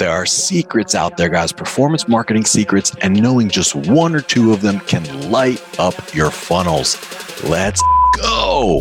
There 0.00 0.10
are 0.10 0.24
secrets 0.24 0.94
out 0.94 1.18
there, 1.18 1.28
guys, 1.28 1.52
performance 1.52 2.08
marketing 2.08 2.46
secrets, 2.46 2.96
and 3.02 3.22
knowing 3.22 3.50
just 3.50 3.74
one 3.74 4.14
or 4.14 4.22
two 4.22 4.50
of 4.50 4.62
them 4.62 4.80
can 4.80 5.30
light 5.30 5.62
up 5.78 6.14
your 6.14 6.30
funnels. 6.30 6.96
Let's 7.44 7.82
go. 8.16 8.80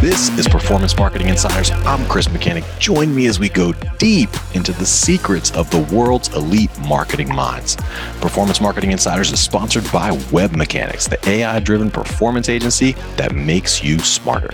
This 0.00 0.28
is 0.36 0.48
Performance 0.48 0.96
Marketing 0.96 1.28
Insiders. 1.28 1.70
I'm 1.70 2.04
Chris 2.08 2.28
Mechanic. 2.32 2.64
Join 2.80 3.14
me 3.14 3.26
as 3.26 3.38
we 3.38 3.48
go 3.48 3.72
deep 3.98 4.30
into 4.52 4.72
the 4.72 4.86
secrets 4.86 5.52
of 5.52 5.70
the 5.70 5.82
world's 5.94 6.34
elite 6.34 6.76
marketing 6.80 7.32
minds. 7.32 7.76
Performance 8.20 8.60
Marketing 8.60 8.90
Insiders 8.90 9.30
is 9.30 9.38
sponsored 9.38 9.84
by 9.92 10.10
WebMechanix, 10.10 11.08
the 11.08 11.30
AI 11.30 11.60
driven 11.60 11.92
performance 11.92 12.48
agency 12.48 12.96
that 13.16 13.36
makes 13.36 13.84
you 13.84 14.00
smarter. 14.00 14.50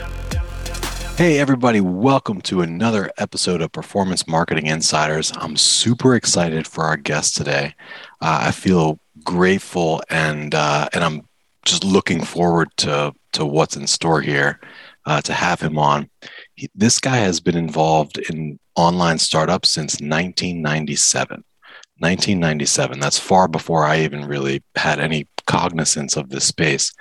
Hey, 1.16 1.38
everybody, 1.38 1.80
welcome 1.80 2.42
to 2.42 2.60
another 2.60 3.10
episode 3.16 3.62
of 3.62 3.72
Performance 3.72 4.28
Marketing 4.28 4.66
Insiders. 4.66 5.32
I'm 5.36 5.56
super 5.56 6.14
excited 6.14 6.66
for 6.66 6.84
our 6.84 6.98
guest 6.98 7.38
today. 7.38 7.74
Uh, 8.20 8.40
I 8.42 8.50
feel 8.50 9.00
grateful 9.24 10.02
and 10.10 10.54
uh, 10.54 10.90
and 10.92 11.02
I'm 11.02 11.26
just 11.64 11.84
looking 11.84 12.22
forward 12.22 12.68
to 12.76 13.14
to 13.32 13.46
what's 13.46 13.76
in 13.76 13.86
store 13.86 14.20
here 14.20 14.60
uh, 15.06 15.22
to 15.22 15.32
have 15.32 15.58
him 15.58 15.78
on. 15.78 16.10
He, 16.54 16.68
this 16.74 17.00
guy 17.00 17.16
has 17.16 17.40
been 17.40 17.56
involved 17.56 18.18
in 18.18 18.58
online 18.74 19.16
startups 19.16 19.70
since 19.70 19.94
1997. 19.94 21.42
1997. 21.98 23.00
That's 23.00 23.18
far 23.18 23.48
before 23.48 23.86
I 23.86 24.00
even 24.00 24.26
really 24.26 24.62
had 24.74 25.00
any 25.00 25.26
cognizance 25.46 26.18
of 26.18 26.28
this 26.28 26.44
space. 26.44 26.92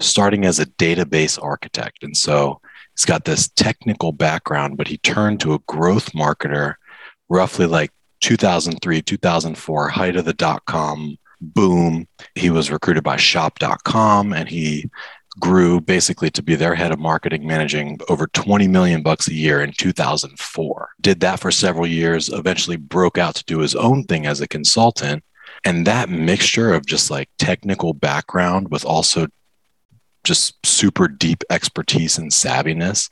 Starting 0.00 0.44
as 0.44 0.58
a 0.58 0.66
database 0.66 1.40
architect. 1.40 2.02
And 2.02 2.16
so 2.16 2.60
he's 2.94 3.04
got 3.04 3.24
this 3.24 3.48
technical 3.48 4.12
background, 4.12 4.76
but 4.76 4.88
he 4.88 4.98
turned 4.98 5.40
to 5.40 5.54
a 5.54 5.58
growth 5.60 6.12
marketer 6.12 6.74
roughly 7.28 7.66
like 7.66 7.90
2003, 8.20 9.02
2004, 9.02 9.88
height 9.88 10.16
of 10.16 10.24
the 10.24 10.32
dot 10.32 10.64
com 10.66 11.16
boom. 11.40 12.06
He 12.34 12.50
was 12.50 12.70
recruited 12.70 13.04
by 13.04 13.16
shop.com 13.16 14.32
and 14.32 14.48
he 14.48 14.88
grew 15.40 15.80
basically 15.80 16.30
to 16.30 16.42
be 16.42 16.54
their 16.54 16.74
head 16.74 16.92
of 16.92 16.98
marketing 16.98 17.46
managing 17.46 17.98
over 18.08 18.26
20 18.28 18.68
million 18.68 19.02
bucks 19.02 19.26
a 19.28 19.34
year 19.34 19.62
in 19.62 19.72
2004 19.72 20.90
did 21.00 21.18
that 21.18 21.40
for 21.40 21.50
several 21.50 21.86
years 21.86 22.28
eventually 22.28 22.76
broke 22.76 23.18
out 23.18 23.34
to 23.34 23.44
do 23.44 23.58
his 23.58 23.74
own 23.74 24.04
thing 24.04 24.26
as 24.26 24.40
a 24.40 24.46
consultant 24.46 25.24
and 25.64 25.86
that 25.86 26.08
mixture 26.08 26.72
of 26.72 26.86
just 26.86 27.10
like 27.10 27.28
technical 27.36 27.92
background 27.92 28.70
with 28.70 28.84
also 28.84 29.26
just 30.24 30.54
super 30.66 31.06
deep 31.06 31.44
expertise 31.50 32.18
and 32.18 32.30
savviness 32.30 33.10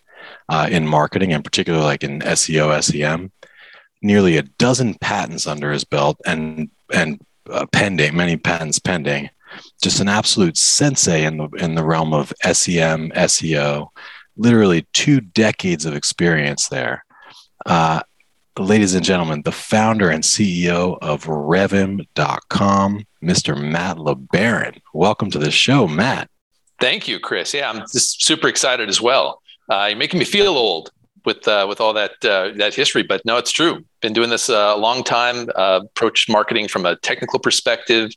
uh, 0.49 0.69
in 0.71 0.87
marketing 0.87 1.33
and 1.33 1.45
particularly 1.45 1.85
like 1.85 2.03
in 2.03 2.21
seo 2.21 2.83
sem 2.83 3.31
nearly 4.03 4.37
a 4.37 4.43
dozen 4.43 4.95
patents 4.95 5.47
under 5.47 5.71
his 5.71 5.85
belt 5.85 6.21
and 6.27 6.71
and 6.93 7.21
uh, 7.51 7.67
pending 7.73 8.17
many 8.17 8.37
patents 8.37 8.79
pending 8.79 9.29
just 9.83 10.01
an 10.01 10.09
absolute 10.09 10.57
sensei 10.57 11.25
in 11.25 11.37
the 11.37 11.49
in 11.59 11.75
the 11.75 11.85
realm 11.85 12.13
of 12.13 12.33
SEM, 12.43 13.11
SEO, 13.11 13.89
literally 14.37 14.87
two 14.93 15.21
decades 15.21 15.85
of 15.85 15.95
experience 15.95 16.69
there. 16.69 17.05
Uh, 17.67 18.01
ladies 18.59 18.95
and 18.95 19.05
gentlemen, 19.05 19.43
the 19.43 19.53
founder 19.53 20.11
and 20.11 20.25
CEO 20.25 20.99
of 21.01 21.25
Revvim.com, 21.25 23.07
Mr. 23.23 23.71
Matt 23.71 23.97
LeBaron. 23.99 24.81
Welcome 24.93 25.31
to 25.31 25.39
the 25.39 25.51
show, 25.51 25.87
Matt. 25.87 26.29
Thank 26.83 27.07
you, 27.07 27.21
Chris. 27.21 27.55
Yeah, 27.55 27.71
I'm 27.71 27.83
just 27.83 28.25
super 28.25 28.49
excited 28.49 28.89
as 28.89 29.01
well. 29.01 29.41
Uh, 29.71 29.87
you're 29.91 29.97
making 29.97 30.19
me 30.19 30.25
feel 30.25 30.55
old 30.55 30.91
with 31.25 31.47
uh, 31.47 31.65
with 31.69 31.81
all 31.81 31.93
that 31.93 32.13
uh, 32.25 32.51
that 32.57 32.75
history, 32.75 33.05
but 33.05 33.25
no, 33.25 33.37
it's 33.37 33.53
true. 33.53 33.85
Been 34.01 34.13
doing 34.13 34.31
this 34.31 34.49
a 34.49 34.75
long 34.75 35.05
time. 35.05 35.49
Uh, 35.55 35.83
approached 35.85 36.29
marketing 36.29 36.67
from 36.67 36.85
a 36.85 36.97
technical 36.97 37.39
perspective, 37.39 38.11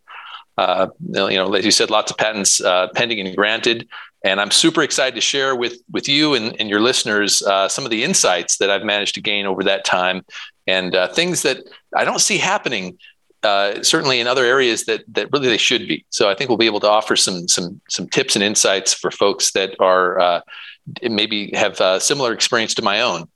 uh, 0.58 0.88
you 1.00 1.38
know, 1.38 1.54
as 1.54 1.64
you 1.64 1.70
said, 1.70 1.92
lots 1.92 2.10
of 2.10 2.18
patents 2.18 2.60
uh, 2.60 2.88
pending 2.96 3.20
and 3.20 3.36
granted. 3.36 3.88
And 4.24 4.42
I'm 4.42 4.50
super 4.50 4.82
excited 4.82 5.14
to 5.14 5.22
share 5.22 5.56
with 5.56 5.78
with 5.92 6.10
you 6.10 6.34
and, 6.34 6.60
and 6.60 6.68
your 6.68 6.82
listeners 6.82 7.44
some 7.68 7.86
of 7.86 7.92
the 7.92 8.04
insights 8.04 8.58
that 8.58 8.72
I've 8.72 8.84
managed 8.84 9.14
to 9.14 9.22
gain 9.22 9.46
over 9.46 9.64
that 9.64 9.86
time, 9.86 10.26
and 10.66 10.98
things 11.14 11.44
that 11.44 11.58
I 11.96 12.04
don't 12.04 12.20
see 12.20 12.40
happening. 12.40 12.98
Uh, 13.46 13.84
certainly 13.84 14.20
in 14.20 14.28
other 14.28 14.44
areas 14.44 14.86
that 14.86 15.04
that 15.08 15.32
really 15.32 15.48
they 15.48 15.58
should 15.58 15.88
be. 15.88 16.06
So 16.10 16.30
I 16.30 16.34
think 16.34 16.50
we'll 16.50 16.58
be 16.58 16.66
able 16.66 16.80
to 16.82 16.90
offer 16.90 17.16
some 17.16 17.48
some 17.48 17.80
some 17.90 18.08
tips 18.08 18.36
and 18.36 18.44
insights 18.44 18.94
for 18.94 19.12
folks 19.12 19.52
that 19.52 19.76
are 19.80 20.20
uh, 20.20 20.42
maybe 21.04 21.52
have 21.54 21.80
a 21.80 22.00
similar 22.00 22.34
experience 22.34 22.74
to 22.76 22.82
my 22.82 23.02
own 23.02 23.28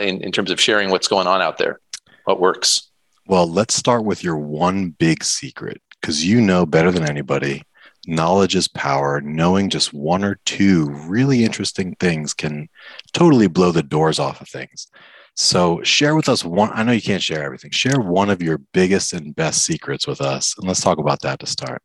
in 0.00 0.22
in 0.22 0.32
terms 0.32 0.50
of 0.50 0.60
sharing 0.60 0.90
what's 0.90 1.08
going 1.08 1.26
on 1.26 1.42
out 1.42 1.58
there, 1.58 1.80
what 2.24 2.40
works. 2.40 2.90
Well, 3.26 3.48
let's 3.48 3.74
start 3.74 4.04
with 4.04 4.22
your 4.22 4.36
one 4.36 4.90
big 4.90 5.24
secret 5.24 5.80
because 6.00 6.24
you 6.24 6.40
know 6.40 6.64
better 6.64 6.90
than 6.90 7.08
anybody 7.08 7.62
knowledge 8.06 8.56
is 8.56 8.68
power 8.68 9.20
knowing 9.20 9.70
just 9.70 9.92
one 9.92 10.24
or 10.24 10.40
two 10.44 10.90
really 11.06 11.44
interesting 11.44 11.94
things 11.96 12.34
can 12.34 12.68
totally 13.12 13.46
blow 13.46 13.70
the 13.70 13.82
doors 13.82 14.18
off 14.18 14.40
of 14.40 14.48
things 14.48 14.88
so 15.34 15.82
share 15.82 16.14
with 16.14 16.28
us 16.28 16.44
one 16.44 16.70
i 16.74 16.82
know 16.82 16.92
you 16.92 17.02
can't 17.02 17.22
share 17.22 17.42
everything. 17.42 17.70
Share 17.70 18.00
one 18.00 18.30
of 18.30 18.42
your 18.42 18.58
biggest 18.72 19.12
and 19.12 19.34
best 19.34 19.64
secrets 19.64 20.06
with 20.06 20.20
us 20.20 20.54
and 20.58 20.66
let's 20.66 20.80
talk 20.80 20.98
about 20.98 21.20
that 21.22 21.38
to 21.40 21.46
start. 21.46 21.82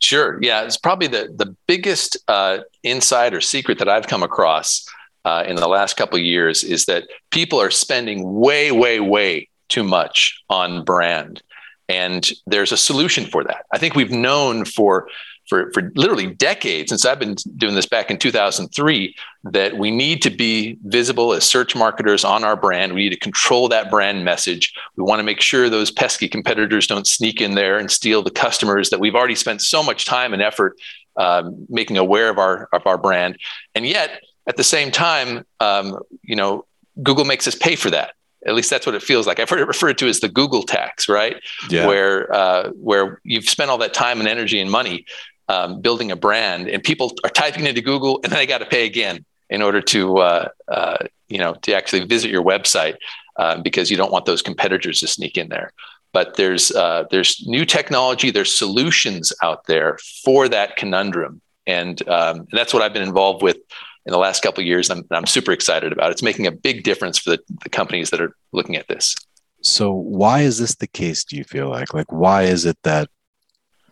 Sure. 0.00 0.38
Yeah 0.42 0.62
it's 0.62 0.76
probably 0.76 1.06
the, 1.06 1.32
the 1.36 1.54
biggest 1.66 2.16
uh, 2.28 2.58
insight 2.82 3.34
or 3.34 3.40
secret 3.40 3.78
that 3.78 3.88
i've 3.88 4.06
come 4.06 4.22
across 4.22 4.84
uh, 5.24 5.44
in 5.46 5.56
the 5.56 5.68
last 5.68 5.96
couple 5.96 6.18
years 6.18 6.64
is 6.64 6.86
that 6.86 7.04
people 7.30 7.60
are 7.60 7.70
spending 7.70 8.34
way 8.34 8.72
way 8.72 9.00
way 9.00 9.48
too 9.68 9.84
much 9.84 10.42
on 10.50 10.84
brand 10.84 11.42
and 11.88 12.30
there's 12.46 12.72
a 12.72 12.76
solution 12.76 13.26
for 13.26 13.44
that. 13.44 13.66
I 13.72 13.78
think 13.78 13.94
we've 13.94 14.10
known 14.10 14.64
for 14.64 15.08
for, 15.52 15.70
for 15.72 15.92
literally 15.96 16.28
decades 16.28 16.88
since 16.88 17.04
I've 17.04 17.18
been 17.18 17.36
doing 17.58 17.74
this 17.74 17.84
back 17.84 18.10
in 18.10 18.16
2003 18.16 19.14
that 19.44 19.76
we 19.76 19.90
need 19.90 20.22
to 20.22 20.30
be 20.30 20.78
visible 20.84 21.34
as 21.34 21.44
search 21.44 21.76
marketers 21.76 22.24
on 22.24 22.42
our 22.42 22.56
brand. 22.56 22.94
We 22.94 23.02
need 23.02 23.10
to 23.10 23.18
control 23.18 23.68
that 23.68 23.90
brand 23.90 24.24
message. 24.24 24.72
We 24.96 25.04
want 25.04 25.18
to 25.18 25.24
make 25.24 25.42
sure 25.42 25.68
those 25.68 25.90
pesky 25.90 26.26
competitors 26.26 26.86
don't 26.86 27.06
sneak 27.06 27.42
in 27.42 27.54
there 27.54 27.76
and 27.76 27.90
steal 27.90 28.22
the 28.22 28.30
customers 28.30 28.88
that 28.88 28.98
we've 28.98 29.14
already 29.14 29.34
spent 29.34 29.60
so 29.60 29.82
much 29.82 30.06
time 30.06 30.32
and 30.32 30.40
effort 30.40 30.78
um, 31.18 31.66
making 31.68 31.98
aware 31.98 32.30
of 32.30 32.38
our 32.38 32.70
of 32.72 32.86
our 32.86 32.96
brand. 32.96 33.36
And 33.74 33.86
yet, 33.86 34.22
at 34.46 34.56
the 34.56 34.64
same 34.64 34.90
time, 34.90 35.44
um, 35.60 35.98
you 36.22 36.34
know, 36.34 36.64
Google 37.02 37.26
makes 37.26 37.46
us 37.46 37.54
pay 37.54 37.76
for 37.76 37.90
that 37.90 38.14
at 38.46 38.54
least 38.54 38.70
that's 38.70 38.86
what 38.86 38.94
it 38.94 39.02
feels 39.02 39.26
like. 39.26 39.38
I've 39.38 39.48
heard 39.48 39.60
it 39.60 39.68
referred 39.68 39.98
to 39.98 40.08
as 40.08 40.20
the 40.20 40.28
Google 40.28 40.62
tax, 40.62 41.08
right? 41.08 41.36
Yeah. 41.70 41.86
Where 41.86 42.32
uh, 42.34 42.70
where 42.70 43.20
you've 43.24 43.48
spent 43.48 43.70
all 43.70 43.78
that 43.78 43.94
time 43.94 44.18
and 44.18 44.28
energy 44.28 44.60
and 44.60 44.70
money 44.70 45.06
um, 45.52 45.80
building 45.80 46.10
a 46.10 46.16
brand, 46.16 46.68
and 46.68 46.82
people 46.82 47.12
are 47.24 47.30
typing 47.30 47.66
into 47.66 47.82
Google, 47.82 48.20
and 48.22 48.32
then 48.32 48.38
they 48.38 48.46
got 48.46 48.58
to 48.58 48.66
pay 48.66 48.86
again 48.86 49.24
in 49.50 49.60
order 49.60 49.82
to 49.82 50.18
uh, 50.18 50.48
uh, 50.68 50.98
you 51.28 51.38
know 51.38 51.54
to 51.62 51.74
actually 51.74 52.04
visit 52.06 52.30
your 52.30 52.42
website 52.42 52.96
um, 53.36 53.62
because 53.62 53.90
you 53.90 53.96
don't 53.96 54.12
want 54.12 54.24
those 54.24 54.42
competitors 54.42 55.00
to 55.00 55.06
sneak 55.06 55.36
in 55.36 55.48
there. 55.48 55.72
But 56.12 56.36
there's 56.36 56.70
uh, 56.72 57.04
there's 57.10 57.42
new 57.46 57.64
technology, 57.64 58.30
there's 58.30 58.54
solutions 58.54 59.32
out 59.42 59.66
there 59.66 59.98
for 60.24 60.48
that 60.48 60.76
conundrum, 60.76 61.40
and, 61.66 61.96
um, 62.08 62.40
and 62.40 62.48
that's 62.52 62.74
what 62.74 62.82
I've 62.82 62.92
been 62.92 63.02
involved 63.02 63.42
with 63.42 63.56
in 64.04 64.12
the 64.12 64.18
last 64.18 64.42
couple 64.42 64.60
of 64.62 64.66
years. 64.66 64.90
I'm, 64.90 65.04
I'm 65.10 65.26
super 65.26 65.52
excited 65.52 65.92
about. 65.92 66.10
It's 66.10 66.22
making 66.22 66.46
a 66.46 66.52
big 66.52 66.82
difference 66.82 67.18
for 67.18 67.30
the, 67.30 67.40
the 67.62 67.70
companies 67.70 68.10
that 68.10 68.20
are 68.20 68.34
looking 68.52 68.76
at 68.76 68.88
this. 68.88 69.16
So, 69.62 69.92
why 69.92 70.40
is 70.40 70.58
this 70.58 70.74
the 70.74 70.88
case? 70.88 71.24
Do 71.24 71.36
you 71.36 71.44
feel 71.44 71.68
like 71.68 71.94
like 71.94 72.10
why 72.10 72.42
is 72.42 72.66
it 72.66 72.76
that 72.82 73.08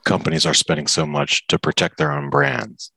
companies 0.04 0.46
are 0.46 0.54
spending 0.54 0.86
so 0.86 1.06
much 1.06 1.46
to 1.48 1.58
protect 1.58 1.98
their 1.98 2.12
own 2.12 2.30
brands? 2.30 2.92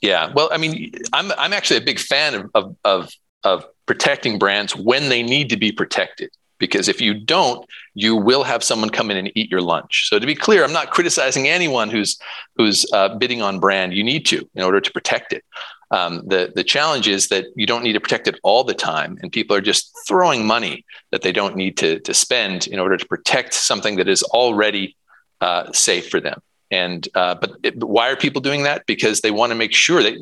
Yeah, 0.00 0.32
well, 0.34 0.48
I 0.52 0.58
mean, 0.58 0.92
I'm 1.12 1.32
I'm 1.32 1.52
actually 1.52 1.78
a 1.78 1.84
big 1.84 1.98
fan 1.98 2.34
of 2.34 2.50
of 2.54 2.76
of, 2.84 3.12
of 3.42 3.66
protecting 3.86 4.38
brands 4.38 4.76
when 4.76 5.08
they 5.08 5.22
need 5.22 5.50
to 5.50 5.56
be 5.56 5.72
protected 5.72 6.30
because 6.58 6.88
if 6.88 7.00
you 7.00 7.14
don't 7.14 7.66
you 7.94 8.16
will 8.16 8.42
have 8.42 8.62
someone 8.62 8.90
come 8.90 9.10
in 9.10 9.16
and 9.16 9.30
eat 9.34 9.50
your 9.50 9.60
lunch. 9.60 10.08
So 10.08 10.18
to 10.18 10.26
be 10.26 10.34
clear 10.34 10.64
i'm 10.64 10.72
not 10.72 10.90
criticizing 10.90 11.48
anyone 11.48 11.90
who's 11.90 12.18
who's 12.56 12.86
uh, 12.92 13.16
bidding 13.16 13.42
on 13.42 13.60
brand. 13.60 13.94
You 13.94 14.04
need 14.04 14.26
to 14.26 14.48
in 14.54 14.62
order 14.62 14.80
to 14.80 14.92
protect 14.92 15.32
it. 15.32 15.44
Um, 15.90 16.22
the 16.26 16.52
the 16.54 16.64
challenge 16.64 17.06
is 17.08 17.28
that 17.28 17.46
you 17.56 17.66
don't 17.66 17.82
need 17.82 17.92
to 17.92 18.00
protect 18.00 18.26
it 18.28 18.40
all 18.42 18.64
the 18.64 18.74
time, 18.74 19.18
and 19.20 19.30
people 19.30 19.56
are 19.56 19.60
just 19.60 19.92
throwing 20.08 20.46
money 20.46 20.84
that 21.12 21.22
they 21.22 21.32
don't 21.32 21.56
need 21.56 21.76
to 21.78 22.00
to 22.00 22.14
spend 22.14 22.66
in 22.66 22.78
order 22.78 22.96
to 22.96 23.06
protect 23.06 23.54
something 23.54 23.96
that 23.96 24.08
is 24.08 24.22
already 24.22 24.96
uh, 25.44 25.70
safe 25.72 26.08
for 26.08 26.20
them. 26.20 26.40
And 26.70 27.06
uh, 27.14 27.34
but, 27.34 27.52
it, 27.62 27.84
why 27.84 28.10
are 28.10 28.16
people 28.16 28.40
doing 28.40 28.62
that? 28.62 28.86
Because 28.86 29.20
they 29.20 29.30
want 29.30 29.50
to 29.50 29.54
make 29.54 29.74
sure 29.74 30.02
that 30.02 30.14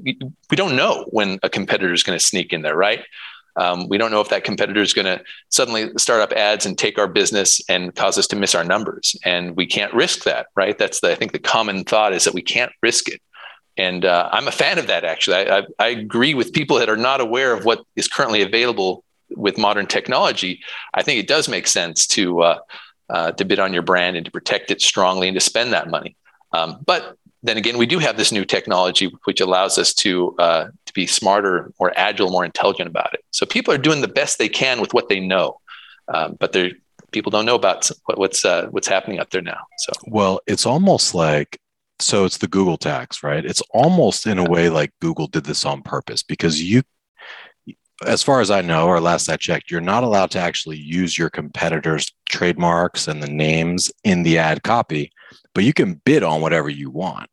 we 0.50 0.56
don't 0.56 0.76
know 0.76 1.06
when 1.10 1.38
a 1.42 1.48
competitor 1.48 1.92
is 1.92 2.02
going 2.02 2.18
to 2.18 2.24
sneak 2.24 2.52
in 2.52 2.62
there, 2.62 2.76
right? 2.76 3.04
Um, 3.54 3.88
we 3.88 3.98
don't 3.98 4.10
know 4.10 4.20
if 4.20 4.30
that 4.30 4.44
competitor 4.44 4.80
is 4.80 4.94
going 4.94 5.04
to 5.04 5.22
suddenly 5.50 5.90
start 5.96 6.20
up 6.20 6.32
ads 6.32 6.66
and 6.66 6.76
take 6.76 6.98
our 6.98 7.06
business 7.06 7.60
and 7.68 7.94
cause 7.94 8.18
us 8.18 8.26
to 8.28 8.36
miss 8.36 8.54
our 8.54 8.64
numbers, 8.64 9.14
and 9.24 9.56
we 9.56 9.66
can't 9.66 9.94
risk 9.94 10.24
that, 10.24 10.46
right? 10.56 10.76
That's 10.76 11.00
the, 11.00 11.12
I 11.12 11.14
think 11.14 11.32
the 11.32 11.38
common 11.38 11.84
thought 11.84 12.12
is 12.12 12.24
that 12.24 12.34
we 12.34 12.42
can't 12.42 12.72
risk 12.82 13.08
it 13.08 13.20
and 13.78 14.04
uh, 14.04 14.28
I'm 14.30 14.48
a 14.48 14.52
fan 14.52 14.78
of 14.78 14.86
that. 14.88 15.02
Actually, 15.02 15.36
I, 15.36 15.58
I, 15.58 15.62
I, 15.78 15.88
agree 15.88 16.34
with 16.34 16.52
people 16.52 16.78
that 16.78 16.90
are 16.90 16.96
not 17.10 17.22
aware 17.22 17.54
of 17.54 17.64
what 17.64 17.80
is 17.96 18.06
currently 18.06 18.42
available 18.42 19.02
with 19.36 19.58
modern 19.58 19.86
technology, 19.86 20.60
I 20.94 21.02
think 21.02 21.18
it 21.18 21.26
does 21.26 21.48
make 21.48 21.66
sense 21.66 22.06
to 22.08 22.42
uh, 22.42 22.58
uh, 23.12 23.30
to 23.32 23.44
bid 23.44 23.60
on 23.60 23.72
your 23.72 23.82
brand 23.82 24.16
and 24.16 24.24
to 24.24 24.32
protect 24.32 24.70
it 24.70 24.80
strongly 24.80 25.28
and 25.28 25.36
to 25.36 25.40
spend 25.40 25.72
that 25.72 25.88
money. 25.88 26.16
Um, 26.52 26.78
but 26.84 27.16
then 27.42 27.56
again, 27.56 27.78
we 27.78 27.86
do 27.86 27.98
have 27.98 28.16
this 28.16 28.32
new 28.32 28.44
technology 28.44 29.12
which 29.24 29.40
allows 29.40 29.78
us 29.78 29.92
to 29.94 30.34
uh, 30.38 30.68
to 30.86 30.92
be 30.92 31.06
smarter, 31.06 31.72
more 31.78 31.92
agile, 31.96 32.30
more 32.30 32.44
intelligent 32.44 32.88
about 32.88 33.12
it. 33.14 33.24
So 33.30 33.46
people 33.46 33.72
are 33.74 33.78
doing 33.78 34.00
the 34.00 34.08
best 34.08 34.38
they 34.38 34.48
can 34.48 34.80
with 34.80 34.94
what 34.94 35.08
they 35.08 35.20
know, 35.20 35.60
um, 36.08 36.36
but 36.38 36.52
they're 36.52 36.72
people 37.12 37.30
don't 37.30 37.46
know 37.46 37.54
about 37.54 37.88
what's 38.06 38.44
uh, 38.44 38.66
what's 38.70 38.88
happening 38.88 39.20
up 39.20 39.30
there 39.30 39.42
now. 39.42 39.60
So 39.78 39.92
well, 40.06 40.40
it's 40.46 40.66
almost 40.66 41.14
like 41.14 41.58
so 42.00 42.24
it's 42.24 42.38
the 42.38 42.48
Google 42.48 42.76
tax, 42.76 43.22
right? 43.22 43.44
It's 43.44 43.62
almost 43.70 44.26
in 44.26 44.38
a 44.38 44.44
way 44.44 44.68
like 44.68 44.90
Google 45.00 45.28
did 45.28 45.44
this 45.44 45.64
on 45.64 45.82
purpose 45.82 46.22
because 46.22 46.60
you, 46.62 46.82
as 48.06 48.22
far 48.22 48.40
as 48.40 48.50
I 48.50 48.60
know, 48.60 48.86
or 48.86 49.00
last 49.00 49.28
I 49.28 49.36
checked, 49.36 49.70
you're 49.70 49.80
not 49.80 50.04
allowed 50.04 50.30
to 50.32 50.38
actually 50.38 50.78
use 50.78 51.18
your 51.18 51.30
competitors' 51.30 52.12
trademarks 52.28 53.08
and 53.08 53.22
the 53.22 53.28
names 53.28 53.90
in 54.04 54.22
the 54.22 54.38
ad 54.38 54.62
copy, 54.62 55.12
but 55.54 55.64
you 55.64 55.72
can 55.72 55.94
bid 56.04 56.22
on 56.22 56.40
whatever 56.40 56.68
you 56.68 56.90
want. 56.90 57.28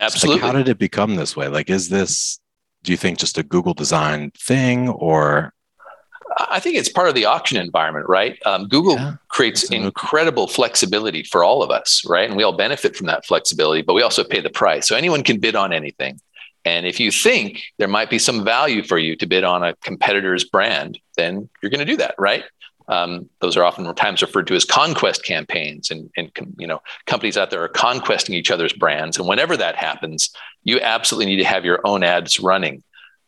Absolutely. 0.00 0.40
So 0.40 0.46
like, 0.46 0.52
how 0.52 0.58
did 0.58 0.68
it 0.68 0.78
become 0.78 1.16
this 1.16 1.36
way? 1.36 1.48
Like, 1.48 1.70
is 1.70 1.88
this, 1.88 2.40
do 2.82 2.92
you 2.92 2.98
think, 2.98 3.18
just 3.18 3.38
a 3.38 3.42
Google 3.42 3.74
design 3.74 4.32
thing 4.38 4.88
or? 4.88 5.52
I 6.36 6.58
think 6.58 6.76
it's 6.76 6.88
part 6.88 7.08
of 7.08 7.14
the 7.14 7.26
auction 7.26 7.58
environment, 7.58 8.06
right? 8.08 8.38
Um, 8.44 8.66
Google 8.66 8.96
yeah, 8.96 9.14
creates 9.28 9.70
incredible 9.70 10.48
flexibility 10.48 11.22
for 11.22 11.44
all 11.44 11.62
of 11.62 11.70
us, 11.70 12.02
right? 12.06 12.28
And 12.28 12.36
we 12.36 12.42
all 12.42 12.56
benefit 12.56 12.96
from 12.96 13.06
that 13.06 13.24
flexibility, 13.24 13.82
but 13.82 13.94
we 13.94 14.02
also 14.02 14.24
pay 14.24 14.40
the 14.40 14.50
price. 14.50 14.88
So 14.88 14.96
anyone 14.96 15.22
can 15.22 15.38
bid 15.38 15.54
on 15.54 15.72
anything. 15.72 16.20
And 16.64 16.86
if 16.86 16.98
you 16.98 17.10
think 17.10 17.62
there 17.78 17.88
might 17.88 18.08
be 18.08 18.18
some 18.18 18.44
value 18.44 18.82
for 18.82 18.98
you 18.98 19.16
to 19.16 19.26
bid 19.26 19.44
on 19.44 19.62
a 19.62 19.76
competitor's 19.76 20.44
brand, 20.44 20.98
then 21.16 21.48
you're 21.62 21.70
going 21.70 21.80
to 21.80 21.84
do 21.84 21.96
that, 21.98 22.14
right? 22.18 22.44
Um, 22.88 23.28
those 23.40 23.56
are 23.56 23.64
oftentimes 23.64 24.22
referred 24.22 24.46
to 24.48 24.54
as 24.54 24.64
conquest 24.64 25.24
campaigns, 25.24 25.90
and, 25.90 26.10
and 26.16 26.30
you 26.58 26.66
know 26.66 26.82
companies 27.06 27.36
out 27.36 27.50
there 27.50 27.62
are 27.62 27.68
conquesting 27.68 28.34
each 28.34 28.50
other's 28.50 28.72
brands. 28.74 29.16
And 29.16 29.26
whenever 29.26 29.56
that 29.56 29.76
happens, 29.76 30.30
you 30.64 30.80
absolutely 30.80 31.26
need 31.26 31.42
to 31.42 31.48
have 31.48 31.64
your 31.64 31.80
own 31.84 32.02
ads 32.02 32.40
running 32.40 32.82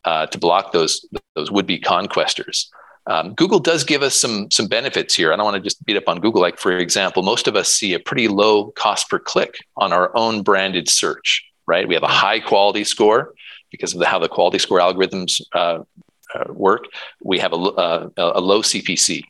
uh, 0.04 0.26
to 0.26 0.38
block 0.38 0.72
those 0.72 1.06
those 1.34 1.50
would 1.50 1.66
be 1.66 1.78
conquestors. 1.78 2.66
Um, 3.08 3.34
Google 3.34 3.60
does 3.60 3.84
give 3.84 4.02
us 4.02 4.14
some 4.14 4.50
some 4.50 4.66
benefits 4.66 5.14
here. 5.14 5.32
I 5.32 5.36
don't 5.36 5.44
want 5.44 5.56
to 5.56 5.62
just 5.62 5.84
beat 5.86 5.96
up 5.96 6.08
on 6.08 6.20
Google. 6.20 6.42
Like 6.42 6.58
for 6.58 6.76
example, 6.76 7.22
most 7.22 7.48
of 7.48 7.56
us 7.56 7.72
see 7.72 7.94
a 7.94 8.00
pretty 8.00 8.28
low 8.28 8.72
cost 8.72 9.08
per 9.08 9.18
click 9.18 9.56
on 9.76 9.92
our 9.92 10.14
own 10.14 10.42
branded 10.42 10.88
search. 10.88 11.45
Right, 11.66 11.86
we 11.86 11.94
have 11.94 12.04
a 12.04 12.08
high 12.08 12.40
quality 12.40 12.84
score 12.84 13.34
because 13.70 13.92
of 13.92 14.00
the, 14.00 14.06
how 14.06 14.18
the 14.18 14.28
quality 14.28 14.58
score 14.58 14.78
algorithms 14.78 15.40
uh, 15.52 15.80
uh, 16.34 16.52
work. 16.52 16.84
We 17.22 17.38
have 17.40 17.52
a, 17.52 17.56
uh, 17.56 18.08
a 18.16 18.40
low 18.40 18.62
CPC. 18.62 19.22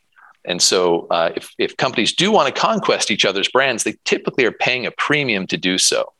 And 0.45 0.61
so, 0.61 1.07
uh, 1.11 1.31
if, 1.35 1.53
if 1.57 1.75
companies 1.77 2.13
do 2.13 2.31
want 2.31 2.53
to 2.53 2.59
conquest 2.59 3.11
each 3.11 3.25
other's 3.25 3.49
brands, 3.49 3.83
they 3.83 3.95
typically 4.05 4.45
are 4.45 4.51
paying 4.51 4.85
a 4.85 4.91
premium 4.91 5.45
to 5.47 5.57
do 5.57 5.77
so. 5.77 6.13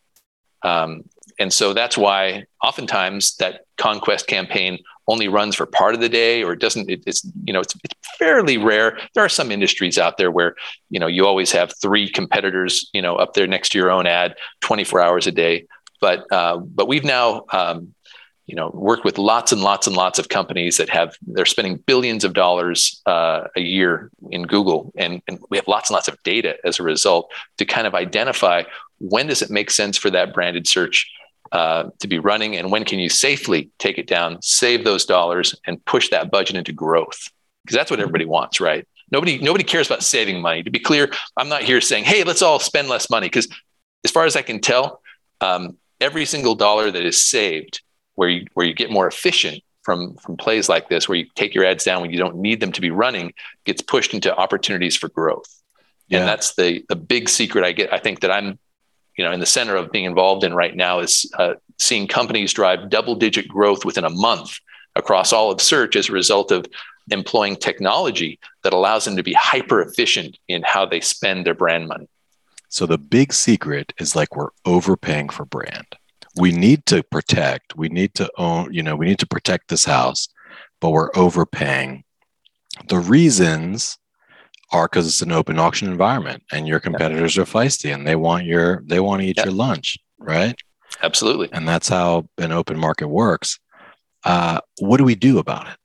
Um, 0.63 1.03
and 1.39 1.53
so 1.53 1.73
that's 1.73 1.97
why 1.97 2.45
oftentimes 2.63 3.35
that 3.37 3.61
conquest 3.77 4.27
campaign 4.27 4.79
only 5.07 5.27
runs 5.27 5.55
for 5.55 5.65
part 5.65 5.93
of 5.93 6.01
the 6.01 6.09
day 6.09 6.43
or 6.43 6.53
it 6.53 6.59
doesn't 6.59 6.89
it, 6.89 7.03
it's 7.05 7.23
you 7.45 7.53
know 7.53 7.61
it's, 7.61 7.75
it's 7.83 7.93
fairly 8.17 8.57
rare 8.57 8.99
there 9.13 9.23
are 9.23 9.29
some 9.29 9.51
industries 9.51 9.97
out 9.97 10.17
there 10.17 10.31
where 10.31 10.55
you 10.89 10.99
know 10.99 11.07
you 11.07 11.25
always 11.25 11.51
have 11.51 11.71
three 11.81 12.09
competitors 12.09 12.89
you 12.93 13.01
know 13.01 13.15
up 13.15 13.33
there 13.33 13.47
next 13.47 13.69
to 13.69 13.77
your 13.77 13.91
own 13.91 14.07
ad 14.07 14.35
24 14.61 14.99
hours 14.99 15.27
a 15.27 15.31
day 15.31 15.65
but 15.99 16.31
uh, 16.31 16.57
but 16.57 16.87
we've 16.87 17.03
now 17.03 17.45
um, 17.51 17.93
you 18.47 18.55
know 18.55 18.71
work 18.73 19.03
with 19.03 19.17
lots 19.17 19.51
and 19.51 19.61
lots 19.61 19.85
and 19.87 19.95
lots 19.95 20.17
of 20.17 20.29
companies 20.29 20.77
that 20.77 20.89
have 20.89 21.15
they're 21.27 21.45
spending 21.45 21.77
billions 21.85 22.23
of 22.23 22.33
dollars 22.33 23.01
uh, 23.05 23.47
a 23.55 23.61
year 23.61 24.09
in 24.31 24.43
google. 24.43 24.91
And, 24.95 25.21
and 25.27 25.39
we 25.49 25.57
have 25.57 25.67
lots 25.67 25.89
and 25.89 25.95
lots 25.95 26.07
of 26.07 26.21
data 26.23 26.55
as 26.63 26.79
a 26.79 26.83
result 26.83 27.31
to 27.57 27.65
kind 27.65 27.85
of 27.85 27.93
identify 27.93 28.63
when 28.99 29.27
does 29.27 29.41
it 29.41 29.51
make 29.51 29.69
sense 29.69 29.97
for 29.97 30.09
that 30.09 30.33
branded 30.33 30.67
search 30.67 31.11
uh, 31.51 31.89
to 31.99 32.07
be 32.07 32.19
running 32.19 32.55
and 32.55 32.71
when 32.71 32.83
can 32.83 32.99
you 32.99 33.09
safely 33.09 33.69
take 33.77 33.97
it 33.97 34.07
down 34.07 34.41
save 34.41 34.83
those 34.83 35.05
dollars 35.05 35.53
and 35.65 35.83
push 35.85 36.09
that 36.09 36.31
budget 36.31 36.55
into 36.55 36.73
growth? 36.73 37.29
Because 37.63 37.75
that's 37.75 37.91
what 37.91 37.99
everybody 37.99 38.25
wants 38.25 38.59
right? 38.61 38.87
Nobody 39.11 39.39
nobody 39.39 39.63
cares 39.63 39.87
about 39.87 40.03
saving 40.03 40.41
money. 40.41 40.63
To 40.63 40.71
be 40.71 40.79
clear 40.79 41.11
i'm 41.35 41.49
not 41.49 41.63
here 41.63 41.81
saying 41.81 42.05
hey 42.05 42.23
let's 42.23 42.41
all 42.41 42.59
spend 42.59 42.87
less 42.87 43.09
money. 43.09 43.27
Because 43.27 43.47
as 44.05 44.11
far 44.11 44.25
as 44.25 44.37
i 44.37 44.41
can 44.41 44.61
tell 44.61 45.01
um, 45.41 45.77
every 45.99 46.25
single 46.25 46.55
dollar 46.55 46.91
that 46.91 47.05
is 47.05 47.21
saved 47.21 47.81
where 48.15 48.29
you 48.29 48.47
where 48.53 48.65
you 48.65 48.73
get 48.73 48.91
more 48.91 49.07
efficient 49.07 49.63
from 49.83 50.15
from 50.17 50.35
plays 50.35 50.67
like 50.67 50.89
this, 50.89 51.07
where 51.07 51.17
you 51.17 51.27
take 51.35 51.55
your 51.55 51.65
ads 51.65 51.83
down 51.83 52.01
when 52.01 52.11
you 52.11 52.17
don't 52.17 52.35
need 52.35 52.59
them 52.59 52.71
to 52.73 52.81
be 52.81 52.91
running, 52.91 53.33
gets 53.63 53.81
pushed 53.81 54.13
into 54.13 54.35
opportunities 54.35 54.97
for 54.97 55.07
growth. 55.09 55.47
Yeah. 56.09 56.19
And 56.19 56.27
that's 56.27 56.55
the 56.55 56.83
the 56.89 56.95
big 56.95 57.29
secret 57.29 57.63
I 57.63 57.71
get. 57.71 57.93
I 57.93 57.99
think 57.99 58.19
that 58.21 58.31
I'm, 58.31 58.59
you 59.17 59.23
know, 59.23 59.31
in 59.31 59.39
the 59.39 59.45
center 59.45 59.75
of 59.75 59.91
being 59.91 60.05
involved 60.05 60.43
in 60.43 60.53
right 60.53 60.75
now 60.75 60.99
is 60.99 61.31
uh, 61.37 61.53
seeing 61.77 62.07
companies 62.07 62.53
drive 62.53 62.89
double 62.89 63.15
digit 63.15 63.47
growth 63.47 63.85
within 63.85 64.03
a 64.03 64.09
month 64.09 64.59
across 64.95 65.31
all 65.31 65.51
of 65.51 65.61
search 65.61 65.95
as 65.95 66.09
a 66.09 66.11
result 66.11 66.51
of 66.51 66.65
employing 67.11 67.55
technology 67.55 68.39
that 68.63 68.73
allows 68.73 69.05
them 69.05 69.15
to 69.15 69.23
be 69.23 69.33
hyper 69.33 69.81
efficient 69.81 70.37
in 70.47 70.63
how 70.63 70.85
they 70.85 70.99
spend 70.99 71.45
their 71.45 71.53
brand 71.53 71.87
money. 71.87 72.09
So 72.69 72.85
the 72.85 72.97
big 72.97 73.33
secret 73.33 73.93
is 73.99 74.15
like 74.15 74.35
we're 74.35 74.49
overpaying 74.65 75.29
for 75.29 75.45
brand. 75.45 75.85
We 76.35 76.51
need 76.51 76.85
to 76.87 77.03
protect 77.03 77.75
we 77.75 77.89
need 77.89 78.13
to 78.15 78.29
own 78.37 78.73
you 78.73 78.83
know 78.83 78.95
we 78.95 79.07
need 79.07 79.19
to 79.19 79.27
protect 79.27 79.69
this 79.69 79.85
house 79.85 80.27
but 80.79 80.91
we're 80.91 81.09
overpaying. 81.15 82.03
The 82.89 82.99
reasons 82.99 83.97
are 84.71 84.87
because 84.87 85.07
it's 85.07 85.21
an 85.21 85.31
open 85.31 85.57
auction 85.57 85.89
environment 85.89 86.43
and 86.51 86.67
your 86.67 86.79
competitors 86.79 87.37
are 87.37 87.45
feisty 87.45 87.93
and 87.93 88.05
they 88.05 88.15
want 88.15 88.45
your 88.45 88.83
they 88.85 88.99
want 88.99 89.21
to 89.21 89.27
eat 89.27 89.37
your 89.37 89.53
lunch 89.53 89.97
right? 90.19 90.55
Absolutely. 91.01 91.49
And 91.51 91.67
that's 91.67 91.89
how 91.89 92.27
an 92.37 92.51
open 92.51 92.77
market 92.77 93.07
works. 93.07 93.59
Uh, 94.23 94.59
what 94.79 94.97
do 94.97 95.03
we 95.03 95.15
do 95.15 95.37
about 95.37 95.67
it? 95.67 95.77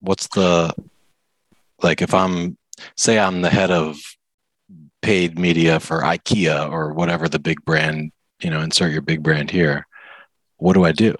What's 0.00 0.28
the 0.28 0.72
like 1.82 2.02
if 2.02 2.14
i'm 2.14 2.56
say 2.96 3.18
i'm 3.18 3.42
the 3.42 3.50
head 3.50 3.70
of 3.70 3.98
paid 5.02 5.38
media 5.38 5.80
for 5.80 6.00
ikea 6.00 6.70
or 6.70 6.92
whatever 6.92 7.28
the 7.28 7.38
big 7.38 7.64
brand 7.64 8.12
you 8.40 8.50
know 8.50 8.60
insert 8.60 8.92
your 8.92 9.02
big 9.02 9.22
brand 9.22 9.50
here 9.50 9.86
what 10.60 10.74
do 10.74 10.84
I 10.84 10.92
do? 10.92 11.14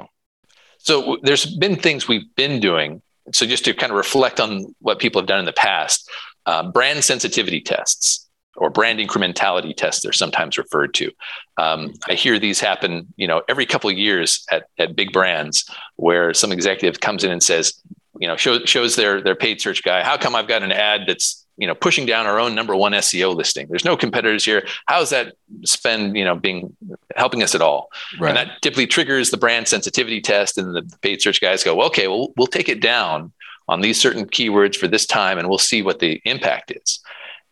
So 0.78 1.18
there's 1.22 1.46
been 1.56 1.76
things 1.76 2.06
we've 2.06 2.34
been 2.36 2.60
doing. 2.60 3.02
So 3.32 3.46
just 3.46 3.64
to 3.64 3.74
kind 3.74 3.90
of 3.90 3.96
reflect 3.96 4.40
on 4.40 4.74
what 4.80 4.98
people 4.98 5.20
have 5.20 5.28
done 5.28 5.40
in 5.40 5.44
the 5.44 5.52
past, 5.52 6.08
uh, 6.46 6.70
brand 6.70 7.04
sensitivity 7.04 7.60
tests 7.60 8.28
or 8.56 8.70
brand 8.70 8.98
incrementality 8.98 9.74
tests 9.74 10.02
they're 10.02 10.12
sometimes 10.12 10.58
referred 10.58 10.94
to. 10.94 11.10
Um, 11.56 11.92
I 12.08 12.14
hear 12.14 12.38
these 12.38 12.60
happen, 12.60 13.12
you 13.16 13.26
know, 13.26 13.42
every 13.48 13.66
couple 13.66 13.90
of 13.90 13.96
years 13.96 14.44
at, 14.50 14.64
at 14.78 14.96
big 14.96 15.12
brands 15.12 15.64
where 15.96 16.34
some 16.34 16.52
executive 16.52 17.00
comes 17.00 17.24
in 17.24 17.30
and 17.30 17.42
says, 17.42 17.74
you 18.18 18.26
know, 18.26 18.36
show, 18.36 18.64
shows 18.64 18.96
their 18.96 19.22
their 19.22 19.36
paid 19.36 19.60
search 19.60 19.82
guy, 19.82 20.02
how 20.02 20.16
come 20.16 20.34
I've 20.34 20.48
got 20.48 20.62
an 20.62 20.72
ad 20.72 21.02
that's 21.06 21.46
you 21.60 21.66
know 21.66 21.74
pushing 21.74 22.06
down 22.06 22.26
our 22.26 22.40
own 22.40 22.54
number 22.54 22.74
one 22.74 22.92
SEO 22.92 23.36
listing. 23.36 23.68
There's 23.68 23.84
no 23.84 23.96
competitors 23.96 24.44
here. 24.44 24.66
How 24.86 25.02
is 25.02 25.10
that 25.10 25.34
spend 25.64 26.16
you 26.16 26.24
know 26.24 26.34
being 26.34 26.74
helping 27.14 27.42
us 27.42 27.54
at 27.54 27.60
all? 27.60 27.90
Right. 28.18 28.30
And 28.30 28.36
that 28.36 28.62
typically 28.62 28.86
triggers 28.86 29.30
the 29.30 29.36
brand 29.36 29.68
sensitivity 29.68 30.20
test, 30.20 30.58
and 30.58 30.74
the 30.74 30.82
paid 31.02 31.20
search 31.22 31.40
guys 31.40 31.62
go, 31.62 31.76
well, 31.76 31.86
okay, 31.88 32.08
well 32.08 32.32
we'll 32.36 32.46
take 32.46 32.68
it 32.68 32.80
down 32.80 33.32
on 33.68 33.82
these 33.82 34.00
certain 34.00 34.26
keywords 34.26 34.74
for 34.74 34.88
this 34.88 35.06
time, 35.06 35.38
and 35.38 35.48
we'll 35.48 35.58
see 35.58 35.82
what 35.82 36.00
the 36.00 36.20
impact 36.24 36.72
is. 36.72 36.98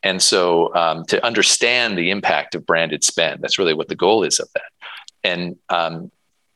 And 0.03 0.23
so 0.23 0.75
um, 0.75 1.05
to 1.07 1.25
understand 1.25 1.99
the 1.99 2.11
impact 2.11 2.55
of 2.55 2.65
branded 2.65 3.05
spend, 3.05 3.43
that's 3.43 3.59
really 3.59 3.75
what 3.75 3.89
the 3.89 3.97
goal 3.97 4.25
is 4.25 4.41
of 4.41 4.49
that. 4.55 4.73
And 5.23 5.57
um, 5.69 6.11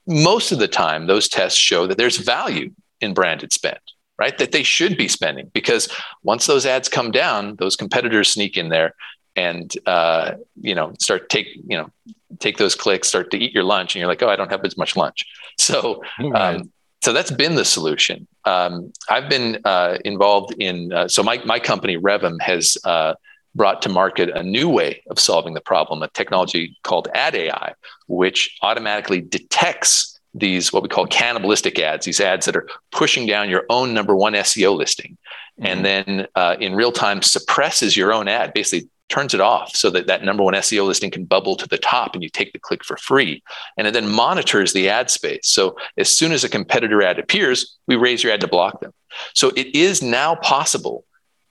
most 0.06 0.52
of 0.52 0.58
the 0.58 0.68
time, 0.68 1.06
those 1.06 1.28
tests 1.28 1.58
show 1.58 1.86
that 1.86 1.98
there's 1.98 2.16
value 2.16 2.72
in 3.00 3.14
branded 3.14 3.52
spend 3.52 3.80
right? 4.18 4.36
That 4.38 4.52
they 4.52 4.62
should 4.62 4.96
be 4.96 5.08
spending 5.08 5.50
because 5.52 5.88
once 6.22 6.46
those 6.46 6.66
ads 6.66 6.88
come 6.88 7.10
down, 7.10 7.56
those 7.56 7.76
competitors 7.76 8.30
sneak 8.30 8.56
in 8.56 8.68
there 8.68 8.94
and 9.36 9.72
uh, 9.86 10.32
you 10.60 10.74
know 10.74 10.92
start 10.98 11.28
take 11.28 11.48
you 11.66 11.76
know 11.76 11.90
take 12.38 12.56
those 12.58 12.74
clicks, 12.74 13.08
start 13.08 13.30
to 13.30 13.38
eat 13.38 13.52
your 13.52 13.64
lunch, 13.64 13.94
and 13.94 14.00
you're 14.00 14.08
like, 14.08 14.22
oh, 14.22 14.28
I 14.28 14.36
don't 14.36 14.50
have 14.50 14.64
as 14.64 14.76
much 14.76 14.96
lunch. 14.96 15.24
So. 15.58 16.02
Um, 16.34 16.72
so 17.02 17.12
that's 17.12 17.32
been 17.32 17.56
the 17.56 17.64
solution. 17.64 18.28
Um, 18.44 18.92
I've 19.08 19.28
been 19.28 19.58
uh, 19.64 19.98
involved 20.04 20.54
in 20.60 20.92
uh, 20.92 21.08
so 21.08 21.22
my 21.24 21.42
my 21.44 21.58
company 21.58 21.96
Revvim 21.98 22.40
has 22.40 22.78
uh, 22.84 23.14
brought 23.54 23.82
to 23.82 23.88
market 23.88 24.30
a 24.30 24.42
new 24.42 24.68
way 24.68 25.02
of 25.10 25.18
solving 25.18 25.54
the 25.54 25.60
problem, 25.60 26.02
a 26.02 26.08
technology 26.08 26.76
called 26.84 27.08
Ad 27.14 27.34
AI, 27.34 27.74
which 28.06 28.56
automatically 28.62 29.20
detects 29.20 30.11
these 30.34 30.72
what 30.72 30.82
we 30.82 30.88
call 30.88 31.06
cannibalistic 31.06 31.78
ads, 31.78 32.06
these 32.06 32.20
ads 32.20 32.46
that 32.46 32.56
are 32.56 32.68
pushing 32.90 33.26
down 33.26 33.50
your 33.50 33.64
own 33.68 33.92
number 33.92 34.16
one 34.16 34.32
SEO 34.32 34.76
listing, 34.76 35.16
mm-hmm. 35.60 35.66
and 35.66 35.84
then 35.84 36.26
uh, 36.34 36.56
in 36.60 36.74
real 36.74 36.92
time 36.92 37.22
suppresses 37.22 37.96
your 37.96 38.12
own 38.12 38.28
ad, 38.28 38.52
basically 38.54 38.88
turns 39.12 39.34
it 39.34 39.40
off 39.40 39.76
so 39.76 39.90
that 39.90 40.06
that 40.06 40.24
number 40.24 40.42
one 40.42 40.54
SEO 40.54 40.86
listing 40.86 41.10
can 41.10 41.24
bubble 41.24 41.54
to 41.56 41.68
the 41.68 41.76
top 41.76 42.14
and 42.14 42.22
you 42.22 42.30
take 42.30 42.52
the 42.52 42.58
click 42.58 42.82
for 42.82 42.96
free. 42.96 43.42
And 43.76 43.86
it 43.86 43.92
then 43.92 44.08
monitors 44.08 44.72
the 44.72 44.88
ad 44.88 45.10
space. 45.10 45.48
So 45.48 45.76
as 45.98 46.08
soon 46.08 46.32
as 46.32 46.44
a 46.44 46.48
competitor 46.48 47.02
ad 47.02 47.18
appears, 47.18 47.76
we 47.86 47.96
raise 47.96 48.24
your 48.24 48.32
ad 48.32 48.40
to 48.40 48.48
block 48.48 48.80
them. 48.80 48.92
So 49.34 49.52
it 49.54 49.74
is 49.76 50.02
now 50.02 50.36
possible 50.36 51.04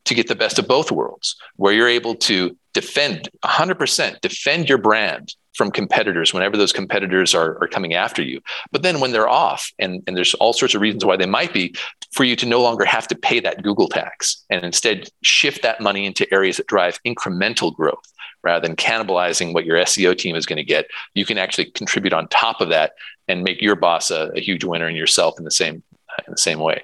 to 0.06 0.16
get 0.16 0.28
the 0.28 0.36
best 0.36 0.58
of 0.58 0.68
both 0.68 0.92
worlds, 0.92 1.36
where 1.58 1.74
you're 1.74 1.88
able 1.88 2.16
to 2.16 2.58
defend 2.74 3.30
100%, 3.44 4.22
defend 4.22 4.70
your 4.70 4.78
brand 4.78 5.36
from 5.54 5.72
competitors 5.72 6.34
whenever 6.34 6.56
those 6.56 6.72
competitors 6.72 7.36
are, 7.36 7.62
are 7.62 7.68
coming 7.68 7.94
after 7.94 8.22
you. 8.22 8.40
But 8.72 8.84
then 8.84 9.00
when 9.00 9.12
they're 9.12 9.28
off, 9.28 9.72
and, 9.80 10.02
and 10.08 10.16
there's 10.16 10.34
all 10.36 10.54
sorts 10.54 10.76
of 10.76 10.82
reasons 10.82 11.04
why 11.04 11.18
they 11.18 11.26
might 11.26 11.54
be, 11.54 11.76
for 12.14 12.24
you 12.24 12.36
to 12.38 12.46
no 12.46 12.62
longer 12.62 12.86
have 12.86 13.08
to 13.10 13.16
pay 13.16 13.40
that 13.42 13.62
Google 13.62 13.90
tax 13.90 14.44
and 14.50 14.64
instead 14.64 15.10
shift 15.24 15.62
that 15.64 15.82
money 15.82 16.06
into 16.06 16.32
areas 16.34 16.58
that 16.58 16.68
drive 16.68 17.00
incremental 17.06 17.76
growth 17.76 18.12
rather 18.44 18.66
than 18.66 18.76
cannibalizing 18.76 19.54
what 19.54 19.66
your 19.66 19.78
SEO 19.78 20.18
team 20.18 20.36
is 20.36 20.46
going 20.46 20.58
to 20.58 20.64
get. 20.64 20.88
You 21.14 21.26
can 21.26 21.38
actually 21.38 21.66
contribute 21.66 22.14
on 22.14 22.28
top 22.30 22.62
of 22.62 22.70
that 22.70 22.94
and 23.28 23.44
make 23.44 23.62
your 23.62 23.76
boss 23.76 24.10
a, 24.10 24.32
a 24.36 24.40
huge 24.40 24.64
winner 24.64 24.88
and 24.88 24.98
yourself 24.98 25.38
in 25.38 25.44
the 25.44 25.52
same 25.52 25.84
in 26.28 26.32
the 26.32 26.38
same 26.38 26.60
way. 26.60 26.84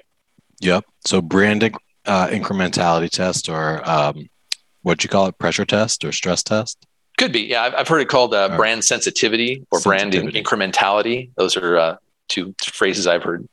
Yep. 0.60 0.84
So 1.04 1.20
branding 1.20 1.74
uh, 2.06 2.28
incrementality 2.28 3.10
test 3.10 3.48
or 3.48 3.88
um, 3.88 4.28
what 4.88 5.04
you 5.04 5.10
call 5.10 5.26
it, 5.26 5.38
pressure 5.38 5.66
test 5.66 6.04
or 6.04 6.12
stress 6.12 6.42
test? 6.42 6.86
Could 7.18 7.30
be. 7.30 7.42
Yeah, 7.42 7.62
I've, 7.62 7.74
I've 7.74 7.88
heard 7.88 8.00
it 8.00 8.08
called 8.08 8.34
uh, 8.34 8.56
brand 8.56 8.84
sensitivity 8.84 9.66
or 9.70 9.80
sensitivity. 9.80 10.30
brand 10.30 10.46
incrementality. 10.46 11.30
Those 11.36 11.56
are 11.56 11.76
uh, 11.76 11.96
two 12.28 12.54
phrases 12.62 13.06
I've 13.06 13.22
heard. 13.22 13.46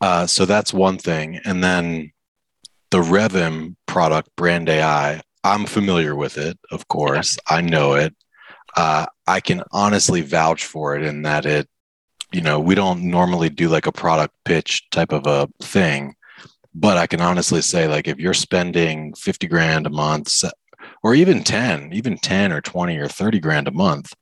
Uh, 0.00 0.26
so 0.26 0.44
that's 0.44 0.74
one 0.74 0.98
thing. 0.98 1.40
And 1.44 1.62
then 1.62 2.12
the 2.90 3.00
Revvim 3.00 3.76
product, 3.86 4.30
Brand 4.36 4.68
AI, 4.68 5.20
I'm 5.44 5.64
familiar 5.66 6.16
with 6.16 6.38
it, 6.38 6.58
of 6.72 6.88
course. 6.88 7.38
Yeah. 7.48 7.56
I 7.58 7.60
know 7.60 7.94
it. 7.94 8.14
Uh, 8.76 9.06
I 9.26 9.40
can 9.40 9.62
honestly 9.70 10.22
vouch 10.22 10.64
for 10.64 10.96
it 10.96 11.04
in 11.04 11.22
that 11.22 11.46
it, 11.46 11.68
you 12.32 12.40
know, 12.40 12.58
we 12.58 12.74
don't 12.74 13.02
normally 13.04 13.48
do 13.48 13.68
like 13.68 13.86
a 13.86 13.92
product 13.92 14.34
pitch 14.44 14.90
type 14.90 15.12
of 15.12 15.26
a 15.26 15.48
thing 15.62 16.16
but 16.74 16.96
I 16.96 17.06
can 17.06 17.20
honestly 17.20 17.62
say, 17.62 17.86
like, 17.86 18.08
if 18.08 18.18
you're 18.18 18.34
spending 18.34 19.14
50 19.14 19.46
grand 19.46 19.86
a 19.86 19.90
month, 19.90 20.28
or 21.04 21.14
even 21.14 21.44
10, 21.44 21.90
even 21.92 22.16
10 22.16 22.50
or 22.50 22.62
20 22.62 22.96
or 22.96 23.08
30 23.08 23.38
grand 23.38 23.68
a 23.68 23.70
month 23.70 24.14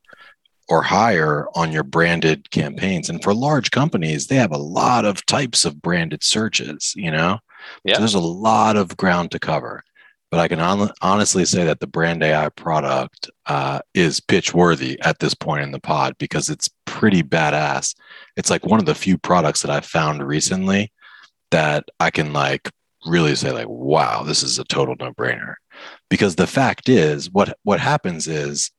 or 0.69 0.83
higher 0.83 1.47
on 1.55 1.71
your 1.71 1.85
branded 1.85 2.51
campaigns, 2.51 3.09
and 3.09 3.23
for 3.23 3.33
large 3.33 3.71
companies, 3.71 4.27
they 4.27 4.35
have 4.35 4.53
a 4.53 4.59
lot 4.59 5.05
of 5.05 5.25
types 5.27 5.65
of 5.65 5.81
branded 5.81 6.25
searches, 6.25 6.93
you 6.97 7.11
know? 7.11 7.39
Yeah. 7.85 7.95
So 7.95 8.01
there's 8.01 8.15
a 8.15 8.21
lot 8.21 8.77
of 8.77 8.97
ground 8.97 9.31
to 9.31 9.39
cover. 9.39 9.85
But 10.33 10.41
I 10.41 10.49
can 10.49 10.59
on- 10.59 10.91
honestly 11.03 11.45
say 11.45 11.65
that 11.65 11.79
the 11.79 11.87
brand 11.87 12.23
AI 12.23 12.49
product 12.49 13.31
uh, 13.47 13.81
is 13.95 14.19
pitch 14.19 14.53
worthy 14.53 14.99
at 15.03 15.21
this 15.21 15.35
point 15.35 15.63
in 15.63 15.71
the 15.71 15.81
pod 15.81 16.17
because 16.19 16.49
it's 16.49 16.71
pretty 16.87 17.23
badass. 17.23 17.95
It's 18.37 18.51
like 18.51 18.67
one 18.67 18.81
of 18.81 18.87
the 18.87 18.95
few 18.95 19.19
products 19.19 19.63
that 19.63 19.71
I've 19.71 19.85
found 19.85 20.27
recently 20.27 20.91
that 21.51 21.85
I 22.01 22.11
can 22.11 22.33
like 22.33 22.71
really 23.07 23.37
say 23.37 23.53
like, 23.53 23.69
wow, 23.69 24.23
this 24.23 24.43
is 24.43 24.59
a 24.59 24.65
total 24.65 24.97
no 24.99 25.13
brainer. 25.13 25.57
Because 26.13 26.37
the 26.37 26.47
fact 26.47 26.91
is, 26.91 27.31
what 27.31 27.57
what 27.63 27.81
happens 27.81 28.29
is 28.29 28.71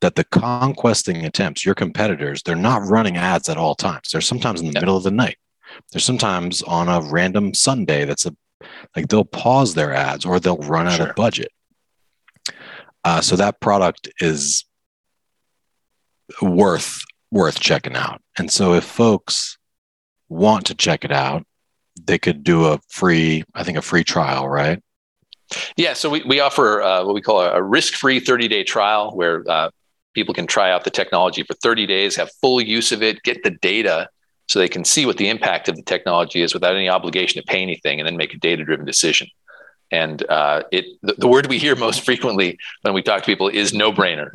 that 0.00 0.14
the 0.14 0.24
conquesting 0.24 1.26
attempts, 1.26 1.66
your 1.66 1.74
competitors, 1.74 2.42
they're 2.42 2.56
not 2.56 2.88
running 2.88 3.18
ads 3.18 3.50
at 3.50 3.58
all 3.58 3.74
times. 3.74 4.08
They're 4.10 4.22
sometimes 4.22 4.60
in 4.60 4.68
the 4.68 4.72
yep. 4.72 4.80
middle 4.80 4.96
of 4.96 5.02
the 5.02 5.10
night. 5.10 5.36
They're 5.92 6.00
sometimes 6.00 6.62
on 6.62 6.88
a 6.88 7.02
random 7.02 7.52
Sunday 7.52 8.06
that's 8.06 8.24
a 8.24 8.34
like 8.96 9.08
they'll 9.08 9.26
pause 9.26 9.74
their 9.74 9.92
ads 9.92 10.24
or 10.24 10.40
they'll 10.40 10.56
run 10.56 10.86
out 10.86 11.00
of 11.00 11.14
budget. 11.14 11.52
Uh, 13.04 13.20
so 13.20 13.36
that 13.36 13.60
product 13.60 14.08
is 14.20 14.64
worth 16.40 17.02
worth 17.30 17.60
checking 17.60 17.96
out. 17.96 18.22
And 18.38 18.50
so 18.50 18.72
if 18.72 18.84
folks 18.84 19.58
want 20.30 20.64
to 20.68 20.74
check 20.74 21.04
it 21.04 21.12
out, 21.12 21.44
they 22.02 22.16
could 22.16 22.42
do 22.42 22.64
a 22.64 22.80
free, 22.88 23.44
I 23.54 23.62
think, 23.62 23.76
a 23.76 23.82
free 23.82 24.04
trial, 24.04 24.48
right? 24.48 24.82
Yeah. 25.76 25.94
So 25.94 26.10
we, 26.10 26.22
we 26.24 26.40
offer 26.40 26.82
uh, 26.82 27.04
what 27.04 27.14
we 27.14 27.22
call 27.22 27.40
a, 27.40 27.52
a 27.52 27.62
risk 27.62 27.94
free 27.94 28.20
30 28.20 28.48
day 28.48 28.64
trial 28.64 29.14
where 29.14 29.44
uh, 29.48 29.70
people 30.14 30.34
can 30.34 30.46
try 30.46 30.70
out 30.70 30.84
the 30.84 30.90
technology 30.90 31.42
for 31.42 31.54
30 31.54 31.86
days, 31.86 32.16
have 32.16 32.30
full 32.40 32.60
use 32.60 32.92
of 32.92 33.02
it, 33.02 33.22
get 33.22 33.42
the 33.42 33.50
data 33.50 34.08
so 34.46 34.58
they 34.58 34.68
can 34.68 34.84
see 34.84 35.04
what 35.04 35.18
the 35.18 35.28
impact 35.28 35.68
of 35.68 35.76
the 35.76 35.82
technology 35.82 36.40
is 36.40 36.54
without 36.54 36.74
any 36.74 36.88
obligation 36.88 37.40
to 37.40 37.46
pay 37.46 37.62
anything 37.62 38.00
and 38.00 38.06
then 38.06 38.16
make 38.16 38.32
a 38.32 38.38
data 38.38 38.64
driven 38.64 38.86
decision. 38.86 39.28
And 39.90 40.26
uh, 40.28 40.64
it 40.70 40.84
the, 41.02 41.14
the, 41.14 41.28
word 41.28 41.46
we 41.46 41.58
hear 41.58 41.76
most 41.76 42.00
frequently 42.04 42.58
when 42.82 42.94
we 42.94 43.02
talk 43.02 43.22
to 43.22 43.26
people 43.26 43.48
is 43.48 43.72
no 43.72 43.92
brainer. 43.92 44.30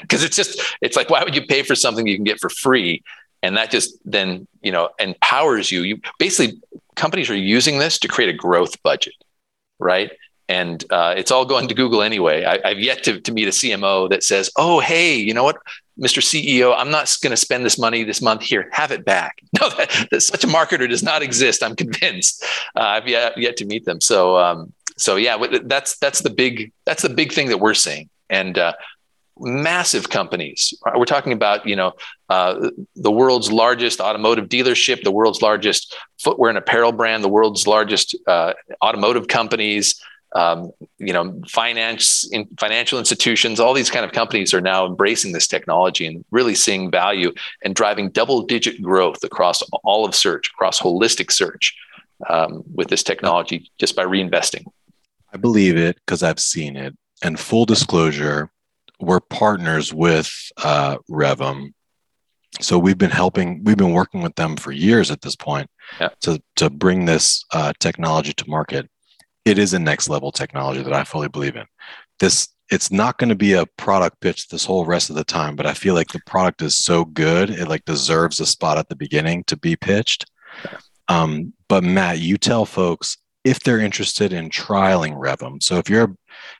Because 0.00 0.22
it's 0.24 0.36
just, 0.36 0.60
it's 0.80 0.96
like, 0.96 1.10
why 1.10 1.24
would 1.24 1.34
you 1.34 1.44
pay 1.44 1.62
for 1.62 1.74
something 1.74 2.06
you 2.06 2.16
can 2.16 2.24
get 2.24 2.40
for 2.40 2.48
free? 2.48 3.02
and 3.42 3.56
that 3.56 3.70
just 3.70 3.98
then 4.04 4.46
you 4.62 4.72
know 4.72 4.90
empowers 4.98 5.70
you 5.70 5.82
you 5.82 6.00
basically 6.18 6.60
companies 6.96 7.30
are 7.30 7.36
using 7.36 7.78
this 7.78 7.98
to 7.98 8.08
create 8.08 8.32
a 8.32 8.36
growth 8.36 8.82
budget 8.82 9.14
right? 9.80 10.10
And 10.48 10.84
uh, 10.90 11.14
it's 11.16 11.30
all 11.30 11.44
going 11.44 11.68
to 11.68 11.74
google 11.74 12.02
anyway. 12.02 12.44
I, 12.44 12.70
have 12.70 12.80
yet 12.80 13.04
to, 13.04 13.20
to 13.20 13.32
meet 13.32 13.46
a 13.46 13.52
cmo 13.52 14.10
that 14.10 14.24
says 14.24 14.50
oh 14.56 14.80
hey 14.80 15.14
you 15.14 15.32
know 15.32 15.44
what 15.44 15.58
mr 15.98 16.20
ceo 16.20 16.74
i'm 16.76 16.90
not 16.90 17.16
going 17.22 17.30
to 17.30 17.36
spend 17.36 17.64
this 17.64 17.78
money 17.78 18.02
this 18.02 18.20
month. 18.20 18.42
Here 18.42 18.68
have 18.72 18.90
it 18.90 19.04
back. 19.04 19.40
No 19.60 19.68
that, 19.70 20.08
that 20.10 20.20
such 20.22 20.44
a 20.44 20.48
marketer 20.48 20.88
does 20.88 21.02
not 21.02 21.22
exist 21.22 21.62
i'm 21.62 21.76
convinced. 21.76 22.44
Uh, 22.76 22.80
i've 22.80 23.08
yet, 23.08 23.38
yet 23.38 23.56
to 23.58 23.64
meet 23.64 23.84
them. 23.84 24.00
So 24.00 24.36
um, 24.38 24.72
so 24.96 25.16
yeah 25.16 25.36
that's 25.64 25.96
that's 25.98 26.20
the 26.22 26.30
big 26.30 26.72
that's 26.84 27.02
the 27.02 27.10
big 27.10 27.32
thing 27.32 27.48
that 27.48 27.58
we're 27.58 27.74
seeing. 27.74 28.08
And 28.28 28.58
uh, 28.58 28.74
massive 29.40 30.10
companies. 30.10 30.74
We're 30.94 31.04
talking 31.04 31.32
about, 31.32 31.66
you 31.66 31.76
know, 31.76 31.92
uh, 32.28 32.70
the 32.94 33.10
world's 33.10 33.50
largest 33.50 34.00
automotive 34.00 34.48
dealership, 34.48 35.02
the 35.02 35.10
world's 35.10 35.42
largest 35.42 35.96
footwear 36.18 36.50
and 36.50 36.58
apparel 36.58 36.92
brand, 36.92 37.24
the 37.24 37.28
world's 37.28 37.66
largest 37.66 38.16
uh, 38.26 38.52
automotive 38.84 39.28
companies, 39.28 40.00
um, 40.36 40.70
you 40.98 41.12
know, 41.12 41.40
finance, 41.48 42.28
in, 42.30 42.46
financial 42.58 42.98
institutions. 42.98 43.58
All 43.58 43.74
these 43.74 43.90
kind 43.90 44.04
of 44.04 44.12
companies 44.12 44.54
are 44.54 44.60
now 44.60 44.86
embracing 44.86 45.32
this 45.32 45.48
technology 45.48 46.06
and 46.06 46.24
really 46.30 46.54
seeing 46.54 46.90
value 46.90 47.32
and 47.64 47.74
driving 47.74 48.10
double-digit 48.10 48.80
growth 48.80 49.24
across 49.24 49.62
all 49.82 50.04
of 50.04 50.14
search, 50.14 50.48
across 50.50 50.78
holistic 50.80 51.32
search, 51.32 51.76
um, 52.28 52.62
with 52.74 52.88
this 52.88 53.02
technology 53.02 53.70
just 53.78 53.96
by 53.96 54.04
reinvesting. 54.04 54.64
I 55.32 55.36
believe 55.36 55.76
it 55.76 55.96
because 55.96 56.22
I've 56.22 56.40
seen 56.40 56.76
it. 56.76 56.96
And 57.22 57.38
full 57.38 57.66
disclosure, 57.66 58.50
we're 59.00 59.20
partners 59.20 59.92
with 59.92 60.30
uh, 60.62 60.98
Revvim. 61.10 61.72
So 62.60 62.78
we've 62.78 62.98
been 62.98 63.10
helping, 63.10 63.62
we've 63.64 63.76
been 63.76 63.92
working 63.92 64.22
with 64.22 64.34
them 64.34 64.56
for 64.56 64.72
years 64.72 65.10
at 65.10 65.20
this 65.22 65.36
point 65.36 65.68
yeah. 66.00 66.08
to, 66.22 66.42
to 66.56 66.68
bring 66.68 67.04
this 67.04 67.44
uh, 67.52 67.72
technology 67.78 68.32
to 68.34 68.50
market. 68.50 68.88
It 69.44 69.58
is 69.58 69.72
a 69.72 69.78
next 69.78 70.08
level 70.08 70.32
technology 70.32 70.82
that 70.82 70.92
I 70.92 71.04
fully 71.04 71.28
believe 71.28 71.56
in. 71.56 71.66
This 72.18 72.48
it's 72.70 72.92
not 72.92 73.18
going 73.18 73.30
to 73.30 73.34
be 73.34 73.54
a 73.54 73.66
product 73.76 74.20
pitch 74.20 74.48
this 74.48 74.64
whole 74.64 74.86
rest 74.86 75.10
of 75.10 75.16
the 75.16 75.24
time, 75.24 75.56
but 75.56 75.66
I 75.66 75.74
feel 75.74 75.94
like 75.94 76.12
the 76.12 76.20
product 76.24 76.62
is 76.62 76.76
so 76.76 77.04
good 77.04 77.50
it 77.50 77.68
like 77.68 77.84
deserves 77.84 78.38
a 78.38 78.46
spot 78.46 78.78
at 78.78 78.88
the 78.88 78.94
beginning 78.94 79.42
to 79.44 79.56
be 79.56 79.74
pitched. 79.74 80.24
Um, 81.08 81.52
but 81.68 81.82
Matt, 81.82 82.20
you 82.20 82.38
tell 82.38 82.64
folks 82.64 83.16
if 83.42 83.60
they're 83.60 83.80
interested 83.80 84.32
in 84.32 84.50
trialing 84.50 85.14
Revvim. 85.14 85.62
So 85.62 85.78
if 85.78 85.90
you're 85.90 86.14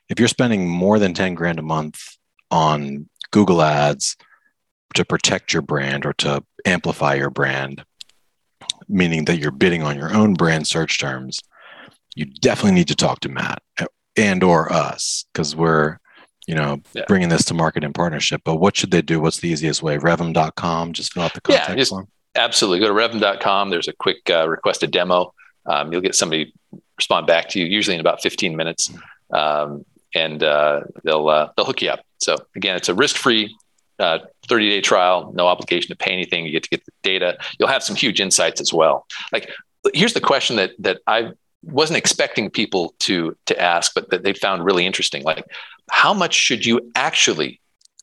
if 0.09 0.19
you're 0.19 0.27
spending 0.27 0.67
more 0.67 0.99
than 0.99 1.13
10 1.13 1.35
grand 1.35 1.59
a 1.59 1.63
month 1.63 2.01
on 2.51 3.09
Google 3.31 3.61
Ads 3.61 4.17
to 4.93 5.05
protect 5.05 5.53
your 5.53 5.61
brand 5.61 6.05
or 6.05 6.13
to 6.13 6.43
amplify 6.65 7.15
your 7.15 7.29
brand, 7.29 7.83
meaning 8.87 9.25
that 9.25 9.37
you're 9.37 9.51
bidding 9.51 9.83
on 9.83 9.97
your 9.97 10.13
own 10.13 10.33
brand 10.33 10.67
search 10.67 10.99
terms, 10.99 11.39
you 12.15 12.25
definitely 12.25 12.73
need 12.73 12.89
to 12.89 12.95
talk 12.95 13.21
to 13.21 13.29
Matt 13.29 13.61
and 14.17 14.43
or 14.43 14.71
us 14.71 15.25
because 15.33 15.55
we're 15.55 15.97
you 16.47 16.55
know 16.55 16.81
yeah. 16.93 17.03
bringing 17.07 17.29
this 17.29 17.45
to 17.45 17.53
market 17.53 17.83
in 17.83 17.93
partnership. 17.93 18.41
But 18.43 18.57
what 18.57 18.75
should 18.75 18.91
they 18.91 19.01
do? 19.01 19.19
What's 19.21 19.39
the 19.39 19.49
easiest 19.49 19.81
way? 19.81 19.97
Revvim.com 19.97 20.93
just 20.93 21.13
fill 21.13 21.23
out 21.23 21.33
the 21.33 21.41
contact 21.41 21.69
yeah, 21.69 21.75
just, 21.75 21.91
form. 21.91 22.07
absolutely. 22.35 22.79
Go 22.85 22.87
to 22.87 22.93
revvim.com 22.93 23.69
there's 23.69 23.87
a 23.87 23.93
quick 23.93 24.29
uh, 24.29 24.47
request 24.49 24.83
a 24.83 24.87
demo. 24.87 25.33
Um, 25.65 25.91
you'll 25.91 26.01
get 26.01 26.15
somebody 26.15 26.53
respond 26.97 27.27
back 27.27 27.49
to 27.49 27.59
you 27.59 27.65
usually 27.65 27.95
in 27.95 28.01
about 28.01 28.21
15 28.21 28.55
minutes. 28.55 28.89
Mm-hmm. 28.89 29.35
um, 29.35 29.85
and 30.13 30.43
uh, 30.43 30.81
they'll 31.03 31.27
uh, 31.27 31.49
they'll 31.55 31.65
hook 31.65 31.81
you 31.81 31.89
up 31.89 32.01
so 32.21 32.37
again, 32.55 32.75
it's 32.75 32.89
a 32.89 32.93
risk-free 32.93 33.55
30-day 33.99 34.79
uh, 34.79 34.81
trial, 34.81 35.31
no 35.35 35.47
obligation 35.47 35.89
to 35.89 35.95
pay 35.95 36.11
anything. 36.11 36.45
You 36.45 36.51
get 36.51 36.63
to 36.63 36.69
get 36.69 36.85
the 36.85 36.91
data. 37.03 37.37
You'll 37.59 37.69
have 37.69 37.83
some 37.83 37.95
huge 37.95 38.21
insights 38.21 38.61
as 38.61 38.73
well. 38.73 39.05
Like, 39.31 39.49
here's 39.93 40.13
the 40.13 40.21
question 40.21 40.55
that 40.55 40.71
that 40.79 41.01
I 41.07 41.31
wasn't 41.63 41.97
expecting 41.97 42.49
people 42.49 42.95
to 42.99 43.35
to 43.47 43.59
ask, 43.61 43.93
but 43.93 44.09
that 44.11 44.23
they 44.23 44.33
found 44.33 44.65
really 44.65 44.85
interesting. 44.85 45.23
Like, 45.23 45.45
how 45.89 46.13
much 46.13 46.33
should 46.33 46.65
you 46.65 46.91
actually 46.95 47.59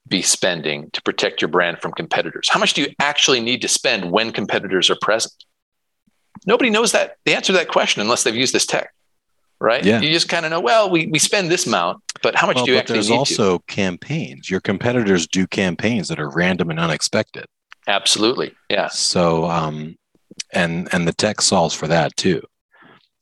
be 0.06 0.22
spending 0.22 0.90
to 0.92 1.02
protect 1.02 1.42
your 1.42 1.48
brand 1.48 1.80
from 1.80 1.92
competitors? 1.92 2.48
How 2.48 2.60
much 2.60 2.74
do 2.74 2.82
you 2.82 2.88
actually 3.00 3.40
need 3.40 3.62
to 3.62 3.68
spend 3.68 4.10
when 4.10 4.32
competitors 4.32 4.90
are 4.90 4.98
present? 5.00 5.34
Nobody 6.46 6.70
knows 6.70 6.92
that 6.92 7.16
the 7.24 7.34
answer 7.34 7.52
to 7.52 7.58
that 7.58 7.68
question 7.68 8.00
unless 8.00 8.22
they've 8.22 8.34
used 8.34 8.54
this 8.54 8.66
tech. 8.66 8.92
Right? 9.60 9.84
Yeah. 9.84 10.00
You 10.00 10.10
just 10.12 10.28
kind 10.28 10.44
of 10.44 10.50
know, 10.50 10.60
well, 10.60 10.88
we, 10.88 11.06
we 11.08 11.18
spend 11.18 11.50
this 11.50 11.66
amount, 11.66 12.00
but 12.22 12.36
how 12.36 12.46
much 12.46 12.56
Well, 12.56 12.66
do 12.66 12.72
you 12.72 12.78
actually 12.78 12.94
there's 12.94 13.10
need 13.10 13.14
to? 13.14 13.18
also 13.18 13.58
campaigns. 13.60 14.48
Your 14.48 14.60
competitors 14.60 15.26
do 15.26 15.46
campaigns 15.48 16.08
that 16.08 16.20
are 16.20 16.30
random 16.30 16.70
and 16.70 16.78
unexpected. 16.78 17.46
Absolutely. 17.88 18.54
Yeah. 18.70 18.88
So, 18.88 19.46
um, 19.46 19.96
and 20.52 20.88
and 20.92 21.08
the 21.08 21.12
tech 21.12 21.40
solves 21.40 21.74
for 21.74 21.88
that 21.88 22.16
too. 22.16 22.42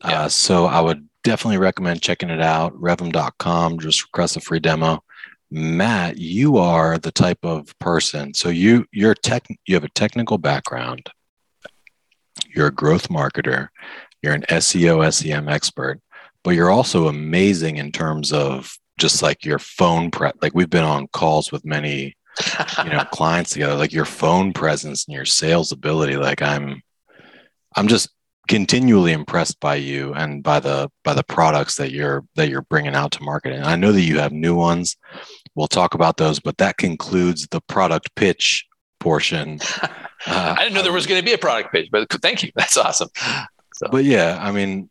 Yeah. 0.05 0.23
Uh, 0.25 0.28
so 0.28 0.66
I 0.66 0.81
would 0.81 1.09
definitely 1.25 1.59
recommend 1.59 2.02
checking 2.02 2.31
it 2.31 2.43
out. 2.43 2.75
Revvim.com. 2.75 3.78
Just 3.81 4.02
request 4.02 4.37
a 4.37 4.40
free 4.40 4.61
demo. 4.61 5.02
Matt, 5.50 6.19
you 6.19 6.59
are 6.59 6.99
the 6.99 7.12
type 7.12 7.38
of 7.45 7.76
person. 7.78 8.35
So 8.35 8.49
you 8.50 8.85
you're 8.93 9.14
tech. 9.14 9.47
You 9.66 9.75
have 9.75 9.85
a 9.85 9.88
technical 9.90 10.37
background. 10.37 11.09
You're 12.55 12.66
a 12.66 12.75
growth 12.75 13.09
marketer. 13.09 13.69
You're 14.23 14.35
an 14.35 14.45
SEO 14.49 15.12
SEM 15.12 15.49
expert, 15.49 16.00
but 16.47 16.55
you're 16.55 16.71
also 16.71 17.09
amazing 17.09 17.76
in 17.76 17.91
terms 17.91 18.33
of 18.33 18.79
just 18.99 19.21
like 19.21 19.45
your 19.45 19.59
phone 19.59 20.12
prep. 20.12 20.37
Like 20.41 20.55
we've 20.55 20.71
been 20.71 20.85
on 20.85 21.09
calls 21.09 21.50
with 21.50 21.65
many 21.65 22.17
you 22.85 22.91
know 22.91 23.03
clients 23.12 23.50
together 23.50 23.75
like 23.75 23.93
your 23.93 24.05
phone 24.05 24.53
presence 24.53 25.07
and 25.07 25.15
your 25.15 25.25
sales 25.25 25.73
ability 25.73 26.19
like 26.19 26.43
i'm 26.43 26.83
i'm 27.76 27.88
just 27.88 28.11
continually 28.47 29.12
impressed 29.12 29.59
by 29.59 29.75
you 29.75 30.12
and 30.12 30.43
by 30.43 30.61
the 30.61 30.91
by 31.03 31.15
the 31.15 31.25
products 31.25 31.76
that 31.76 31.93
you're 31.93 32.26
that 32.35 32.50
you're 32.50 32.61
bringing 32.61 32.95
out 32.95 33.11
to 33.11 33.23
market 33.23 33.55
and 33.55 33.65
i 33.65 33.75
know 33.75 33.91
that 33.91 34.03
you 34.03 34.19
have 34.19 34.33
new 34.33 34.55
ones 34.55 34.99
we'll 35.55 35.67
talk 35.67 35.95
about 35.95 36.19
those 36.19 36.38
but 36.38 36.59
that 36.59 36.76
concludes 36.76 37.49
the 37.53 37.61
product 37.62 38.15
pitch 38.17 38.67
portion 39.00 39.59
Uh, 40.26 40.57
I 40.59 40.65
didn't 40.65 40.75
know 40.75 40.83
there 40.83 40.93
was 40.93 41.07
going 41.07 41.21
to 41.21 41.25
be 41.25 41.35
a 41.35 41.38
product 41.38 41.73
pitch 41.73 41.88
but 41.93 42.11
thank 42.21 42.43
you. 42.43 42.50
That's 42.57 42.76
awesome. 42.76 43.11
So, 43.75 43.87
but 43.93 44.05
yeah 44.05 44.38
i 44.41 44.50
mean 44.50 44.88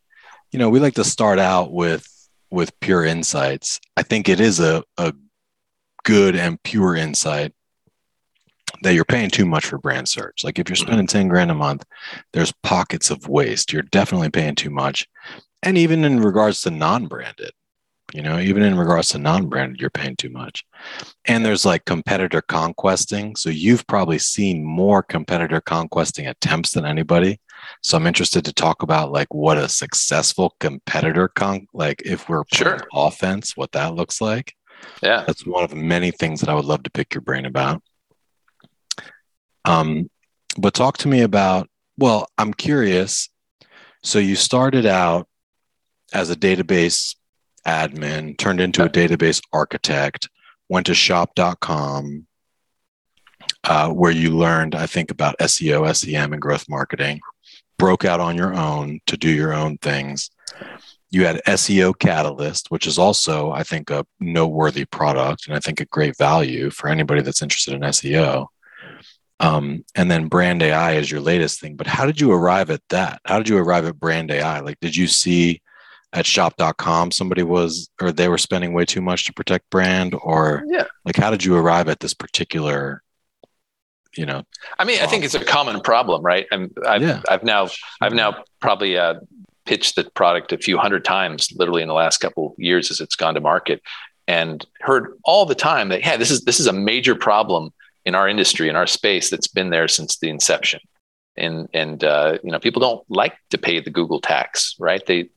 you 0.56 0.60
know 0.60 0.70
we 0.70 0.80
like 0.80 0.94
to 0.94 1.04
start 1.04 1.38
out 1.38 1.74
with 1.74 2.08
with 2.50 2.80
pure 2.80 3.04
insights. 3.04 3.82
I 3.98 4.04
think 4.04 4.30
it 4.30 4.40
is 4.40 4.62
a, 4.62 4.86
a 4.98 5.14
good 6.06 6.38
and 6.38 6.64
pure 6.64 6.96
insight 6.96 7.52
that 8.82 8.94
you're 8.94 9.04
paying 9.04 9.30
too 9.30 9.46
much 9.46 9.66
for 9.66 9.78
brand 9.78 10.08
search. 10.08 10.46
Like 10.46 10.58
if 10.58 10.70
you're 10.70 10.78
mm-hmm. 10.78 10.86
spending 10.86 11.08
10 11.08 11.28
grand 11.28 11.52
a 11.52 11.56
month 11.56 11.84
there's 12.32 12.54
pockets 12.64 13.10
of 13.10 13.28
waste. 13.28 13.74
You're 13.74 13.82
definitely 13.82 14.30
paying 14.30 14.56
too 14.56 14.70
much. 14.70 15.10
And 15.62 15.78
even 15.78 16.06
in 16.06 16.22
regards 16.22 16.62
to 16.62 16.72
non-branded 16.72 17.52
you 18.14 18.22
know 18.22 18.40
even 18.40 18.64
in 18.64 18.78
regards 18.78 19.10
to 19.10 19.18
non-branded 19.18 19.82
you're 19.82 19.90
paying 19.90 20.16
too 20.16 20.30
much. 20.30 20.64
And 21.26 21.44
there's 21.44 21.66
like 21.66 21.84
competitor 21.84 22.42
conquesting. 22.42 23.36
So 23.36 23.50
you've 23.50 23.86
probably 23.88 24.20
seen 24.20 24.64
more 24.64 25.04
competitor 25.04 25.60
conquesting 25.60 26.28
attempts 26.28 26.72
than 26.72 26.86
anybody 26.86 27.42
so 27.86 27.96
I'm 27.98 28.08
interested 28.08 28.44
to 28.46 28.51
talk 28.54 28.82
about 28.82 29.12
like 29.12 29.32
what 29.32 29.60
a 29.60 29.70
successful 29.70 30.56
competitor 30.60 31.27
con 31.27 31.68
like 31.72 32.01
if 32.04 32.27
we're 32.27 32.42
Sure. 32.51 32.80
offense, 32.92 33.56
what 33.56 33.74
that 33.74 33.94
looks 33.94 34.20
like. 34.20 34.56
yeah. 35.04 35.24
That's 35.27 35.46
one 35.46 35.63
of 35.63 35.75
many 35.75 36.10
things 36.10 36.42
that 36.42 36.50
I 36.50 36.56
would 36.56 36.65
love 36.65 36.82
to 36.84 36.89
pick 36.89 37.13
your 37.13 37.22
brain 37.22 37.46
about. 37.46 37.84
Um, 39.65 40.10
but 40.58 40.74
talk 40.74 40.98
to 41.00 41.08
me 41.08 41.22
about. 41.22 41.70
Well, 41.96 42.27
I'm 42.39 42.56
curious. 42.56 43.30
So 44.01 44.18
you 44.18 44.36
started 44.36 44.88
out 44.88 45.27
as 46.12 46.32
a 46.32 46.36
database 46.36 47.15
admin, 47.68 48.36
turned 48.36 48.62
into 48.62 48.84
a 48.84 48.89
database 48.89 49.42
architect, 49.54 50.27
went 50.70 50.88
to 50.88 50.96
shop.com, 50.96 52.25
uh, 53.63 53.89
where 53.92 54.12
you 54.12 54.32
learned, 54.36 54.74
I 54.74 54.88
think, 54.88 55.12
about 55.12 55.38
SEO, 55.39 55.96
SEM, 55.96 56.34
and 56.34 56.42
growth 56.42 56.65
marketing. 56.68 57.22
Broke 57.77 58.05
out 58.05 58.20
on 58.20 58.38
your 58.38 58.53
own 58.53 59.00
to 59.08 59.17
do 59.17 59.29
your 59.29 59.53
own 59.53 59.77
things. 59.77 60.29
You 61.12 61.25
had 61.25 61.41
SEO 61.46 61.98
Catalyst, 61.98 62.72
which 62.72 62.88
is 62.88 62.98
also, 62.98 63.51
I 63.51 63.63
think, 63.63 63.89
a 63.89 64.05
noteworthy 64.20 64.86
product 64.86 65.48
and 65.48 65.55
I 65.55 65.60
think 65.60 65.79
a 65.79 65.86
great 65.86 66.17
value 66.17 66.70
for 66.70 66.89
anybody 66.89 67.22
that's 67.22 67.41
interested 67.41 67.74
in 67.74 67.82
SEO. 67.82 68.48
Um, 69.39 69.84
and 69.96 70.10
then 70.10 70.27
Brand 70.27 70.62
AI 70.63 70.94
is 70.94 71.12
your 71.12 71.20
latest 71.20 71.60
thing. 71.60 71.75
But 71.75 71.88
how 71.88 72.05
did 72.05 72.22
you 72.22 72.32
arrive 72.32 72.70
at 72.70 72.82
that? 72.89 73.20
How 73.25 73.38
did 73.38 73.50
you 73.50 73.58
arrive 73.58 73.86
at 73.86 74.00
Brand 74.00 74.32
AI? 74.32 74.60
Like, 74.62 74.79
did 74.79 74.96
you 74.96 75.08
see 75.08 75.62
at 76.13 76.25
shop.com 76.25 77.12
somebody 77.12 77.44
was, 77.44 77.89
or 78.01 78.12
they 78.13 78.29
were 78.29 78.38
spending 78.38 78.74
way 78.74 78.86
too 78.86 79.01
much 79.01 79.25
to 79.25 79.34
protect 79.34 79.70
brand? 79.70 80.15
Or 80.22 80.63
Yeah. 80.70 80.86
like, 81.03 81.17
how 81.17 81.29
did 81.32 81.44
you 81.44 81.55
arrive 81.58 81.89
at 81.89 82.00
this 82.00 82.13
particular, 82.13 83.03
you 84.17 84.25
know? 84.25 84.43
I 84.80 84.86
mean, 84.86 85.01
I 85.01 85.08
think 85.08 85.23
it's 85.23 85.36
a 85.36 85.43
common 85.43 85.82
problem, 85.82 86.23
right? 86.23 86.45
I'm, 86.51 86.71
I've, 86.86 87.01
Yeah. 87.01 87.21
I've 87.30 87.43
now, 87.43 87.69
I've 88.01 88.13
now 88.13 88.43
probably 88.60 88.97
uh, 88.97 89.15
pitched 89.65 89.95
the 89.95 90.04
product 90.12 90.54
a 90.54 90.58
few 90.58 90.78
hundred 90.78 91.04
times, 91.04 91.51
literally 91.56 91.82
in 91.82 91.88
the 91.88 91.93
last 91.93 92.19
couple 92.19 92.47
of 92.47 92.54
years 92.58 92.91
as 92.91 93.01
it's 93.01 93.15
gone 93.15 93.34
to 93.34 93.41
market, 93.41 93.82
and 94.28 94.65
heard 94.82 95.17
all 95.23 95.45
the 95.45 95.56
time 95.56 95.89
that 95.89 96.01
yeah, 96.01 96.17
this 96.17 96.32
is 96.32 96.45
this 96.45 96.60
is 96.60 96.67
a 96.67 96.73
major 96.73 97.15
problem 97.15 97.71
in 98.06 98.15
our 98.15 98.30
industry, 98.30 98.69
in 98.69 98.75
our 98.75 98.88
space, 98.88 99.30
that's 99.30 99.47
been 99.47 99.71
there 99.71 99.88
since 99.88 100.17
the 100.17 100.30
inception. 100.30 100.80
And 101.38 101.67
and 101.73 102.04
uh, 102.04 102.38
you 102.43 102.51
know, 102.51 102.60
people 102.60 102.80
don't 102.80 103.04
like 103.10 103.34
to 103.49 103.58
pay 103.58 103.80
the 103.82 103.89
Google 103.89 104.21
tax, 104.21 104.75
right? 104.80 105.06
They 105.06 105.30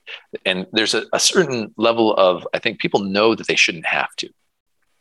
and 0.44 0.66
there's 0.72 0.94
a, 0.94 1.04
a 1.12 1.18
certain 1.18 1.74
level 1.76 2.14
of 2.14 2.46
I 2.54 2.60
think 2.60 2.78
people 2.78 3.00
know 3.00 3.34
that 3.34 3.48
they 3.48 3.56
shouldn't 3.56 3.86
have 3.86 4.14
to 4.18 4.28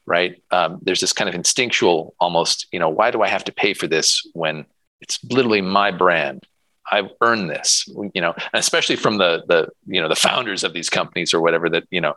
right? 0.08 0.42
Um, 0.52 0.80
there's 0.82 1.02
this 1.02 1.14
kind 1.14 1.30
of 1.30 1.36
instinctual 1.36 2.16
almost, 2.20 2.68
you 2.72 2.80
know, 2.80 2.90
why 2.90 3.12
do 3.12 3.22
I 3.22 3.28
have 3.28 3.44
to 3.44 3.52
pay 3.52 3.74
for 3.74 3.86
this 3.86 4.28
when 4.34 4.66
it's 5.02 5.24
literally 5.26 5.62
my 5.62 5.92
brand? 5.92 6.48
I've 6.90 7.10
earned 7.22 7.50
this, 7.50 7.86
you 8.14 8.22
know, 8.22 8.32
and 8.32 8.60
especially 8.60 8.96
from 8.96 9.18
the 9.18 9.44
the 9.48 9.68
you 9.86 10.02
know 10.02 10.08
the 10.08 10.16
founders 10.16 10.64
of 10.64 10.72
these 10.72 10.90
companies 10.90 11.34
or 11.34 11.42
whatever 11.42 11.70
that 11.70 11.84
you 11.92 12.00
know 12.00 12.16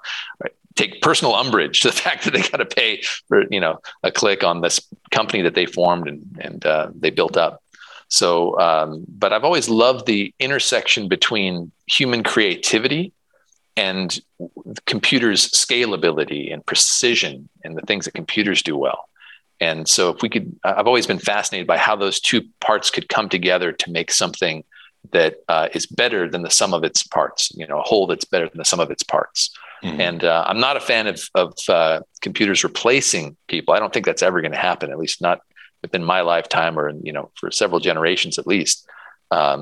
take 0.77 1.03
personal 1.03 1.35
umbrage 1.35 1.81
to 1.81 1.89
the 1.89 1.93
fact 2.05 2.25
that 2.25 2.33
they 2.33 2.43
got 2.43 2.59
to 2.59 2.65
pay 2.65 3.03
for 3.27 3.45
you 3.51 3.61
know 3.61 3.81
a 4.05 4.13
click 4.13 4.45
on 4.45 4.61
this 4.61 4.81
company 5.11 5.43
that 5.43 5.57
they 5.57 5.67
formed 5.67 6.07
and 6.07 6.39
and 6.41 6.65
uh, 6.65 6.89
they 6.95 7.11
built 7.11 7.37
up. 7.37 7.63
So, 8.07 8.59
um, 8.59 9.05
but 9.09 9.33
I've 9.33 9.45
always 9.45 9.69
loved 9.69 10.07
the 10.07 10.35
intersection 10.39 11.09
between 11.09 11.71
human 11.87 12.23
creativity 12.23 13.13
and 13.81 14.21
computers 14.87 15.41
scalability 15.51 16.53
and 16.53 16.65
precision 16.67 17.49
and 17.65 17.77
the 17.77 17.83
things 17.83 18.05
that 18.05 18.15
computers 18.15 18.63
do 18.63 18.77
well. 18.77 19.09
And 19.61 19.89
so 19.89 20.11
if 20.11 20.23
we 20.23 20.29
could 20.35 20.49
i've 20.65 20.87
always 20.87 21.07
been 21.07 21.19
fascinated 21.33 21.67
by 21.67 21.79
how 21.87 21.97
those 21.97 22.19
two 22.21 22.43
parts 22.61 22.91
could 22.91 23.09
come 23.17 23.29
together 23.29 23.73
to 23.73 23.91
make 23.91 24.11
something 24.11 24.65
that 25.13 25.33
uh, 25.49 25.69
is 25.79 25.87
better 25.87 26.29
than 26.31 26.43
the 26.43 26.51
sum 26.51 26.73
of 26.75 26.83
its 26.85 27.03
parts 27.03 27.51
you 27.61 27.67
know 27.67 27.79
a 27.81 27.89
whole 27.91 28.07
that's 28.07 28.29
better 28.35 28.49
than 28.51 28.59
the 28.59 28.71
sum 28.73 28.81
of 28.81 28.91
its 28.91 29.03
parts. 29.03 29.41
Mhm. 29.83 29.99
and 30.09 30.21
uh, 30.25 30.45
i'm 30.51 30.61
not 30.67 30.77
a 30.77 30.81
fan 30.91 31.07
of, 31.13 31.19
of 31.43 31.49
uh, 31.69 32.01
computers 32.27 32.65
replacing 32.71 33.25
people. 33.53 33.73
I 33.75 33.79
don't 33.81 33.93
think 33.95 34.07
that's 34.07 34.27
ever 34.29 34.41
going 34.45 34.57
to 34.59 34.67
happen 34.71 34.91
at 34.91 34.99
least 35.05 35.23
not 35.29 35.39
within 35.83 36.05
my 36.15 36.21
lifetime 36.33 36.75
or 36.81 36.87
you 37.09 37.13
know 37.17 37.27
for 37.39 37.51
several 37.51 37.81
generations 37.81 38.39
at 38.39 38.47
least. 38.55 38.77
Um, 39.39 39.61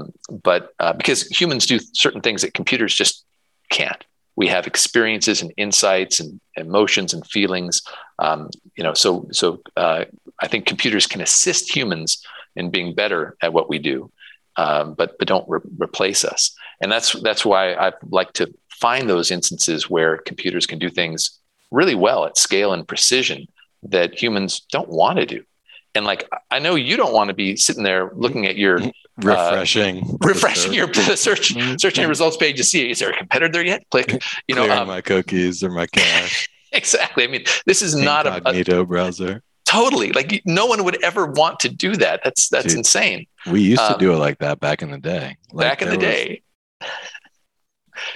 but 0.49 0.63
uh, 0.83 0.95
because 1.01 1.21
humans 1.41 1.67
do 1.67 1.79
certain 2.05 2.23
things 2.27 2.41
that 2.43 2.55
computers 2.55 2.95
just 3.03 3.25
can't 3.79 4.03
we 4.39 4.47
have 4.47 4.69
experiences 4.69 5.43
and 5.43 5.53
insights 5.57 6.21
and 6.21 6.41
emotions 6.57 7.13
and 7.13 7.27
feelings 7.27 7.83
um, 8.21 8.49
you 8.77 8.85
know 8.85 8.95
so 8.95 9.27
so 9.33 9.61
uh, 9.77 10.05
i 10.41 10.47
think 10.47 10.65
computers 10.65 11.07
can 11.07 11.21
assist 11.21 11.75
humans 11.75 12.11
in 12.55 12.71
being 12.71 12.95
better 12.95 13.37
at 13.43 13.53
what 13.53 13.69
we 13.69 13.79
do 13.79 14.11
um, 14.59 14.95
but 14.95 15.17
but 15.19 15.29
don't 15.29 15.49
re- 15.49 15.61
replace 15.79 16.25
us. 16.25 16.55
And 16.83 16.93
that's 16.93 17.13
that's 17.23 17.45
why 17.45 17.75
i 17.75 17.93
like 18.11 18.33
to 18.35 18.53
find 18.71 19.09
those 19.09 19.31
instances 19.31 19.89
where 19.89 20.19
computers 20.19 20.67
can 20.67 20.79
do 20.79 20.91
things 20.91 21.41
really 21.71 21.95
well 21.95 22.25
at 22.25 22.37
scale 22.37 22.73
and 22.73 22.87
precision 22.87 23.47
that 23.83 24.21
humans 24.21 24.61
don't 24.73 24.89
want 24.89 25.19
to 25.19 25.27
do 25.27 25.43
and 25.95 26.05
like 26.05 26.29
i 26.51 26.59
know 26.59 26.75
you 26.75 26.97
don't 26.97 27.13
want 27.13 27.29
to 27.29 27.35
be 27.35 27.57
sitting 27.57 27.83
there 27.83 28.11
looking 28.15 28.47
at 28.47 28.57
your 28.57 28.79
refreshing, 29.17 29.99
uh, 30.05 30.17
refreshing 30.27 30.73
your 30.73 30.93
search. 30.95 31.55
searching 31.81 32.03
your 32.03 32.09
results 32.09 32.37
page 32.37 32.57
to 32.57 32.65
see 32.65 32.91
is 32.91 32.99
there 33.01 33.11
a 33.11 33.17
competitor 33.17 33.51
there 33.53 33.65
yet? 33.65 33.83
Click 33.91 34.23
you 34.47 34.55
know 34.55 34.71
um, 34.71 34.87
my 34.89 35.01
cookies 35.01 35.63
or 35.65 35.71
my 35.71 35.87
cache. 35.93 36.49
exactly. 36.73 37.25
I 37.25 37.27
mean 37.27 37.45
this 37.67 37.83
is 37.83 37.95
not 37.97 38.27
a, 38.27 38.43
a 38.49 38.85
browser. 38.85 39.43
totally. 39.65 40.13
Like 40.13 40.43
no 40.45 40.67
one 40.67 40.85
would 40.85 41.03
ever 41.03 41.27
want 41.27 41.59
to 41.61 41.69
do 41.69 41.97
that. 41.97 42.21
That's 42.23 42.49
that's 42.49 42.67
Dude, 42.69 42.77
insane. 42.79 43.27
We 43.51 43.61
used 43.63 43.81
to 43.81 43.95
Um, 43.95 43.99
do 43.99 44.13
it 44.13 44.19
like 44.19 44.39
that 44.39 44.61
back 44.61 44.83
in 44.83 44.91
the 44.91 44.99
day. 44.99 45.37
Like, 45.53 45.67
back 45.69 45.83
in 45.83 45.89
the 45.89 45.97
was- 45.97 46.05
day. 46.05 46.43